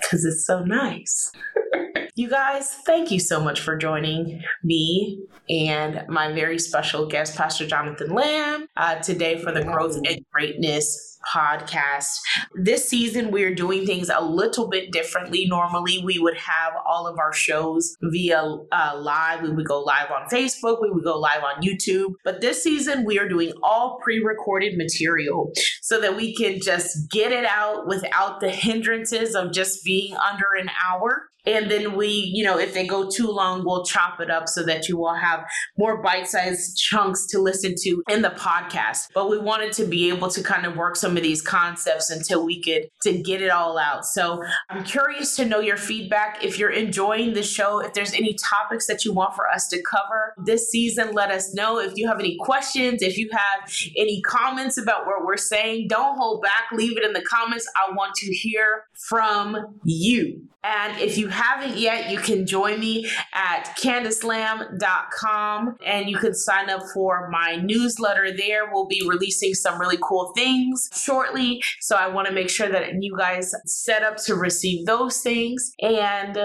because 0.00 0.24
it's 0.24 0.46
so 0.46 0.64
nice. 0.64 1.32
you 2.14 2.28
guys, 2.28 2.74
thank 2.86 3.10
you 3.10 3.20
so 3.20 3.40
much 3.40 3.60
for 3.60 3.76
joining 3.76 4.42
me 4.62 5.22
and 5.48 6.04
my 6.08 6.32
very 6.32 6.58
special 6.58 7.06
guest, 7.06 7.36
Pastor 7.36 7.66
Jonathan 7.66 8.08
Lambe, 8.08 8.66
uh, 8.76 8.96
today 8.96 9.38
for 9.38 9.52
the 9.52 9.62
Growth 9.62 9.96
and 9.96 10.24
Greatness 10.32 11.16
podcast. 11.34 12.18
This 12.54 12.88
season, 12.88 13.30
we're 13.30 13.54
doing 13.54 13.84
things 13.86 14.10
a 14.14 14.22
little 14.22 14.68
bit 14.68 14.92
differently. 14.92 15.46
Normally, 15.46 16.00
we 16.04 16.18
would 16.18 16.36
have 16.36 16.74
all 16.86 17.06
of 17.06 17.18
our 17.18 17.32
shows 17.32 17.96
via 18.02 18.40
uh, 18.72 18.98
live. 18.98 19.42
We 19.42 19.50
would 19.50 19.66
go 19.66 19.80
live 19.80 20.10
on 20.10 20.28
Facebook, 20.28 20.80
we 20.80 20.90
would 20.90 21.04
go 21.04 21.18
live 21.18 21.42
on 21.42 21.62
YouTube. 21.62 22.14
But 22.24 22.40
this 22.40 22.62
season, 22.62 23.04
we 23.04 23.18
are 23.18 23.28
doing 23.28 23.52
all 23.62 23.98
pre 24.02 24.22
recorded 24.22 24.76
material 24.76 25.52
so 25.82 26.00
that 26.00 26.16
we 26.16 26.34
can 26.34 26.60
just 26.60 27.10
get 27.10 27.32
it 27.32 27.44
out 27.44 27.86
without 27.86 28.40
the 28.40 28.50
hindrances 28.50 29.34
of 29.34 29.52
just 29.52 29.84
being 29.86 30.16
under 30.16 30.46
an 30.60 30.68
hour. 30.84 31.28
And 31.46 31.70
then 31.70 31.96
we, 31.96 32.08
you 32.08 32.44
know, 32.44 32.58
if 32.58 32.74
they 32.74 32.86
go 32.86 33.08
too 33.08 33.28
long, 33.28 33.64
we'll 33.64 33.84
chop 33.84 34.20
it 34.20 34.30
up 34.30 34.48
so 34.48 34.62
that 34.64 34.88
you 34.88 34.96
will 34.96 35.14
have 35.14 35.46
more 35.78 36.02
bite 36.02 36.26
sized 36.26 36.76
chunks 36.76 37.26
to 37.26 37.38
listen 37.38 37.74
to 37.82 38.02
in 38.08 38.22
the 38.22 38.30
podcast. 38.30 39.08
But 39.14 39.30
we 39.30 39.38
wanted 39.38 39.72
to 39.74 39.84
be 39.84 40.08
able 40.08 40.28
to 40.28 40.42
kind 40.42 40.66
of 40.66 40.76
work 40.76 40.96
some 40.96 41.16
of 41.16 41.22
these 41.22 41.42
concepts 41.42 42.10
until 42.10 42.44
we 42.44 42.60
could 42.60 42.90
to 43.02 43.22
get 43.22 43.42
it 43.42 43.50
all 43.50 43.78
out. 43.78 44.04
So 44.04 44.42
I'm 44.70 44.84
curious 44.84 45.36
to 45.36 45.44
know 45.44 45.60
your 45.60 45.76
feedback. 45.76 46.44
If 46.44 46.58
you're 46.58 46.70
enjoying 46.70 47.34
the 47.34 47.42
show, 47.42 47.80
if 47.80 47.94
there's 47.94 48.12
any 48.12 48.34
topics 48.34 48.86
that 48.86 49.04
you 49.04 49.12
want 49.12 49.34
for 49.34 49.48
us 49.48 49.68
to 49.68 49.82
cover 49.82 50.34
this 50.44 50.70
season, 50.70 51.12
let 51.12 51.30
us 51.30 51.54
know. 51.54 51.78
If 51.78 51.92
you 51.96 52.08
have 52.08 52.18
any 52.18 52.36
questions, 52.40 53.02
if 53.02 53.16
you 53.16 53.30
have 53.32 53.72
any 53.96 54.20
comments 54.22 54.78
about 54.78 55.06
what 55.06 55.24
we're 55.24 55.36
saying, 55.36 55.88
don't 55.88 56.16
hold 56.16 56.42
back. 56.42 56.64
Leave 56.72 56.96
it 56.96 57.04
in 57.04 57.12
the 57.12 57.22
comments. 57.22 57.68
I 57.76 57.92
want 57.92 58.14
to 58.16 58.34
hear 58.34 58.84
from 59.08 59.78
you. 59.84 60.48
And 60.64 61.00
if 61.00 61.16
you 61.16 61.28
haven't 61.36 61.76
yet, 61.76 62.10
you 62.10 62.18
can 62.18 62.46
join 62.46 62.80
me 62.80 63.08
at 63.34 63.76
candicelambe.com 63.80 65.76
and 65.84 66.08
you 66.08 66.16
can 66.16 66.34
sign 66.34 66.70
up 66.70 66.82
for 66.94 67.28
my 67.30 67.56
newsletter 67.56 68.34
there. 68.36 68.70
We'll 68.72 68.86
be 68.86 69.06
releasing 69.06 69.54
some 69.54 69.78
really 69.80 69.98
cool 70.02 70.32
things 70.34 70.88
shortly. 70.92 71.62
So 71.80 71.96
I 71.96 72.08
want 72.08 72.26
to 72.28 72.34
make 72.34 72.48
sure 72.48 72.68
that 72.68 73.00
you 73.00 73.16
guys 73.16 73.54
set 73.66 74.02
up 74.02 74.16
to 74.24 74.34
receive 74.34 74.86
those 74.86 75.20
things. 75.20 75.72
And 75.80 76.38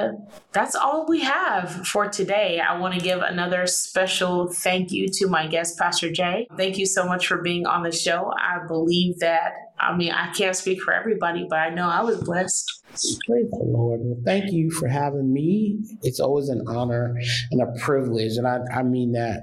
that's 0.51 0.75
all 0.75 1.05
we 1.07 1.21
have 1.21 1.87
for 1.87 2.09
today. 2.09 2.59
I 2.59 2.77
want 2.77 2.93
to 2.93 2.99
give 2.99 3.21
another 3.21 3.67
special 3.67 4.51
thank 4.51 4.91
you 4.91 5.07
to 5.13 5.27
my 5.27 5.47
guest, 5.47 5.77
Pastor 5.79 6.11
Jay. 6.11 6.47
Thank 6.57 6.77
you 6.77 6.85
so 6.85 7.05
much 7.05 7.27
for 7.27 7.41
being 7.41 7.65
on 7.65 7.83
the 7.83 7.91
show. 7.91 8.31
I 8.37 8.67
believe 8.67 9.19
that, 9.19 9.53
I 9.81 9.95
mean, 9.95 10.11
I 10.11 10.31
can't 10.33 10.55
speak 10.55 10.81
for 10.81 10.93
everybody, 10.93 11.47
but 11.49 11.57
I 11.57 11.69
know 11.69 11.89
I 11.89 12.03
was 12.03 12.21
blessed. 12.21 12.83
Praise 13.27 13.49
the 13.49 13.63
Lord. 13.65 14.01
Well, 14.03 14.21
thank 14.25 14.51
you 14.51 14.69
for 14.69 14.87
having 14.87 15.33
me. 15.33 15.79
It's 16.03 16.19
always 16.19 16.49
an 16.49 16.63
honor 16.67 17.17
and 17.51 17.61
a 17.61 17.79
privilege. 17.79 18.37
And 18.37 18.47
I, 18.47 18.59
I 18.71 18.83
mean 18.83 19.13
that 19.13 19.41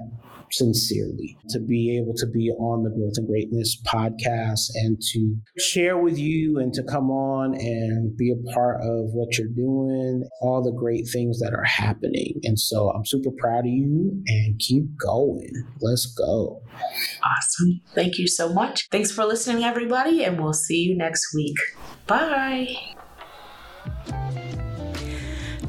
sincerely 0.51 1.37
to 1.49 1.59
be 1.59 1.97
able 1.97 2.13
to 2.15 2.27
be 2.27 2.51
on 2.59 2.83
the 2.83 2.89
Growth 2.89 3.13
and 3.17 3.27
Greatness 3.27 3.81
podcast 3.85 4.69
and 4.75 5.01
to 5.11 5.35
share 5.57 5.97
with 5.97 6.17
you 6.17 6.59
and 6.59 6.73
to 6.73 6.83
come 6.83 7.09
on 7.09 7.55
and 7.55 8.15
be 8.17 8.31
a 8.31 8.53
part 8.53 8.81
of 8.81 9.13
what 9.13 9.37
you're 9.37 9.47
doing, 9.47 10.23
all 10.41 10.63
the 10.63 10.77
great 10.77 11.07
things 11.11 11.39
that 11.39 11.53
are 11.53 11.63
happening. 11.63 12.39
And 12.43 12.59
so 12.59 12.89
I'm 12.89 13.05
super 13.05 13.31
proud 13.37 13.59
of 13.59 13.71
you 13.71 14.21
and 14.27 14.59
keep 14.59 14.83
going. 14.97 15.51
Let's 15.81 16.05
go. 16.05 16.61
Awesome. 17.23 17.81
Thank 17.93 18.17
you 18.17 18.27
so 18.27 18.51
much. 18.53 18.87
Thanks 18.91 19.11
for 19.11 19.25
listening, 19.25 19.63
everybody, 19.63 20.23
and 20.23 20.41
we'll 20.41 20.53
see 20.53 20.81
you 20.81 20.97
next 20.97 21.33
week. 21.33 21.57
Bye. 22.07 22.98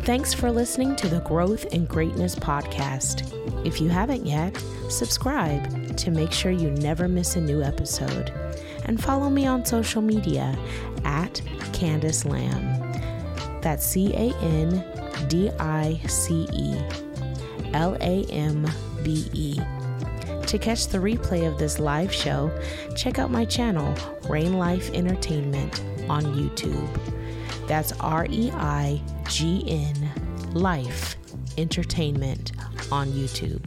Thanks 0.02 0.32
for 0.32 0.50
listening 0.50 0.96
to 0.96 1.08
the 1.08 1.20
Growth 1.20 1.66
and 1.72 1.86
Greatness 1.86 2.34
podcast. 2.34 3.30
If 3.66 3.82
you 3.82 3.90
haven't 3.90 4.24
yet, 4.24 4.56
subscribe 4.88 5.94
to 5.98 6.10
make 6.10 6.32
sure 6.32 6.50
you 6.50 6.70
never 6.70 7.06
miss 7.06 7.36
a 7.36 7.40
new 7.40 7.62
episode. 7.62 8.32
And 8.86 9.00
follow 9.00 9.28
me 9.28 9.46
on 9.46 9.66
social 9.66 10.00
media 10.00 10.58
at 11.04 11.34
Candice 11.72 12.24
Lambe. 12.24 13.60
That's 13.60 13.84
C 13.84 14.12
A 14.14 14.34
N 14.38 14.82
D 15.28 15.50
I 15.60 16.00
C 16.08 16.48
E 16.54 16.78
L 17.74 17.94
A 18.00 18.24
M 18.30 18.66
B 19.04 19.28
E. 19.34 19.60
To 20.46 20.58
catch 20.58 20.86
the 20.88 20.98
replay 20.98 21.46
of 21.46 21.58
this 21.58 21.78
live 21.78 22.12
show, 22.12 22.50
check 22.96 23.18
out 23.18 23.30
my 23.30 23.44
channel, 23.44 23.94
Reign 24.28 24.54
Life 24.54 24.90
Entertainment, 24.94 25.84
on 26.08 26.24
YouTube. 26.24 27.19
That's 27.70 27.92
R 28.00 28.26
E 28.28 28.50
I 28.52 29.00
G 29.28 29.62
N 29.68 30.10
Life 30.54 31.14
Entertainment 31.56 32.50
on 32.90 33.06
YouTube. 33.12 33.62